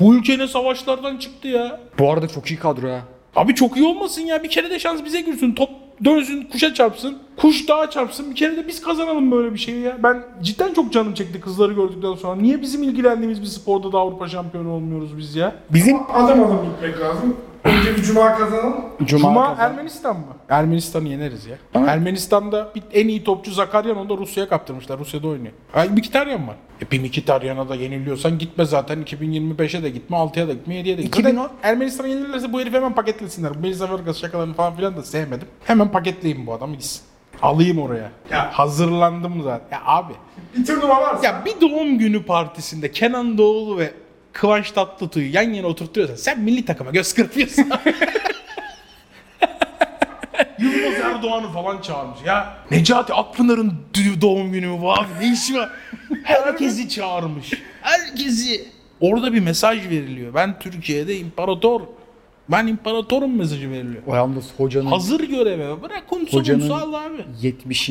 Bu 0.00 0.14
ülke 0.14 0.38
ne 0.38 0.48
savaşlardan 0.48 1.16
çıktı 1.16 1.48
ya. 1.48 1.80
Bu 1.98 2.10
arada 2.12 2.28
çok 2.28 2.46
iyi 2.50 2.58
kadro 2.58 2.86
ya. 2.86 3.00
Abi 3.36 3.54
çok 3.54 3.76
iyi 3.76 3.86
olmasın 3.86 4.22
ya. 4.22 4.42
Bir 4.42 4.48
kere 4.48 4.70
de 4.70 4.78
şans 4.78 5.04
bize 5.04 5.20
girsin. 5.20 5.54
Top 5.54 5.70
dönsün, 6.04 6.42
kuşa 6.52 6.74
çarpsın. 6.74 7.18
Kuş 7.36 7.68
dağa 7.68 7.90
çarpsın. 7.90 8.30
Bir 8.30 8.36
kere 8.36 8.56
de 8.56 8.68
biz 8.68 8.82
kazanalım 8.82 9.30
böyle 9.30 9.52
bir 9.52 9.58
şeyi 9.58 9.80
ya. 9.80 9.96
Ben 10.02 10.22
cidden 10.42 10.74
çok 10.74 10.92
canım 10.92 11.14
çekti 11.14 11.40
kızları 11.40 11.72
gördükten 11.72 12.14
sonra. 12.14 12.40
Niye 12.40 12.62
bizim 12.62 12.82
ilgilendiğimiz 12.82 13.40
bir 13.42 13.46
sporda 13.46 13.92
da 13.92 13.98
Avrupa 13.98 14.28
şampiyonu 14.28 14.72
olmuyoruz 14.72 15.18
biz 15.18 15.36
ya? 15.36 15.54
Bizim 15.70 15.96
Adım 16.14 16.44
adım 16.44 16.58
gitmek 16.74 17.00
lazım. 17.00 17.36
Önce 17.64 17.96
bir 17.96 18.02
cuma 18.02 18.38
kazanalım. 18.38 18.76
Cuma, 19.04 19.20
Cuma 19.22 19.48
kazan- 19.48 19.70
Ermenistan 19.70 20.16
mı? 20.16 20.24
Ermenistan'ı 20.48 21.08
yeneriz 21.08 21.46
ya. 21.46 21.56
Ermenistan'da 21.74 22.68
bir, 22.74 22.82
en 22.92 23.08
iyi 23.08 23.24
topçu 23.24 23.50
Zakaryan 23.52 23.96
onu 23.96 24.08
da 24.08 24.16
Rusya'ya 24.16 24.48
kaptırmışlar. 24.48 24.98
Rusya'da 24.98 25.28
oynuyor. 25.28 25.52
Ay 25.74 25.88
Mkhitaryan 25.88 26.48
var. 26.48 26.56
E 26.82 26.90
bir 26.90 27.00
Mkhitaryan'a 27.00 27.68
da 27.68 27.74
yeniliyorsan 27.74 28.38
gitme 28.38 28.64
zaten. 28.64 29.02
2025'e 29.02 29.82
de 29.82 29.90
gitme, 29.90 30.16
6'ya 30.16 30.48
da 30.48 30.52
gitme, 30.52 30.74
7'ye 30.74 30.98
de 30.98 31.02
gitme. 31.02 31.20
2010 31.20 31.42
Zaten 31.42 31.56
Ermenistan'a 31.70 32.08
yenilirlerse 32.08 32.52
bu 32.52 32.60
herifi 32.60 32.76
hemen 32.76 32.92
paketlesinler. 32.94 33.54
Bu 33.54 33.58
Melisa 33.58 33.90
Vargas 33.90 34.20
şakalarını 34.20 34.54
falan 34.54 34.76
filan 34.76 34.96
da 34.96 35.02
sevmedim. 35.02 35.48
Hemen 35.64 35.88
paketleyin 35.88 36.46
bu 36.46 36.52
adamı 36.54 36.72
gitsin. 36.74 37.02
Alayım 37.42 37.78
oraya. 37.78 38.10
Ya 38.30 38.50
hazırlandım 38.52 39.42
zaten. 39.42 39.76
Ya 39.78 39.82
abi. 39.86 40.12
Bir 40.56 40.66
turnuva 40.66 41.00
varsa. 41.00 41.26
Ya 41.26 41.42
bir 41.44 41.60
doğum 41.60 41.98
günü 41.98 42.22
partisinde 42.22 42.92
Kenan 42.92 43.38
Doğulu 43.38 43.78
ve 43.78 43.90
Kıvanç 44.32 44.70
Tatlıtuğ'u 44.70 45.20
yan 45.22 45.42
yana 45.52 45.66
oturtuyorsan 45.66 46.14
sen 46.16 46.40
milli 46.40 46.64
takıma 46.64 46.90
göz 46.90 47.12
kırpıyorsun. 47.14 47.70
Yılmaz 50.58 50.94
Erdoğan'ı 51.04 51.48
falan 51.52 51.80
çağırmış 51.80 52.18
ya. 52.26 52.56
Necati 52.70 53.14
Akpınar'ın 53.14 53.72
dü- 53.94 54.20
doğum 54.20 54.52
günü 54.52 54.66
mü 54.66 54.80
bu 54.82 54.92
abi 54.92 55.06
ne 55.20 55.32
işi 55.32 55.54
var? 55.54 55.70
Herkesi 56.24 56.88
çağırmış. 56.88 57.52
Herkesi. 57.82 58.68
Orada 59.00 59.32
bir 59.32 59.40
mesaj 59.40 59.88
veriliyor. 59.88 60.34
Ben 60.34 60.58
Türkiye'de 60.58 61.16
imparator. 61.16 61.80
Ben 62.48 62.66
imparatorum 62.66 63.36
mesajı 63.36 63.70
veriliyor. 63.70 64.02
O 64.06 64.14
yalnız 64.14 64.44
hocanın 64.56 64.86
Hazır 64.86 65.20
göreve 65.20 65.82
bırak 65.82 66.04
Hocanın- 66.30 66.62
unsal 66.64 66.92
abi. 66.94 67.24
70. 67.40 67.90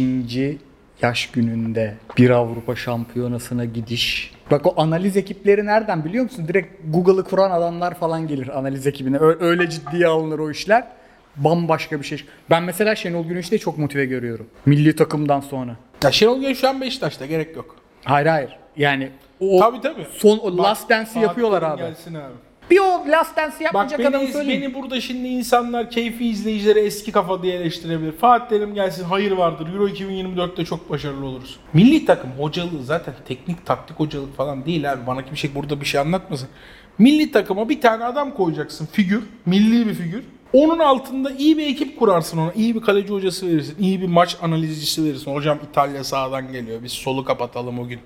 yaş 1.02 1.32
gününde 1.32 1.98
bir 2.18 2.30
Avrupa 2.30 2.76
şampiyonasına 2.76 3.66
gidiş. 3.66 4.32
Bak 4.52 4.66
o 4.66 4.74
analiz 4.82 5.18
ekipleri 5.18 5.66
nereden 5.66 6.06
biliyor 6.06 6.24
musun? 6.24 6.48
Direkt 6.48 6.68
Google'ı 6.94 7.24
kuran 7.24 7.52
adamlar 7.52 7.94
falan 7.94 8.28
gelir 8.28 8.58
analiz 8.60 8.88
ekibine. 8.88 9.18
Öyle 9.20 9.70
ciddiye 9.70 10.08
alınır 10.08 10.40
o 10.40 10.52
işler. 10.52 10.88
Bambaşka 11.36 12.00
bir 12.00 12.06
şey. 12.06 12.24
Ben 12.50 12.64
mesela 12.64 12.96
Şenol 12.96 13.26
Güneş'i 13.26 13.52
de 13.52 13.58
çok 13.58 13.78
motive 13.78 14.06
görüyorum. 14.06 14.48
Milli 14.66 14.96
takımdan 14.96 15.40
sonra. 15.40 15.76
Ya 16.04 16.12
Şenol 16.12 16.42
Güneş 16.42 16.60
şu 16.60 16.70
an 16.70 16.82
Beşiktaş'ta 16.82 17.26
gerek 17.26 17.56
yok. 17.56 17.76
Hayır 18.04 18.28
hayır. 18.28 18.58
Yani 18.78 19.12
o 19.40 19.60
Tabii 19.60 19.82
tabii. 19.82 20.08
son 20.18 20.38
o 20.38 20.58
last 20.58 20.90
dance'i 20.90 21.16
Bak, 21.16 21.24
yapıyorlar 21.24 21.64
abi. 21.64 21.82
Gelsin 21.82 22.16
abi. 22.16 22.34
Bir 22.70 22.80
o 22.80 23.06
last 23.12 23.38
dance'i 23.38 23.60
Bak 23.60 23.62
yapmayacak 23.62 24.00
adamı 24.00 24.24
beni, 24.24 24.34
söyleyeyim. 24.34 24.62
beni 24.62 24.74
burada 24.74 25.02
şimdi 25.02 25.28
insanlar 25.28 25.90
keyfi 25.92 26.26
izleyicileri 26.26 26.80
eski 26.80 27.12
kafa 27.12 27.44
diye 27.44 27.56
eleştirebilir. 27.56 28.12
Fatih 28.12 28.50
Terim 28.50 28.74
gelsin 28.74 29.04
hayır 29.04 29.32
vardır. 29.32 29.68
Euro 29.74 29.88
2024'te 29.88 30.66
çok 30.66 30.90
başarılı 30.90 31.26
oluruz. 31.26 31.60
Milli 31.74 32.06
takım 32.06 32.30
hocalığı 32.38 32.84
zaten 32.84 33.14
teknik 33.28 33.66
taktik 33.66 34.00
hocalık 34.00 34.36
falan 34.38 34.66
değil 34.66 34.92
abi. 34.92 35.08
Bana 35.08 35.26
kimse 35.26 35.56
burada 35.56 35.82
bir 35.82 35.86
şey 35.86 36.02
anlatmasın. 36.02 36.50
Milli 36.98 37.32
takıma 37.32 37.70
bir 37.70 37.82
tane 37.82 38.04
adam 38.04 38.34
koyacaksın 38.34 38.86
figür. 38.86 39.24
Milli 39.46 39.88
bir 39.88 39.94
figür. 39.94 40.24
Onun 40.54 40.80
altında 40.80 41.32
iyi 41.32 41.58
bir 41.58 41.68
ekip 41.68 42.00
kurarsın 42.00 42.38
ona. 42.38 42.54
iyi 42.54 42.76
bir 42.76 42.82
kaleci 42.82 43.14
hocası 43.14 43.48
verirsin. 43.48 43.76
iyi 43.80 44.02
bir 44.02 44.08
maç 44.08 44.38
analizcisi 44.42 45.04
verirsin. 45.04 45.34
Hocam 45.36 45.60
İtalya 45.72 46.04
sağdan 46.04 46.52
geliyor. 46.52 46.84
Biz 46.84 46.92
solu 46.92 47.26
kapatalım 47.26 47.80
o 47.80 47.88
gün. 47.88 48.00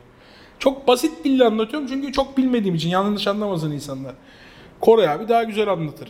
Çok 0.60 0.88
basit 0.88 1.12
dille 1.24 1.46
anlatıyorum 1.46 1.88
çünkü 1.88 2.12
çok 2.12 2.38
bilmediğim 2.38 2.76
için 2.76 2.90
yanlış 2.90 3.28
anlamasın 3.28 3.72
insanlar. 3.72 4.14
Kore 4.84 5.10
abi 5.10 5.30
daha 5.30 5.44
güzel 5.44 5.68
anlatır. 5.70 6.10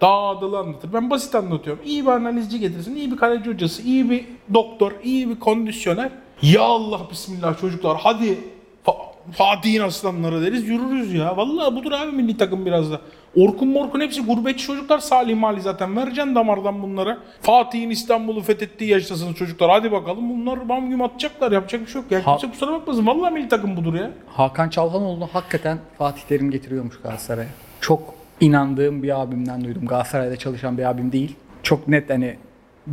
Daha 0.00 0.28
adalı 0.28 0.58
anlatır. 0.58 0.92
Ben 0.92 1.10
basit 1.10 1.34
anlatıyorum. 1.34 1.82
İyi 1.86 2.02
bir 2.06 2.10
analizci 2.10 2.60
getirsin, 2.60 2.96
iyi 2.96 3.12
bir 3.12 3.16
kaleci 3.16 3.50
hocası, 3.50 3.82
iyi 3.82 4.10
bir 4.10 4.24
doktor, 4.54 4.92
iyi 5.04 5.28
bir 5.30 5.40
kondisyoner. 5.40 6.10
Ya 6.42 6.62
Allah 6.62 7.00
bismillah 7.10 7.60
çocuklar 7.60 7.96
hadi 8.00 8.38
Fa- 8.86 9.32
Fatih'in 9.32 9.80
aslanları 9.80 10.42
deriz 10.42 10.68
yürürüz 10.68 11.14
ya. 11.14 11.36
Vallahi 11.36 11.76
budur 11.76 11.92
abi 11.92 12.12
milli 12.12 12.36
takım 12.36 12.66
biraz 12.66 12.92
da. 12.92 13.00
Orkun 13.36 13.68
Morkun 13.68 14.00
hepsi 14.00 14.22
gurbetçi 14.26 14.66
çocuklar 14.66 14.98
Salih 14.98 15.36
Mali 15.36 15.60
zaten. 15.60 15.96
Vereceksin 15.96 16.34
damardan 16.34 16.82
bunlara. 16.82 17.18
Fatih'in 17.40 17.90
İstanbul'u 17.90 18.40
fethettiği 18.42 18.90
yaştasınız 18.90 19.34
çocuklar. 19.36 19.70
Hadi 19.70 19.92
bakalım 19.92 20.30
bunlar 20.30 20.68
bam 20.68 20.90
güm 20.90 21.02
atacaklar. 21.02 21.52
Yapacak 21.52 21.80
bir 21.80 21.86
şey 21.86 22.02
yok. 22.02 22.10
Ya 22.12 22.26
Ha- 22.26 22.36
kimse 22.36 22.50
kusura 22.52 22.72
bakmasın. 22.72 23.06
Vallahi 23.06 23.34
milli 23.34 23.48
takım 23.48 23.76
budur 23.76 23.94
ya. 23.94 24.10
Hakan 24.28 24.68
Çalhanoğlu'nu 24.68 25.28
hakikaten 25.32 25.78
Fatih 25.98 26.22
Terim 26.22 26.50
getiriyormuş 26.50 27.00
Galatasaray'a. 27.02 27.48
Çok 27.80 28.14
inandığım 28.40 29.02
bir 29.02 29.20
abimden 29.22 29.64
duydum. 29.64 29.86
Galatasaray'da 29.86 30.36
çalışan 30.36 30.78
bir 30.78 30.84
abim 30.84 31.12
değil. 31.12 31.36
Çok 31.62 31.88
net 31.88 32.10
hani 32.10 32.36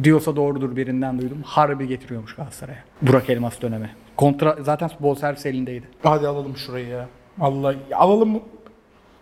diyorsa 0.04 0.36
doğrudur 0.36 0.76
birinden 0.76 1.22
duydum. 1.22 1.41
Harbi 1.46 1.88
getiriyormuş 1.88 2.36
Galatasaray'a. 2.36 2.80
Burak 3.02 3.30
Elmas 3.30 3.62
dönemi. 3.62 3.89
Kontra 4.18 4.58
zaten 4.62 4.89
bol 5.00 5.16
servis 5.16 5.46
elindeydi. 5.46 5.88
Hadi 6.04 6.28
alalım 6.28 6.58
şurayı 6.58 6.88
ya. 6.88 7.08
Allah 7.39 7.74
alalım. 7.96 8.41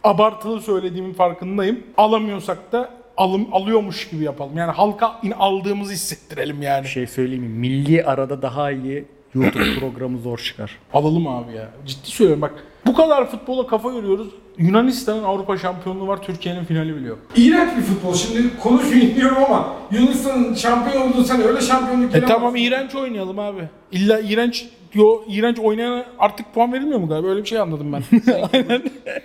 Abartılı 0.03 0.61
söylediğimin 0.61 1.13
farkındayım. 1.13 1.79
Alamıyorsak 1.97 2.71
da 2.71 2.89
alım 3.17 3.47
alıyormuş 3.51 4.09
gibi 4.09 4.23
yapalım. 4.23 4.57
Yani 4.57 4.71
halka 4.71 5.19
in 5.23 5.31
aldığımızı 5.31 5.93
hissettirelim 5.93 6.61
yani. 6.61 6.83
Bir 6.83 6.89
şey 6.89 7.07
söyleyeyim 7.07 7.43
mi? 7.43 7.49
Milli 7.49 8.03
arada 8.03 8.41
daha 8.41 8.71
iyi 8.71 9.05
YouTube 9.33 9.63
programı 9.79 10.17
zor 10.17 10.37
çıkar. 10.37 10.77
Alalım 10.93 11.27
abi 11.27 11.55
ya. 11.55 11.69
Ciddi 11.85 12.07
söylüyorum 12.07 12.41
bak. 12.41 12.53
Bu 12.85 12.93
kadar 12.93 13.31
futbola 13.31 13.67
kafa 13.67 13.91
yoruyoruz. 13.91 14.27
Yunanistan'ın 14.57 15.23
Avrupa 15.23 15.57
şampiyonluğu 15.57 16.07
var. 16.07 16.21
Türkiye'nin 16.21 16.63
finali 16.65 16.95
bile 16.95 17.07
yok. 17.07 17.19
İğrenç 17.35 17.77
bir 17.77 17.81
futbol. 17.81 18.13
Şimdi 18.15 18.57
konuşmayayım 18.59 19.15
diyorum 19.15 19.37
ama 19.45 19.73
Yunanistan'ın 19.91 20.53
şampiyon 20.53 21.11
olduğu 21.11 21.23
sene 21.23 21.43
öyle 21.43 21.61
şampiyonluk 21.61 22.15
E 22.15 22.21
tamam 22.25 22.55
iğrenç 22.55 22.95
oynayalım 22.95 23.39
abi. 23.39 23.61
İlla 23.91 24.19
iğrenç 24.19 24.65
yo 24.93 25.21
iğrenç 25.27 25.59
oynayana 25.59 26.05
artık 26.19 26.53
puan 26.53 26.73
verilmiyor 26.73 26.99
mu 26.99 27.07
galiba? 27.07 27.27
Öyle 27.27 27.43
bir 27.43 27.47
şey 27.47 27.59
anladım 27.59 27.93
ben. 27.93 28.03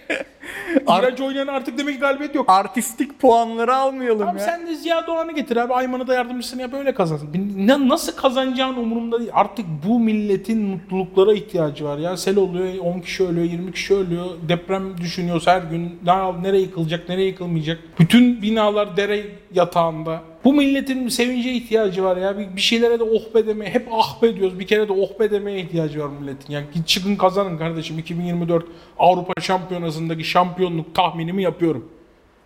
iğrenç 0.89 1.21
oynayana 1.21 1.53
artık 1.53 1.79
demek 1.79 1.95
ki 1.95 2.01
galibiyet 2.01 2.35
yok. 2.35 2.45
Artistik 2.49 3.21
puanları 3.21 3.77
almayalım 3.77 4.29
Abi 4.29 4.39
ya. 4.39 4.45
sen 4.45 4.67
de 4.67 4.75
Ziya 4.75 5.07
Doğan'ı 5.07 5.33
getir 5.33 5.57
abi. 5.57 5.75
Ayman'ı 5.75 6.07
da 6.07 6.15
yardımcısını 6.15 6.63
yap 6.63 6.75
öyle 6.75 6.95
kazansın. 6.95 7.29
Ne, 7.57 7.89
nasıl 7.89 8.13
kazanacağın 8.13 8.77
umurumda 8.77 9.19
değil. 9.19 9.31
Artık 9.35 9.67
bu 9.89 10.01
milletin 10.01 10.63
mutluluklara 10.63 11.33
ihtiyacı 11.33 11.85
var. 11.85 11.99
Ya 11.99 12.17
sel 12.17 12.37
oluyor, 12.37 12.79
10 12.79 13.01
kişi 13.01 13.25
ölüyor, 13.27 13.47
20 13.47 13.73
kişi 13.73 13.95
ölüyor. 13.95 14.27
Deprem 14.49 14.99
düşünüyoruz 14.99 15.47
her 15.47 15.63
gün. 15.63 15.99
Ne, 16.05 16.43
nereye 16.43 16.63
yıkılacak, 16.63 17.09
nereye 17.09 17.27
yıkılmayacak. 17.27 17.79
Bütün 17.99 18.43
binalar 18.43 18.97
dere 18.97 19.27
yatağında. 19.55 20.23
Bu 20.45 20.53
milletin 20.53 21.09
sevince 21.09 21.53
ihtiyacı 21.53 22.05
var 22.05 22.17
ya. 22.17 22.39
Bir, 22.39 22.57
bir 22.57 22.61
şeylere 22.61 22.99
de 22.99 23.03
oh 23.03 23.35
be 23.35 23.47
demeye, 23.47 23.71
hep 23.71 23.89
ah 23.93 24.23
be 24.23 24.37
diyoruz. 24.37 24.59
Bir 24.59 24.67
kere 24.67 24.89
de 24.89 24.93
oh 24.93 25.21
be 25.21 25.31
demeye 25.31 25.61
ihtiyacı 25.61 26.01
var 26.01 26.09
milletin. 26.09 26.53
Yani 26.53 26.67
çıkın 26.87 27.17
kazanın 27.17 27.59
kardeşim. 27.59 27.99
2024 27.99 28.65
Avrupa 28.99 29.41
Şampiyonası'ndaki 29.41 30.25
şampiyonluk 30.41 30.95
tahminimi 30.95 31.43
yapıyorum. 31.43 31.89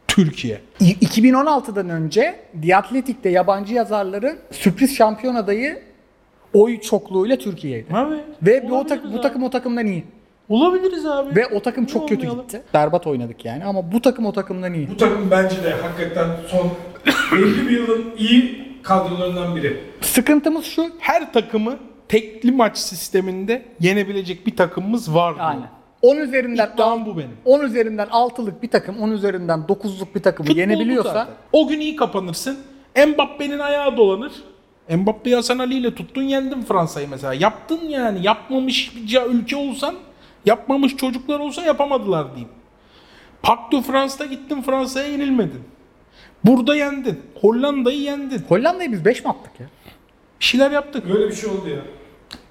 Türkiye. 0.09 0.61
İ- 0.81 0.99
2016'dan 1.01 1.89
önce 1.89 2.41
The 2.63 2.77
Athletic'te 2.77 3.29
yabancı 3.29 3.75
yazarların 3.75 4.39
sürpriz 4.51 4.97
şampiyon 4.97 5.35
adayı 5.35 5.83
oy 6.55 6.81
çokluğuyla 6.81 7.37
Türkiye'ydi. 7.39 7.87
Evet. 8.07 8.25
Ve 8.43 8.71
bu, 8.71 8.87
tak- 8.87 9.13
bu 9.13 9.21
takım 9.21 9.43
o 9.43 9.51
takımdan 9.51 9.87
iyi. 9.87 10.05
Olabiliriz 10.49 11.07
abi. 11.07 11.37
Ve 11.37 11.47
o 11.47 11.61
takım 11.63 11.87
çok 11.87 12.09
kötü 12.09 12.21
Olmayalım. 12.21 12.43
gitti. 12.47 12.63
Berbat 12.75 13.07
oynadık 13.07 13.45
yani 13.45 13.65
ama 13.65 13.93
bu 13.93 14.03
takım 14.03 14.27
o 14.27 14.33
takımdan 14.33 14.75
iyi. 14.75 14.91
Bu 14.91 14.97
takım 14.97 15.31
bence 15.31 15.65
de 15.65 15.71
hakikaten 15.71 16.29
son 16.49 16.71
50 17.39 17.69
bir 17.69 17.71
yılın 17.71 18.05
iyi 18.19 18.69
kadrolarından 18.83 19.57
biri. 19.57 19.81
Sıkıntımız 20.01 20.65
şu. 20.65 20.87
Her 20.99 21.33
takımı 21.33 21.77
tekli 22.09 22.53
maç 22.53 22.79
sisteminde 22.79 23.63
yenebilecek 23.81 24.47
bir 24.47 24.57
takımımız 24.57 25.15
var. 25.15 25.35
Aynen. 25.39 25.80
10 26.03 26.17
üzerinden 26.17 26.71
İddiam 26.75 27.07
bu 27.07 27.19
benim. 27.19 27.37
10 27.45 27.61
üzerinden 27.61 28.07
6'lık 28.07 28.63
bir 28.63 28.69
takım, 28.71 29.03
10 29.03 29.11
üzerinden 29.11 29.61
9'luk 29.69 30.15
bir 30.15 30.23
takımı 30.23 30.47
Futbol 30.47 30.57
bu 30.57 30.61
yenebiliyorsa 30.61 31.13
zaten. 31.13 31.35
O 31.53 31.69
gün 31.69 31.81
iyi 31.81 31.97
kapanırsın. 31.97 32.59
Mbappe'nin 33.07 33.59
ayağı 33.59 33.97
dolanır. 33.97 34.33
Mbappe'yi 34.91 35.37
Hasan 35.37 35.59
Ali 35.59 35.75
ile 35.75 35.95
tuttun 35.95 36.23
yendin 36.23 36.63
Fransa'yı 36.63 37.09
mesela. 37.09 37.35
Yaptın 37.35 37.81
yani. 37.89 38.23
Yapmamış 38.23 38.97
bir 38.97 39.23
ülke 39.23 39.57
olsan, 39.57 39.95
yapmamış 40.47 40.97
çocuklar 40.97 41.41
olsa 41.41 41.63
yapamadılar 41.63 42.27
diyeyim. 42.29 42.49
Parc 43.43 43.73
de 43.73 43.83
France'da 43.83 44.27
gittin 44.27 44.63
Fransa'ya 44.63 45.07
yenilmedin. 45.09 45.63
Burada 46.45 46.77
yendin. 46.77 47.21
Hollanda'yı 47.41 48.01
yendin. 48.01 48.43
Hollanda'yı 48.49 48.93
biz 48.93 49.05
5 49.05 49.25
mi 49.25 49.31
attık 49.31 49.61
ya? 49.61 49.67
Bir 50.41 50.45
şeyler 50.45 50.71
yaptık. 50.71 51.09
Böyle 51.09 51.29
bir 51.29 51.35
şey 51.35 51.51
oldu 51.51 51.69
ya. 51.69 52.00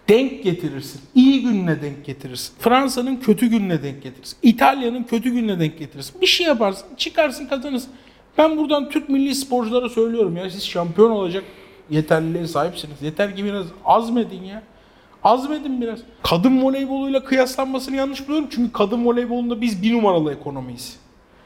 Denk 0.09 0.43
getirirsin. 0.43 1.01
İyi 1.15 1.41
gününe 1.41 1.81
denk 1.81 2.05
getirirsin. 2.05 2.53
Fransa'nın 2.59 3.15
kötü 3.15 3.47
gününe 3.47 3.83
denk 3.83 4.03
getirirsin. 4.03 4.37
İtalya'nın 4.41 5.03
kötü 5.03 5.29
gününe 5.29 5.59
denk 5.59 5.79
getirirsin. 5.79 6.21
Bir 6.21 6.25
şey 6.25 6.47
yaparsın, 6.47 6.87
çıkarsın, 6.97 7.45
kazanırsın. 7.45 7.89
Ben 8.37 8.57
buradan 8.57 8.89
Türk 8.89 9.09
milli 9.09 9.35
sporculara 9.35 9.89
söylüyorum 9.89 10.37
ya 10.37 10.49
siz 10.49 10.65
şampiyon 10.65 11.11
olacak 11.11 11.43
yeterliliğe 11.89 12.47
sahipsiniz. 12.47 13.01
Yeter 13.01 13.35
ki 13.35 13.45
biraz 13.45 13.65
azmedin 13.85 14.43
ya. 14.43 14.63
Azmedin 15.23 15.81
biraz. 15.81 15.99
Kadın 16.23 16.61
voleyboluyla 16.61 17.23
kıyaslanmasını 17.23 17.95
yanlış 17.95 18.27
buluyorum. 18.27 18.47
Çünkü 18.51 18.71
kadın 18.71 19.05
voleybolunda 19.05 19.61
biz 19.61 19.81
bir 19.81 19.93
numaralı 19.93 20.33
ekonomiyiz. 20.33 20.99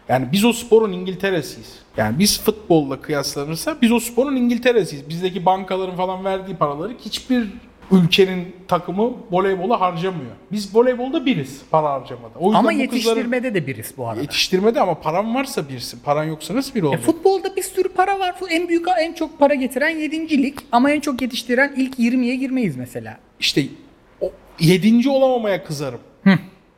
Yani 0.09 0.27
biz 0.31 0.45
o 0.45 0.53
sporun 0.53 0.91
İngiltere'siyiz. 0.91 1.79
Yani 1.97 2.19
biz 2.19 2.41
futbolla 2.41 3.01
kıyaslanırsa 3.01 3.77
biz 3.81 3.91
o 3.91 3.99
sporun 3.99 4.35
İngiltere'siyiz. 4.35 5.09
Bizdeki 5.09 5.45
bankaların 5.45 5.95
falan 5.95 6.25
verdiği 6.25 6.55
paraları 6.55 6.93
hiçbir 7.05 7.47
ülkenin 7.91 8.55
takımı 8.67 9.11
voleybola 9.31 9.81
harcamıyor. 9.81 10.31
Biz 10.51 10.75
voleybolda 10.75 11.25
biriz 11.25 11.61
para 11.71 11.89
harcamada. 11.91 12.39
O 12.39 12.45
yüzden 12.45 12.59
Ama 12.59 12.69
bu 12.69 12.73
kızların- 12.73 12.81
yetiştirmede 12.81 13.53
de 13.53 13.67
biriz 13.67 13.93
bu 13.97 14.07
arada. 14.07 14.21
Yetiştirmede 14.21 14.81
ama 14.81 14.99
paran 15.01 15.35
varsa 15.35 15.69
birsin. 15.69 15.99
Paran 16.03 16.23
yoksa 16.23 16.55
nasıl 16.55 16.75
biri 16.75 16.85
E, 16.85 16.87
olur? 16.87 16.97
futbolda 16.97 17.55
bir 17.55 17.63
sürü 17.63 17.89
para 17.89 18.19
var. 18.19 18.35
En 18.49 18.67
büyük 18.67 18.85
en 19.01 19.13
çok 19.13 19.39
para 19.39 19.53
getiren 19.53 19.89
7. 19.89 20.43
lig 20.43 20.57
ama 20.71 20.91
en 20.91 20.99
çok 20.99 21.21
yetiştiren 21.21 21.73
ilk 21.77 21.99
20'ye 21.99 22.35
girmeyiz 22.35 22.75
mesela. 22.75 23.17
İşte 23.39 23.63
o 24.21 24.31
yedinci 24.59 25.09
olamamaya 25.09 25.63
kızarım. 25.63 25.99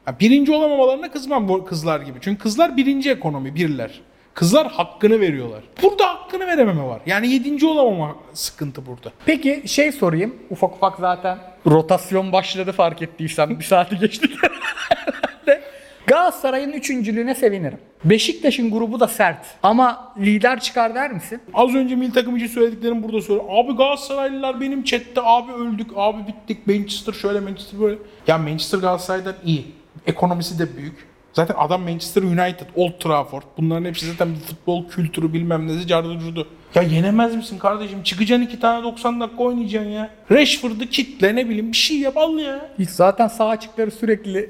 Ha, 0.06 0.20
birinci 0.20 0.52
olamamalarına 0.52 1.12
kızmam 1.12 1.48
bu 1.50 1.66
kızlar 1.66 2.00
gibi. 2.02 2.18
Çünkü 2.22 2.38
kızlar 2.44 2.78
birinci 2.78 3.12
ekonomi, 3.12 3.56
birler. 3.56 4.02
Kızlar 4.36 4.72
hakkını 4.72 5.20
veriyorlar. 5.20 5.64
Burada 5.84 6.08
hakkını 6.10 6.48
verememe 6.48 6.84
var. 6.84 7.02
Yani 7.06 7.32
yedinci 7.32 7.66
olamama 7.66 8.16
sıkıntı 8.34 8.86
burada. 8.86 9.12
Peki 9.26 9.64
şey 9.66 9.92
sorayım. 9.92 10.36
Ufak 10.50 10.76
ufak 10.76 11.00
zaten 11.00 11.38
rotasyon 11.68 12.32
başladı 12.32 12.72
fark 12.72 13.02
ettiysen. 13.02 13.60
bir 13.60 13.64
saati 13.64 13.98
geçti. 13.98 14.28
Galatasaray'ın 16.08 16.72
üçüncülüğüne 16.72 17.36
sevinirim. 17.36 17.78
Beşiktaş'ın 18.04 18.72
grubu 18.72 19.00
da 19.00 19.08
sert. 19.08 19.46
Ama 19.64 20.14
lider 20.18 20.60
çıkar 20.60 20.96
der 20.96 21.12
misin? 21.12 21.42
Az 21.54 21.76
önce 21.76 21.96
milli 21.96 22.14
takım 22.14 22.36
için 22.36 22.48
söylediklerim 22.48 23.04
burada 23.04 23.22
söyle. 23.22 23.42
Abi 23.50 23.76
Galatasaraylılar 23.76 24.62
benim 24.62 24.84
chatte 24.84 25.22
abi 25.24 25.52
öldük, 25.52 25.92
abi 25.96 26.28
bittik, 26.28 26.68
Manchester 26.68 27.14
şöyle, 27.14 27.40
Manchester 27.40 27.80
böyle. 27.80 27.98
Ya 28.28 28.38
Manchester 28.38 28.78
Galatasaray'dan 28.78 29.36
iyi. 29.46 29.66
Ekonomisi 30.08 30.60
de 30.60 30.78
büyük. 30.78 31.15
Zaten 31.36 31.56
adam 31.58 31.82
Manchester 31.82 32.22
United, 32.22 32.66
Old 32.76 33.00
Trafford. 33.00 33.44
Bunların 33.58 33.86
hepsi 33.86 34.06
zaten 34.06 34.36
bir 34.36 34.40
futbol 34.40 34.88
kültürü 34.88 35.34
bilmem 35.34 35.68
nesi 35.68 35.88
cardı 35.88 36.20
curdu. 36.20 36.48
Ya 36.76 36.82
yenemez 36.82 37.36
misin 37.36 37.58
kardeşim? 37.58 38.04
Çıkacaksın 38.04 38.46
iki 38.46 38.60
tane 38.60 38.84
90 38.84 39.22
dakika 39.22 39.44
oynayacaksın 39.44 39.90
ya. 39.90 40.10
Rashford'u 40.32 40.86
kitle 40.86 41.36
ne 41.36 41.50
bileyim 41.50 41.72
bir 41.72 41.78
şey 41.78 42.00
yap 42.00 42.18
al 42.18 42.38
ya. 42.40 42.70
Hiç 42.80 42.90
zaten 42.90 43.28
sağ 43.28 43.48
açıkları 43.50 43.92
sürekli 43.92 44.50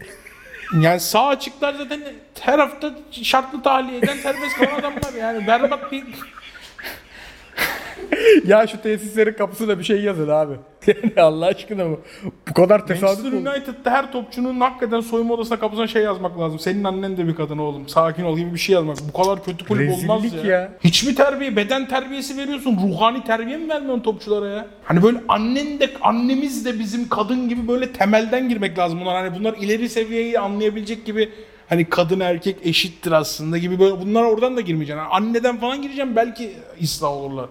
Yani 0.81 0.99
sağ 0.99 1.27
açıklar 1.27 1.73
zaten 1.73 2.01
her 2.39 2.59
hafta 2.59 2.95
şartlı 3.11 3.61
tahliyeden 3.63 4.17
serbest 4.17 4.57
kalan 4.57 4.79
adamlar 4.79 5.13
yani. 5.19 5.47
Berbat 5.47 5.91
bir 5.91 6.03
ya 8.47 8.67
şu 8.67 8.81
tesislerin 8.81 9.33
kapısına 9.33 9.79
bir 9.79 9.83
şey 9.83 10.01
yazın 10.01 10.29
abi. 10.29 10.53
Yani 10.87 11.13
Allah 11.21 11.45
aşkına 11.45 11.89
bu. 11.89 12.01
Bu 12.49 12.53
kadar 12.53 12.87
tesadüf 12.87 13.23
Manchester 13.23 13.39
oldu. 13.39 13.49
United'da 13.49 13.91
her 13.91 14.11
topçunun 14.11 14.59
hakikaten 14.59 14.99
soyunma 14.99 15.33
odasına 15.33 15.59
kapısına 15.59 15.87
şey 15.87 16.03
yazmak 16.03 16.39
lazım. 16.39 16.59
Senin 16.59 16.83
annen 16.83 17.17
de 17.17 17.27
bir 17.27 17.35
kadın 17.35 17.57
oğlum. 17.57 17.89
Sakin 17.89 18.23
ol 18.23 18.37
gibi 18.37 18.53
bir 18.53 18.59
şey 18.59 18.75
yazmak. 18.75 18.97
Bu 19.13 19.23
kadar 19.23 19.43
kötü 19.43 19.65
kulüp 19.65 19.91
olmaz 19.91 20.23
Rezillik 20.23 20.45
ya. 20.45 20.59
ya. 20.59 20.71
Hiç 20.83 21.03
mi 21.03 21.15
terbiye, 21.15 21.55
beden 21.55 21.87
terbiyesi 21.87 22.37
veriyorsun? 22.37 22.79
Ruhani 22.83 23.23
terbiye 23.23 23.57
mi 23.57 23.69
vermiyorsun 23.69 24.03
topçulara 24.03 24.47
ya? 24.47 24.67
Hani 24.83 25.03
böyle 25.03 25.17
annen 25.27 25.79
de, 25.79 25.89
annemiz 26.01 26.65
de 26.65 26.79
bizim 26.79 27.09
kadın 27.09 27.49
gibi 27.49 27.67
böyle 27.67 27.91
temelden 27.91 28.49
girmek 28.49 28.77
lazım 28.77 29.01
bunlar. 29.01 29.15
Hani 29.15 29.39
bunlar 29.39 29.53
ileri 29.53 29.89
seviyeyi 29.89 30.39
anlayabilecek 30.39 31.05
gibi 31.05 31.29
hani 31.69 31.89
kadın 31.89 32.19
erkek 32.19 32.57
eşittir 32.63 33.11
aslında 33.11 33.57
gibi 33.57 33.79
böyle 33.79 34.01
bunlar 34.01 34.23
oradan 34.23 34.57
da 34.57 34.61
girmeyeceksin. 34.61 34.99
Yani 34.99 35.09
anneden 35.11 35.57
falan 35.57 35.81
gireceğim 35.81 36.15
belki 36.15 36.53
ıslah 36.83 37.09
olurlar. 37.09 37.45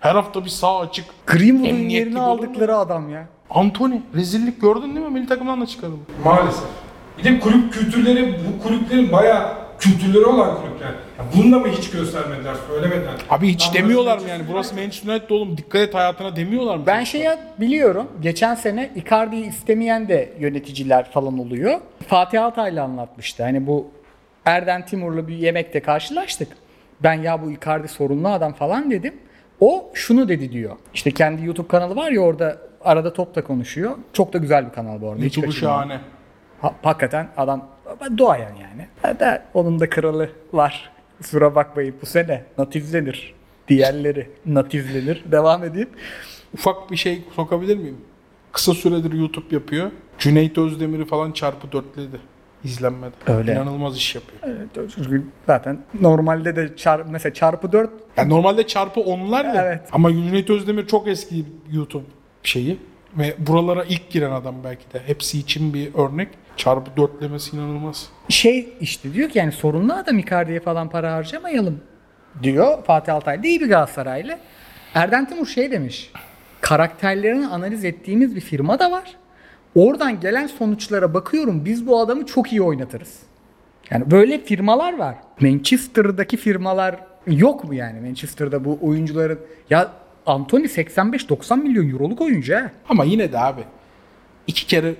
Her 0.00 0.14
hafta 0.14 0.44
bir 0.44 0.50
sağ 0.50 0.78
açık. 0.78 1.04
Greenwood'un 1.26 1.88
yerini 1.88 2.20
olur 2.20 2.26
mu? 2.26 2.32
aldıkları 2.32 2.76
adam 2.76 3.10
ya. 3.10 3.28
Anthony 3.50 3.94
rezillik 4.14 4.60
gördün 4.60 4.96
değil 4.96 5.06
mi? 5.06 5.12
Milli 5.12 5.26
takımdan 5.26 5.60
da 5.60 5.66
çıkarıldı. 5.66 6.00
Maalesef. 6.24 6.64
Bir 7.18 7.24
de 7.24 7.40
kulüp 7.40 7.72
kültürleri, 7.72 8.34
bu 8.34 8.62
kulüplerin 8.62 9.12
bayağı 9.12 9.52
kültürleri 9.78 10.24
olan 10.24 10.56
kulüpler. 10.62 10.90
Ya 11.20 11.26
bunu 11.36 11.52
da 11.52 11.58
mı 11.58 11.68
hiç 11.68 11.90
göstermediler, 11.90 12.54
söylemediler? 12.68 13.12
Abi 13.30 13.48
hiç 13.48 13.66
Lan 13.66 13.74
demiyorlar 13.74 14.18
mı 14.18 14.28
yani? 14.28 14.42
Burası 14.52 14.74
Manchester 14.74 15.12
United 15.12 15.30
oğlum 15.30 15.56
dikkat 15.56 15.80
et 15.80 15.94
hayatına 15.94 16.36
demiyorlar 16.36 16.76
mı? 16.76 16.82
Ben 16.86 17.04
şeyi 17.04 17.28
biliyorum. 17.60 18.08
Geçen 18.20 18.54
sene 18.54 18.90
Icardi'yi 18.96 19.48
istemeyen 19.48 20.08
de 20.08 20.32
yöneticiler 20.38 21.10
falan 21.10 21.38
oluyor. 21.38 21.80
Fatih 22.08 22.44
Altaylı 22.44 22.82
anlatmıştı. 22.82 23.42
Hani 23.42 23.66
bu 23.66 23.90
Erden 24.44 24.86
Timur'la 24.86 25.28
bir 25.28 25.34
yemekte 25.36 25.80
karşılaştık. 25.80 26.48
Ben 27.02 27.14
ya 27.14 27.42
bu 27.42 27.50
Icardi 27.52 27.88
sorunlu 27.88 28.28
adam 28.28 28.52
falan 28.52 28.90
dedim. 28.90 29.14
O 29.60 29.90
şunu 29.94 30.28
dedi 30.28 30.52
diyor. 30.52 30.76
İşte 30.94 31.10
kendi 31.10 31.46
YouTube 31.46 31.68
kanalı 31.68 31.96
var 31.96 32.10
ya 32.10 32.20
orada 32.20 32.58
arada 32.84 33.12
top 33.12 33.34
da 33.34 33.44
konuşuyor. 33.44 33.96
Çok 34.12 34.32
da 34.32 34.38
güzel 34.38 34.66
bir 34.66 34.72
kanal 34.72 35.00
bu 35.00 35.08
arada. 35.10 35.22
hiç 35.22 35.36
YouTube'u 35.36 35.50
kaçırmam. 35.50 35.74
şahane. 35.74 36.00
Ha- 36.60 36.74
hakikaten 36.82 37.28
adam 37.36 37.68
doğayan 38.18 38.54
yani. 38.54 38.86
Hatta 39.02 39.42
onun 39.54 39.80
da 39.80 39.90
kralı 39.90 40.30
var. 40.52 40.90
Kusura 41.22 41.54
bakmayın 41.54 41.94
bu 42.02 42.06
sene 42.06 42.44
natiflenir. 42.58 43.34
Diğerleri 43.68 44.30
natiflenir. 44.46 45.24
Devam 45.32 45.64
edeyim. 45.64 45.88
Ufak 46.54 46.90
bir 46.90 46.96
şey 46.96 47.22
sokabilir 47.36 47.76
miyim? 47.76 47.96
Kısa 48.52 48.74
süredir 48.74 49.12
YouTube 49.12 49.54
yapıyor. 49.54 49.90
Cüneyt 50.18 50.58
Özdemir'i 50.58 51.04
falan 51.04 51.32
çarpı 51.32 51.72
dörtledi. 51.72 52.20
İzlenmedi. 52.64 53.12
Öyle. 53.26 53.52
İnanılmaz 53.52 53.96
iş 53.96 54.14
yapıyor. 54.14 54.38
Evet, 54.42 54.90
çünkü 54.94 55.24
zaten 55.46 55.78
normalde 56.00 56.56
de 56.56 56.76
çar, 56.76 57.02
mesela 57.10 57.34
çarpı 57.34 57.72
4 57.72 57.90
Yani 58.16 58.30
normalde 58.30 58.66
çarpı 58.66 59.00
onlar 59.00 59.54
da. 59.54 59.66
Evet. 59.66 59.80
Ama 59.92 60.12
Cüneyt 60.12 60.50
Özdemir 60.50 60.86
çok 60.86 61.08
eski 61.08 61.44
YouTube 61.72 62.04
şeyi. 62.42 62.78
Ve 63.18 63.34
buralara 63.38 63.84
ilk 63.84 64.10
giren 64.10 64.30
adam 64.30 64.54
belki 64.64 64.92
de. 64.92 65.02
Hepsi 65.06 65.38
için 65.38 65.74
bir 65.74 65.94
örnek. 65.94 66.28
Çarpı 66.56 66.90
dörtlemesi 66.96 67.56
inanılmaz. 67.56 68.08
şey 68.28 68.72
işte 68.80 69.14
diyor 69.14 69.28
ki 69.28 69.38
yani 69.38 69.52
sorunlu 69.52 69.92
adam 69.92 70.18
Icardi'ye 70.18 70.60
falan 70.60 70.90
para 70.90 71.12
harcamayalım 71.12 71.80
diyor 72.42 72.84
Fatih 72.84 73.14
Altaylı. 73.14 73.46
İyi 73.46 73.60
bir 73.60 73.68
Galatasaraylı. 73.68 74.38
Erden 74.94 75.28
Timur 75.28 75.46
şey 75.46 75.70
demiş. 75.70 76.12
Karakterlerini 76.60 77.46
analiz 77.46 77.84
ettiğimiz 77.84 78.36
bir 78.36 78.40
firma 78.40 78.78
da 78.78 78.90
var. 78.90 79.16
Oradan 79.74 80.20
gelen 80.20 80.46
sonuçlara 80.46 81.14
bakıyorum 81.14 81.64
biz 81.64 81.86
bu 81.86 82.00
adamı 82.00 82.26
çok 82.26 82.52
iyi 82.52 82.62
oynatırız. 82.62 83.20
Yani 83.90 84.10
böyle 84.10 84.38
firmalar 84.38 84.98
var. 84.98 85.14
Manchester'daki 85.40 86.36
firmalar 86.36 86.96
yok 87.26 87.64
mu 87.64 87.74
yani 87.74 88.00
Manchester'da 88.00 88.64
bu 88.64 88.78
oyuncuların 88.82 89.40
ya 89.70 89.92
Anthony 90.26 90.64
85-90 90.64 91.62
milyon 91.62 91.90
euroluk 91.90 92.20
oyuncu 92.20 92.54
ha. 92.54 92.70
Ama 92.88 93.04
yine 93.04 93.32
de 93.32 93.38
abi 93.38 93.60
iki 94.46 94.66
kere 94.66 94.94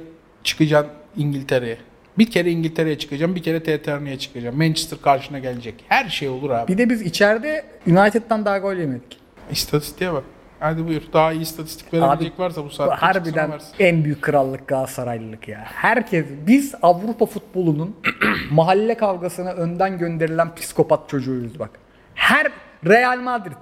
çıkacaksın 0.44 0.99
İngiltere'ye. 1.16 1.76
Bir 2.18 2.30
kere 2.30 2.50
İngiltere'ye 2.50 2.98
çıkacağım, 2.98 3.34
bir 3.34 3.42
kere 3.42 3.62
TTR'ye 3.62 4.18
çıkacağım. 4.18 4.56
Manchester 4.56 5.02
karşına 5.02 5.38
gelecek. 5.38 5.74
Her 5.88 6.08
şey 6.08 6.28
olur 6.28 6.50
abi. 6.50 6.72
Bir 6.72 6.78
de 6.78 6.90
biz 6.90 7.02
içeride 7.02 7.64
United'dan 7.86 8.44
daha 8.44 8.58
gol 8.58 8.74
yemedik. 8.74 9.18
İstatistiğe 9.50 10.12
bak. 10.12 10.24
Hadi 10.60 10.86
buyur. 10.88 11.02
Daha 11.12 11.32
iyi 11.32 11.40
istatistik 11.40 11.94
verebilecek 11.94 12.38
varsa 12.38 12.64
bu 12.64 12.70
saatte 12.70 12.94
harbiden 12.94 13.50
en 13.78 14.04
büyük 14.04 14.22
krallık 14.22 14.68
Galatasaraylılık 14.68 15.48
ya. 15.48 15.64
Herkes 15.64 16.26
biz 16.46 16.74
Avrupa 16.82 17.26
futbolunun 17.26 17.96
mahalle 18.50 18.96
kavgasına 18.96 19.52
önden 19.52 19.98
gönderilen 19.98 20.54
psikopat 20.54 21.08
çocuğuyuz 21.08 21.58
bak. 21.58 21.70
Her 22.14 22.46
Real 22.86 23.18
Madrid. 23.20 23.52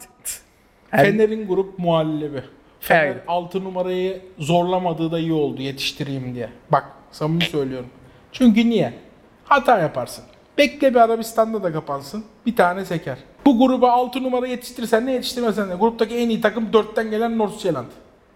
Fener'in 0.91 1.49
grup 1.49 1.79
muhallebi. 1.79 2.43
Fener 2.81 3.07
Evet. 3.07 3.23
6 3.29 3.65
numarayı 3.65 4.21
zorlamadığı 4.39 5.13
da 5.13 5.19
iyi 5.19 5.33
oldu 5.33 5.63
yetiştireyim 5.63 6.35
diye. 6.35 6.49
Bak 6.73 6.85
samimi 7.13 7.45
söylüyorum. 7.45 7.89
Çünkü 8.33 8.71
niye? 8.71 8.95
Hata 9.45 9.79
yaparsın. 9.79 10.25
Bekle 10.59 10.91
bir 10.95 11.01
Arabistan'da 11.01 11.63
da 11.63 11.73
kapansın. 11.73 12.25
Bir 12.47 12.57
tane 12.57 12.85
seker. 12.85 13.19
Bu 13.45 13.59
gruba 13.59 13.93
6 13.93 14.23
numara 14.23 14.47
yetiştirirsen 14.47 15.07
ne 15.07 15.13
yetiştirmezsen 15.13 15.69
ne. 15.69 15.75
Gruptaki 15.75 16.15
en 16.17 16.29
iyi 16.29 16.41
takım 16.41 16.71
4'ten 16.73 17.11
gelen 17.11 17.39
North 17.39 17.59
Zealand. 17.59 17.87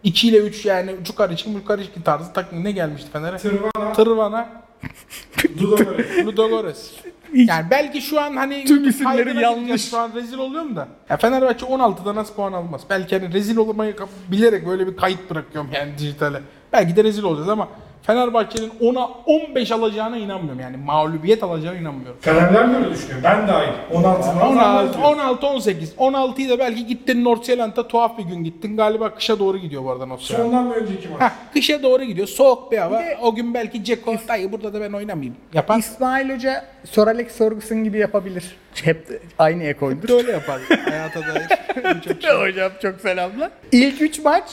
2 0.04 0.28
ile 0.28 0.38
3 0.38 0.64
yani 0.66 0.90
yukarı 1.08 1.36
çıkın 1.36 2.00
tarzı 2.02 2.32
takım 2.32 2.64
ne 2.64 2.72
gelmişti 2.72 3.10
Fener'e? 3.12 3.36
Tırvana. 3.36 3.92
Tırvana. 3.92 4.48
Ludogorets. 5.62 6.26
Ludogorets. 6.26 6.90
Yani 7.34 7.66
belki 7.70 8.00
şu 8.00 8.20
an 8.20 8.36
hani 8.36 8.64
Tüm 8.64 8.88
isimleri 8.88 9.40
yanlış. 9.40 9.90
Şu 9.90 9.98
an 9.98 10.10
rezil 10.14 10.38
oluyorum 10.38 10.76
da. 10.76 10.88
Ya 11.10 11.16
Fenerbahçe 11.16 11.66
16'da 11.66 12.14
nasıl 12.14 12.34
puan 12.34 12.52
almaz? 12.52 12.80
Belki 12.90 13.18
hani 13.18 13.32
rezil 13.32 13.56
olmayı 13.56 13.96
bilerek 14.30 14.66
böyle 14.66 14.86
bir 14.86 14.96
kayıt 14.96 15.30
bırakıyorum 15.30 15.70
yani 15.74 15.98
dijitale. 15.98 16.40
Belki 16.72 16.96
de 16.96 17.04
rezil 17.04 17.22
olacağız 17.22 17.48
ama 17.48 17.68
Fenerbahçe'nin 18.02 18.70
10'a 18.80 19.08
15 19.26 19.70
alacağına 19.72 20.16
inanmıyorum. 20.16 20.60
Yani 20.60 20.76
mağlubiyet 20.76 21.42
alacağına 21.42 21.78
inanmıyorum. 21.78 22.16
Fenerler 22.20 22.70
de 22.72 22.76
öyle 22.76 22.90
düşünüyor. 22.90 23.20
Ben 23.24 23.48
dahil. 23.48 23.72
16 23.92 24.30
16, 24.46 24.98
16, 25.00 25.46
18. 25.46 25.92
16'yı 25.94 26.48
da 26.48 26.58
belki 26.58 26.86
gittin 26.86 27.24
North 27.24 27.44
Zealand'a 27.44 27.88
tuhaf 27.88 28.18
bir 28.18 28.22
gün 28.22 28.44
gittin. 28.44 28.76
Galiba 28.76 29.14
kışa 29.14 29.38
doğru 29.38 29.58
gidiyor 29.58 29.84
bu 29.84 29.90
arada 29.90 30.06
North 30.06 30.22
Zealand. 30.22 30.44
Sondan 30.44 30.70
bir 30.70 30.76
önceki 30.76 31.08
maç. 31.08 31.20
Heh, 31.22 31.30
kışa 31.52 31.82
doğru 31.82 32.04
gidiyor. 32.04 32.26
Soğuk 32.26 32.72
bir 32.72 32.78
hava. 32.78 33.02
o 33.22 33.34
gün 33.34 33.54
belki 33.54 33.84
Ceko, 33.84 34.14
dayı 34.28 34.52
burada 34.52 34.72
da 34.74 34.80
ben 34.80 34.92
oynamayayım. 34.92 35.36
Yapan 35.54 35.78
İsmail 35.80 36.34
Hoca 36.34 36.64
Sir 36.90 37.06
Alex 37.06 37.38
Ferguson 37.38 37.84
gibi 37.84 37.98
yapabilir. 37.98 38.56
Hep 38.84 39.22
aynı 39.38 39.62
ekoydur. 39.62 40.08
de 40.08 40.12
öyle 40.12 40.32
yapar. 40.32 40.60
Hayata 40.90 41.20
dair. 41.20 42.00
Çok 42.00 42.22
şey. 42.22 42.30
Hocam 42.48 42.72
çok 42.82 43.00
selamlar. 43.00 43.50
İlk 43.72 44.02
3 44.02 44.18
maç 44.24 44.44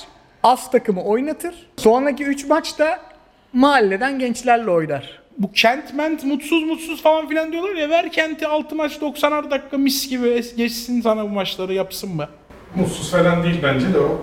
az 0.43 0.72
takımı 0.72 1.04
oynatır. 1.04 1.56
Sonraki 1.78 2.24
3 2.24 2.45
maçta 2.45 3.00
mahalleden 3.54 4.20
gençlerle 4.20 4.70
oynar. 4.72 5.20
Bu 5.38 5.52
kent 5.52 5.93
ment 5.93 6.24
mutsuz 6.24 6.64
mutsuz 6.64 7.02
falan 7.02 7.30
filan 7.30 7.52
diyorlar 7.52 7.76
ya 7.76 7.89
ver 7.89 8.12
kenti 8.12 8.47
6 8.47 8.76
maç 8.76 8.91
90'ar 9.02 9.52
dakika 9.52 9.78
mis 9.78 10.10
gibi 10.10 10.28
es- 10.28 10.56
geçsin 10.56 11.02
sana 11.02 11.24
bu 11.24 11.30
maçları 11.30 11.74
yapsın 11.74 12.20
be. 12.20 12.28
Mutsuz 12.76 13.12
falan 13.12 13.43
değil 13.43 13.56
bence 13.64 13.93
de 13.93 14.00
o. 14.00 14.22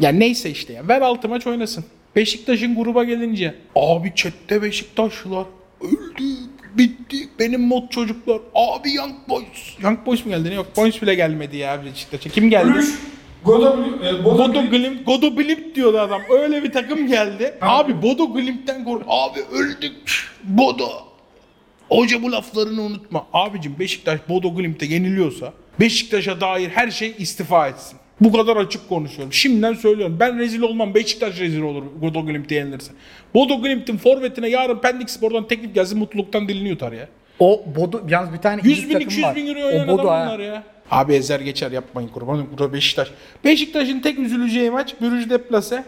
Ya 0.00 0.10
neyse 0.10 0.50
işte 0.50 0.72
ya 0.72 0.88
ver 0.88 1.00
6 1.00 1.28
maç 1.28 1.46
oynasın. 1.46 1.84
Beşiktaş'ın 2.16 2.74
gruba 2.76 3.04
gelince 3.04 3.54
abi 3.76 4.12
chatte 4.14 4.62
Beşiktaşlılar 4.62 5.44
öldük 5.80 6.38
bittik 6.78 7.28
benim 7.38 7.60
mod 7.60 7.88
çocuklar 7.90 8.38
abi 8.54 8.94
Young 8.94 9.14
Boys. 9.28 9.78
Young 9.82 9.98
Boys 10.06 10.24
mu 10.26 10.30
geldi 10.32 10.50
ne 10.50 10.54
Young 10.54 10.66
Boys 10.76 11.02
bile 11.02 11.14
gelmedi 11.14 11.56
ya 11.56 11.84
Beşiktaş'a. 11.84 12.30
Kim 12.30 12.50
geldi? 12.50 12.74
Brüş. 12.74 12.88
Godo, 13.44 13.76
e, 14.04 14.24
Bodo 14.24 14.48
Bodo 14.48 14.62
Godo 15.06 15.36
diyordu 15.74 15.98
adam. 15.98 16.22
Öyle 16.30 16.62
bir 16.62 16.72
takım 16.72 17.06
geldi. 17.06 17.54
Abi 17.60 18.02
Bodo 18.02 18.32
Glimt'ten 18.32 18.84
kork. 18.84 19.02
Abi 19.08 19.40
öldük. 19.52 19.96
Bodo. 20.44 20.88
Hoca 21.88 22.22
bu 22.22 22.32
laflarını 22.32 22.82
unutma. 22.82 23.26
Abicim 23.32 23.78
Beşiktaş 23.78 24.20
Bodo 24.28 24.54
Glimt'e 24.54 24.86
yeniliyorsa 24.86 25.52
Beşiktaş'a 25.80 26.40
dair 26.40 26.68
her 26.68 26.90
şey 26.90 27.14
istifa 27.18 27.68
etsin. 27.68 27.98
Bu 28.20 28.32
kadar 28.32 28.56
açık 28.56 28.88
konuşuyorum. 28.88 29.32
Şimdiden 29.32 29.74
söylüyorum. 29.74 30.16
Ben 30.20 30.38
rezil 30.38 30.60
olmam. 30.60 30.94
Beşiktaş 30.94 31.40
rezil 31.40 31.60
olur 31.60 31.82
Bodo 32.02 32.26
Glimt'e 32.26 32.54
yenilirse. 32.54 32.92
Bodo 33.34 33.62
Glimt'in 33.62 33.96
forvetine 33.96 34.48
yarın 34.48 34.78
Pendik 34.78 35.10
Spor'dan 35.10 35.48
teklif 35.48 35.74
gelsin 35.74 35.98
mutluluktan 35.98 36.48
dilini 36.48 36.68
yutar 36.68 36.92
ya. 36.92 37.08
O 37.38 37.64
Bodo 37.76 38.00
yalnız 38.08 38.32
bir 38.32 38.38
tane 38.38 38.60
100 38.64 38.78
İngiliz 38.78 38.88
bin 38.88 38.92
takımı 38.92 39.10
200 39.10 39.26
var. 39.26 39.36
bin 39.36 39.46
euro 39.46 39.60
O 39.60 39.66
oynayan 39.66 39.88
Bodo 39.88 40.10
adam 40.10 40.26
bunlar 40.26 40.38
ya. 40.38 40.62
Abi 40.90 41.14
ezer 41.14 41.40
geçer 41.40 41.70
yapmayın 41.70 42.08
kurbanım. 42.08 42.48
Burada 42.50 42.72
Beşiktaş. 42.72 43.10
Beşiktaş'ın 43.44 44.00
tek 44.00 44.18
üzüleceği 44.18 44.70
maç 44.70 44.94
Brüj 45.00 45.30
deplase. 45.30 45.84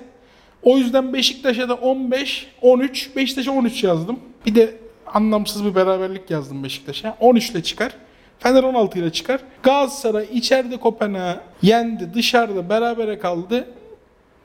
O 0.63 0.79
yüzden 0.79 1.13
Beşiktaş'a 1.13 1.69
da 1.69 1.75
15, 1.75 2.47
13, 2.63 3.17
Beşiktaş'a 3.17 3.53
13 3.53 3.85
yazdım. 3.85 4.21
Bir 4.47 4.55
de 4.55 4.75
anlamsız 5.07 5.65
bir 5.65 5.75
beraberlik 5.75 6.31
yazdım 6.31 6.65
Beşiktaş'a. 6.65 7.17
13 7.21 7.51
ile 7.51 7.63
çıkar. 7.63 7.93
Fener 8.39 8.63
16 8.63 8.99
ile 8.99 9.13
çıkar. 9.13 9.41
Galatasaray 9.63 10.27
içeride 10.33 10.77
Kopenhag'ı 10.77 11.41
yendi. 11.63 12.15
Dışarıda 12.15 12.69
berabere 12.69 13.19
kaldı. 13.19 13.69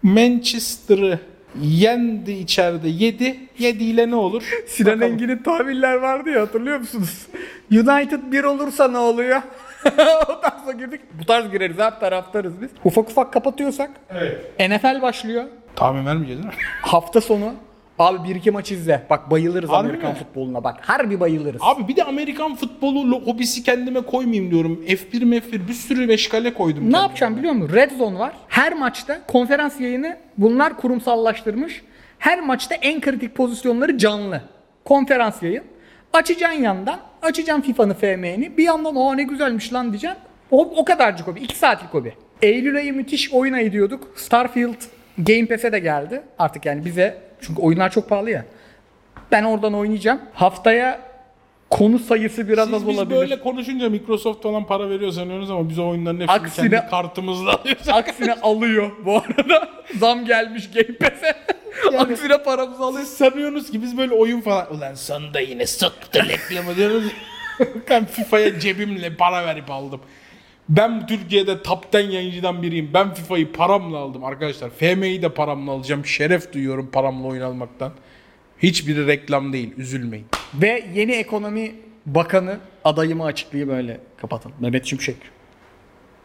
Manchester'ı 0.04 1.20
yendi 1.62 2.32
içeride 2.32 2.90
7. 2.90 3.40
7 3.60 3.84
ile 3.84 4.10
ne 4.10 4.16
olur? 4.16 4.44
Sinan. 4.68 5.02
Engin'in 5.02 5.38
tabirler 5.38 5.96
vardı 5.96 6.30
ya 6.30 6.42
hatırlıyor 6.42 6.80
musunuz? 6.80 7.28
United 7.72 8.20
bir 8.32 8.44
olursa 8.44 8.88
ne 8.88 8.98
oluyor? 8.98 9.42
o 10.30 10.42
tarza 10.42 10.72
girdik. 10.72 11.02
Bu 11.22 11.26
tarz 11.26 11.52
gireriz 11.52 11.80
abi 11.80 12.00
taraftarız 12.00 12.62
biz. 12.62 12.70
Ufak 12.86 13.10
ufak 13.10 13.34
kapatıyorsak 13.34 13.90
Evet. 14.12 14.60
NFL 14.70 15.02
başlıyor. 15.02 15.44
Tahmin 15.76 16.06
vermeyeceğiz 16.06 16.42
değil 16.44 16.54
mi? 16.54 16.60
Hafta 16.82 17.22
sonu 17.22 17.54
abi 18.00 18.30
bir 18.30 18.36
iki 18.36 18.52
maç 18.52 18.72
izle. 18.72 19.04
Bak 19.10 19.32
bayılırız 19.32 19.70
Harbi 19.70 19.88
Amerikan 19.88 20.12
mi? 20.12 20.18
futboluna 20.18 20.64
bak. 20.64 20.76
Harbi 20.82 21.20
bayılırız. 21.20 21.62
Abi 21.64 21.88
bir 21.88 21.96
de 21.96 22.04
Amerikan 22.04 22.56
futbolu 22.56 23.22
hobisi 23.26 23.64
kendime 23.64 24.02
koymayayım 24.02 24.52
diyorum. 24.52 24.84
F1 24.88 25.40
F1 25.42 25.68
bir 25.68 25.74
sürü 25.74 26.06
meşgale 26.08 26.54
koydum. 26.54 26.80
Ne 26.84 26.84
kendime. 26.92 27.02
yapacağım 27.02 27.38
biliyor 27.38 27.54
musun? 27.54 27.76
Red 27.76 27.92
Zone 27.92 28.20
var. 28.20 28.34
Her 28.48 28.74
maçta 28.74 29.22
konferans 29.28 29.80
yayını 29.82 30.18
bunlar 30.38 30.78
kurumsallaştırmış. 30.78 31.82
Her 32.20 32.42
maçta 32.42 32.76
en 32.76 33.02
kritik 33.02 33.36
pozisyonları 33.36 33.98
canlı. 33.98 34.42
Konferans 34.86 35.44
yayın. 35.44 35.64
Açacaksın 36.14 36.62
yandan. 36.62 37.00
Açacaksın 37.26 37.62
FIFA'nı 37.62 37.94
FM'ni. 37.94 38.58
Bir 38.58 38.64
yandan 38.64 38.96
o 38.96 39.18
ne 39.18 39.24
güzelmiş 39.24 39.74
lan 39.74 39.92
diyeceksin. 39.92 40.20
O, 40.52 40.62
o 40.76 40.86
kadarcık 40.86 41.28
hobi. 41.28 41.40
2 41.40 41.56
saatlik 41.56 41.94
hobi. 41.94 42.14
Eylül 42.42 42.76
ayı 42.76 42.94
müthiş 42.94 43.34
oyun 43.34 43.54
ayı 43.54 43.72
diyorduk. 43.72 44.08
Starfield 44.16 44.76
Game 45.18 45.46
Pass'e 45.46 45.72
de 45.72 45.80
geldi. 45.80 46.22
Artık 46.40 46.66
yani 46.66 46.86
bize 46.86 47.18
çünkü 47.42 47.62
oyunlar 47.62 47.92
çok 47.92 48.10
pahalı 48.10 48.32
ya. 48.32 48.46
Ben 49.32 49.44
oradan 49.44 49.74
oynayacağım. 49.74 50.20
Haftaya 50.34 51.00
konu 51.70 52.00
sayısı 52.00 52.50
biraz 52.50 52.66
Siz 52.66 52.74
az 52.74 52.88
biz 52.88 52.98
olabilir. 52.98 53.18
böyle 53.20 53.40
konuşunca 53.40 53.90
Microsoft 53.90 54.44
falan 54.44 54.66
para 54.68 54.90
veriyor 54.90 55.12
sanıyorsunuz 55.12 55.52
ama 55.52 55.70
biz 55.70 55.80
o 55.80 55.88
oyunların 55.90 56.20
hepsini 56.20 56.38
Aksine- 56.38 56.70
kendi 56.70 56.90
kartımızla 56.90 57.54
alıyoruz. 57.54 57.90
Aksine 57.90 58.34
alıyor 58.34 58.92
bu 59.06 59.18
arada. 59.18 59.70
Zam 60.00 60.26
gelmiş 60.26 60.70
Game 60.72 60.98
Pass'e. 60.98 61.34
Aksine 61.98 62.44
paramızı 62.44 62.84
alıyor. 62.84 63.06
Sanıyorsunuz 63.06 63.72
ki 63.72 63.82
biz 63.82 63.98
böyle 63.98 64.14
oyun 64.14 64.42
falan... 64.42 64.76
Ulan 64.76 64.94
sonunda 64.94 65.40
yine 65.40 65.66
sıktı 65.66 66.20
reklamı 66.30 66.76
diyoruz. 66.76 67.04
ben 67.90 68.06
FIFA'ya 68.06 68.60
cebimle 68.60 69.16
para 69.16 69.46
verip 69.46 69.72
aldım. 69.72 70.02
Ben 70.70 71.08
Türkiye'de 71.08 71.58
10 71.94 72.00
yayıncıdan 72.00 72.62
biriyim. 72.64 72.90
Ben 72.94 73.14
FIFA'yı 73.14 73.52
paramla 73.52 73.98
aldım 73.98 74.24
arkadaşlar. 74.24 74.70
FM'yi 74.70 75.22
de 75.22 75.30
paramla 75.30 75.72
alacağım. 75.72 76.06
Şeref 76.06 76.54
duyuyorum 76.54 76.90
paramla 76.92 77.28
oyun 77.28 77.42
almaktan. 77.42 77.92
Hiçbiri 78.64 79.08
reklam 79.08 79.54
değil. 79.54 79.74
Üzülmeyin. 79.78 80.26
Ve 80.54 80.86
yeni 80.94 81.12
ekonomi 81.12 81.72
bakanı 82.06 82.58
adayımı 82.84 83.24
açıklayayım 83.24 83.76
öyle 83.76 84.00
kapatalım. 84.18 84.56
Mehmet 84.60 84.86
Şimşek. 84.86 85.18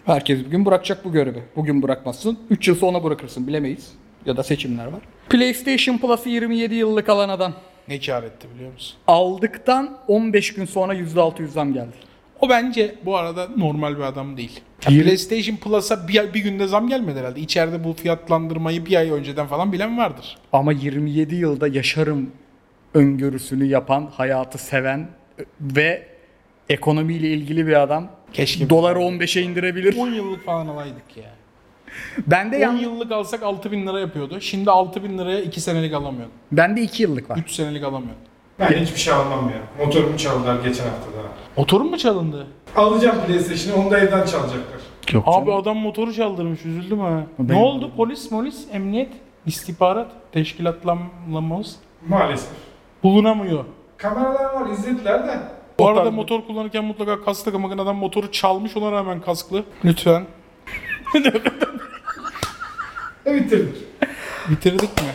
Herkes 0.05 0.39
bir 0.39 0.51
gün 0.51 0.67
bırakacak 0.67 1.05
bu 1.05 1.13
görevi. 1.13 1.43
Bugün 1.57 1.83
bırakmazsın. 1.83 2.39
3 2.51 2.69
yıl 2.69 2.75
sonra 2.75 3.05
bırakırsın 3.05 3.47
bilemeyiz. 3.47 3.93
Ya 4.27 4.37
da 4.37 4.43
seçimler 4.43 4.87
var. 4.87 5.01
PlayStation 5.31 5.99
Plus'ı 5.99 6.29
27 6.29 6.75
yıllık 6.75 7.09
alan 7.09 7.29
adam. 7.29 7.55
Ne 7.89 8.01
kar 8.01 8.23
etti 8.23 8.49
biliyor 8.55 8.73
musun? 8.73 8.97
Aldıktan 9.07 9.99
15 10.09 10.55
gün 10.55 10.65
sonra 10.65 10.95
%600 10.95 11.47
zam 11.47 11.73
geldi. 11.73 11.93
O 12.41 12.49
bence 12.49 12.95
bu 13.05 13.17
arada 13.17 13.49
normal 13.57 13.97
bir 13.97 14.03
adam 14.03 14.37
değil. 14.37 14.61
Ya 14.87 14.93
Yirmi- 14.93 15.05
PlayStation 15.05 15.57
Plus'a 15.57 16.09
bir, 16.09 16.35
bir 16.35 16.41
günde 16.41 16.67
zam 16.67 16.89
gelmedi 16.89 17.19
herhalde. 17.19 17.41
İçeride 17.41 17.85
bu 17.85 17.93
fiyatlandırmayı 17.93 18.87
bir 18.87 18.97
ay 18.97 19.11
önceden 19.11 19.47
falan 19.47 19.73
bilen 19.73 19.99
vardır. 19.99 20.39
Ama 20.53 20.73
27 20.73 21.35
yılda 21.35 21.69
yaşarım 21.69 22.31
öngörüsünü 22.95 23.65
yapan, 23.65 24.07
hayatı 24.13 24.59
seven 24.59 25.09
ve 25.61 26.07
ekonomiyle 26.69 27.29
ilgili 27.29 27.67
bir 27.67 27.83
adam. 27.83 28.11
Keşke 28.33 28.71
Doları 28.71 28.99
15'e 28.99 29.43
indirebilir. 29.43 29.97
10 29.99 30.11
yıllık 30.11 30.45
falan 30.45 30.67
alaydık 30.67 31.17
ya. 31.17 31.31
Ben 32.27 32.53
de 32.53 32.57
10 32.57 32.61
yan, 32.61 32.77
yıllık 32.77 33.13
alsak 33.13 33.43
6000 33.43 33.87
lira 33.87 34.01
yapıyordu. 34.01 34.41
Şimdi 34.41 34.71
6000 34.71 35.19
liraya 35.19 35.41
2 35.41 35.61
senelik 35.61 35.95
alamıyorsun. 35.95 36.33
ben 36.53 36.77
de 36.77 36.83
2 36.83 37.03
yıllık 37.03 37.31
var. 37.31 37.37
3 37.37 37.51
senelik 37.53 37.85
alamıyorsun. 37.85 38.25
Ben 38.61 38.69
hiçbir 38.71 38.99
şey 39.01 39.13
almam 39.15 39.49
ya. 39.51 39.85
Motorumu 39.87 40.19
çaldılar 40.19 40.55
geçen 40.55 40.85
hafta 40.85 41.07
daha. 41.19 41.33
Motorun 41.57 41.91
mu 41.91 41.99
çalındı? 41.99 42.47
Alacağım 42.77 43.17
PlayStation'ı 43.27 43.83
onu 43.83 43.91
da 43.91 43.99
evden 43.99 44.27
çalacaklar. 44.27 44.81
Yok 45.13 45.25
Abi 45.27 45.53
adam 45.53 45.77
motoru 45.77 46.15
çaldırmış 46.15 46.65
üzüldüm 46.65 47.01
ha. 47.01 47.23
Ne 47.39 47.57
oldu? 47.57 47.91
Polis, 47.97 48.29
polis, 48.29 48.67
emniyet, 48.73 49.09
istihbarat, 49.47 50.11
teşkilatlanmamız 50.33 51.77
Maalesef. 52.09 52.51
bulunamıyor. 53.03 53.65
Kameralar 53.97 54.55
var 54.61 54.71
izlediler 54.71 55.27
de. 55.29 55.39
Bu 55.79 55.89
arada 55.89 56.01
tarz- 56.05 56.15
motor 56.15 56.47
kullanırken 56.47 56.85
mutlaka 56.85 57.25
kask 57.25 57.45
takın. 57.45 57.63
Bakın 57.63 57.79
adam 57.79 57.97
motoru 57.97 58.33
çalmış 58.33 58.77
ona 58.77 58.93
rağmen 58.93 59.21
kasklı. 59.21 59.65
Lütfen. 59.85 60.23
Bitirdik. 63.35 63.77
Bitirdik 64.51 64.97
mi? 65.03 65.09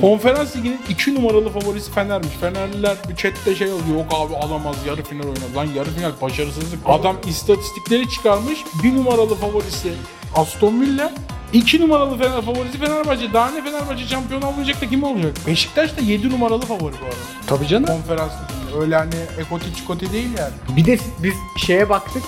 Konferans 0.00 0.56
liginin 0.56 0.80
2 0.88 1.14
numaralı 1.14 1.50
favorisi 1.50 1.92
Fener'miş. 1.92 2.28
Fenerliler 2.40 2.96
bir 3.08 3.16
chatte 3.16 3.54
şey 3.54 3.68
yazıyor. 3.68 3.98
Yok 3.98 4.06
abi 4.10 4.36
alamaz 4.36 4.76
yarı 4.86 5.02
final 5.02 5.24
oynadı. 5.24 5.56
Lan 5.56 5.64
yarı 5.64 5.90
final 5.90 6.12
başarısızlık. 6.22 6.80
Adam 6.86 7.16
istatistikleri 7.28 8.08
çıkarmış. 8.08 8.58
1 8.82 8.94
numaralı 8.94 9.34
favorisi 9.34 9.92
Aston 10.34 10.80
Villa. 10.80 11.12
2 11.52 11.80
numaralı 11.80 12.18
Fener 12.18 12.42
favorisi 12.42 12.78
Fenerbahçe. 12.78 13.32
Daha 13.32 13.50
ne 13.50 13.64
Fenerbahçe 13.64 14.06
şampiyon 14.06 14.42
olmayacak 14.42 14.80
da 14.80 14.88
kim 14.88 15.02
olacak? 15.02 15.36
Beşiktaş 15.46 15.96
da 15.96 16.00
7 16.00 16.30
numaralı 16.30 16.60
favori 16.60 16.94
bu 17.00 17.04
arada. 17.04 17.16
Tabii 17.46 17.66
canım. 17.66 17.86
Konferans 17.86 18.32
liginde. 18.32 18.80
Öyle 18.80 18.96
hani 18.96 19.14
ekoti 19.40 19.74
çikoti 19.76 20.12
değil 20.12 20.28
yani. 20.38 20.52
Bir 20.76 20.84
de 20.84 20.98
biz 21.22 21.34
şeye 21.66 21.88
baktık. 21.88 22.22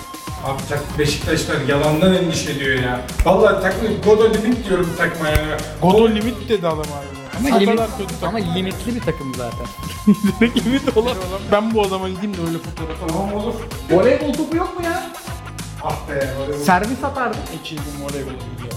Abi 0.45 0.63
tak 0.69 0.99
Beşiktaşlar 0.99 1.61
yalandan 1.61 2.15
endişe 2.15 2.53
ediyor 2.53 2.83
ya. 2.83 3.01
Vallahi 3.25 3.63
takma 3.63 3.89
Godo 4.05 4.35
limit 4.35 4.69
diyorum 4.69 4.91
takma 4.99 5.29
ya. 5.29 5.57
Godo 5.83 6.09
limit 6.09 6.49
dedi 6.49 6.67
adam 6.69 6.79
abi. 6.81 7.19
Ama, 7.49 7.57
limit, 7.59 7.81
ama 8.23 8.39
limitli 8.39 8.95
bir 8.95 9.01
takım 9.01 9.35
zaten. 9.35 9.67
Limit 10.67 10.97
olan. 10.97 11.17
Ben 11.53 11.75
bu 11.75 11.83
adama 11.83 12.09
gideyim 12.09 12.37
de 12.37 12.41
öyle 12.41 12.59
fotoğraf. 12.59 12.97
Tamam 13.09 13.35
olur. 13.35 13.55
Voleybol 13.91 14.33
topu 14.33 14.57
yok 14.57 14.79
mu 14.81 14.85
ya? 14.85 15.11
Ah 15.85 15.97
be. 16.11 16.35
bu- 16.51 16.65
Servis 16.65 17.03
yılın 17.75 18.05
voleybolu 18.05 18.35
gidiyor. 18.35 18.68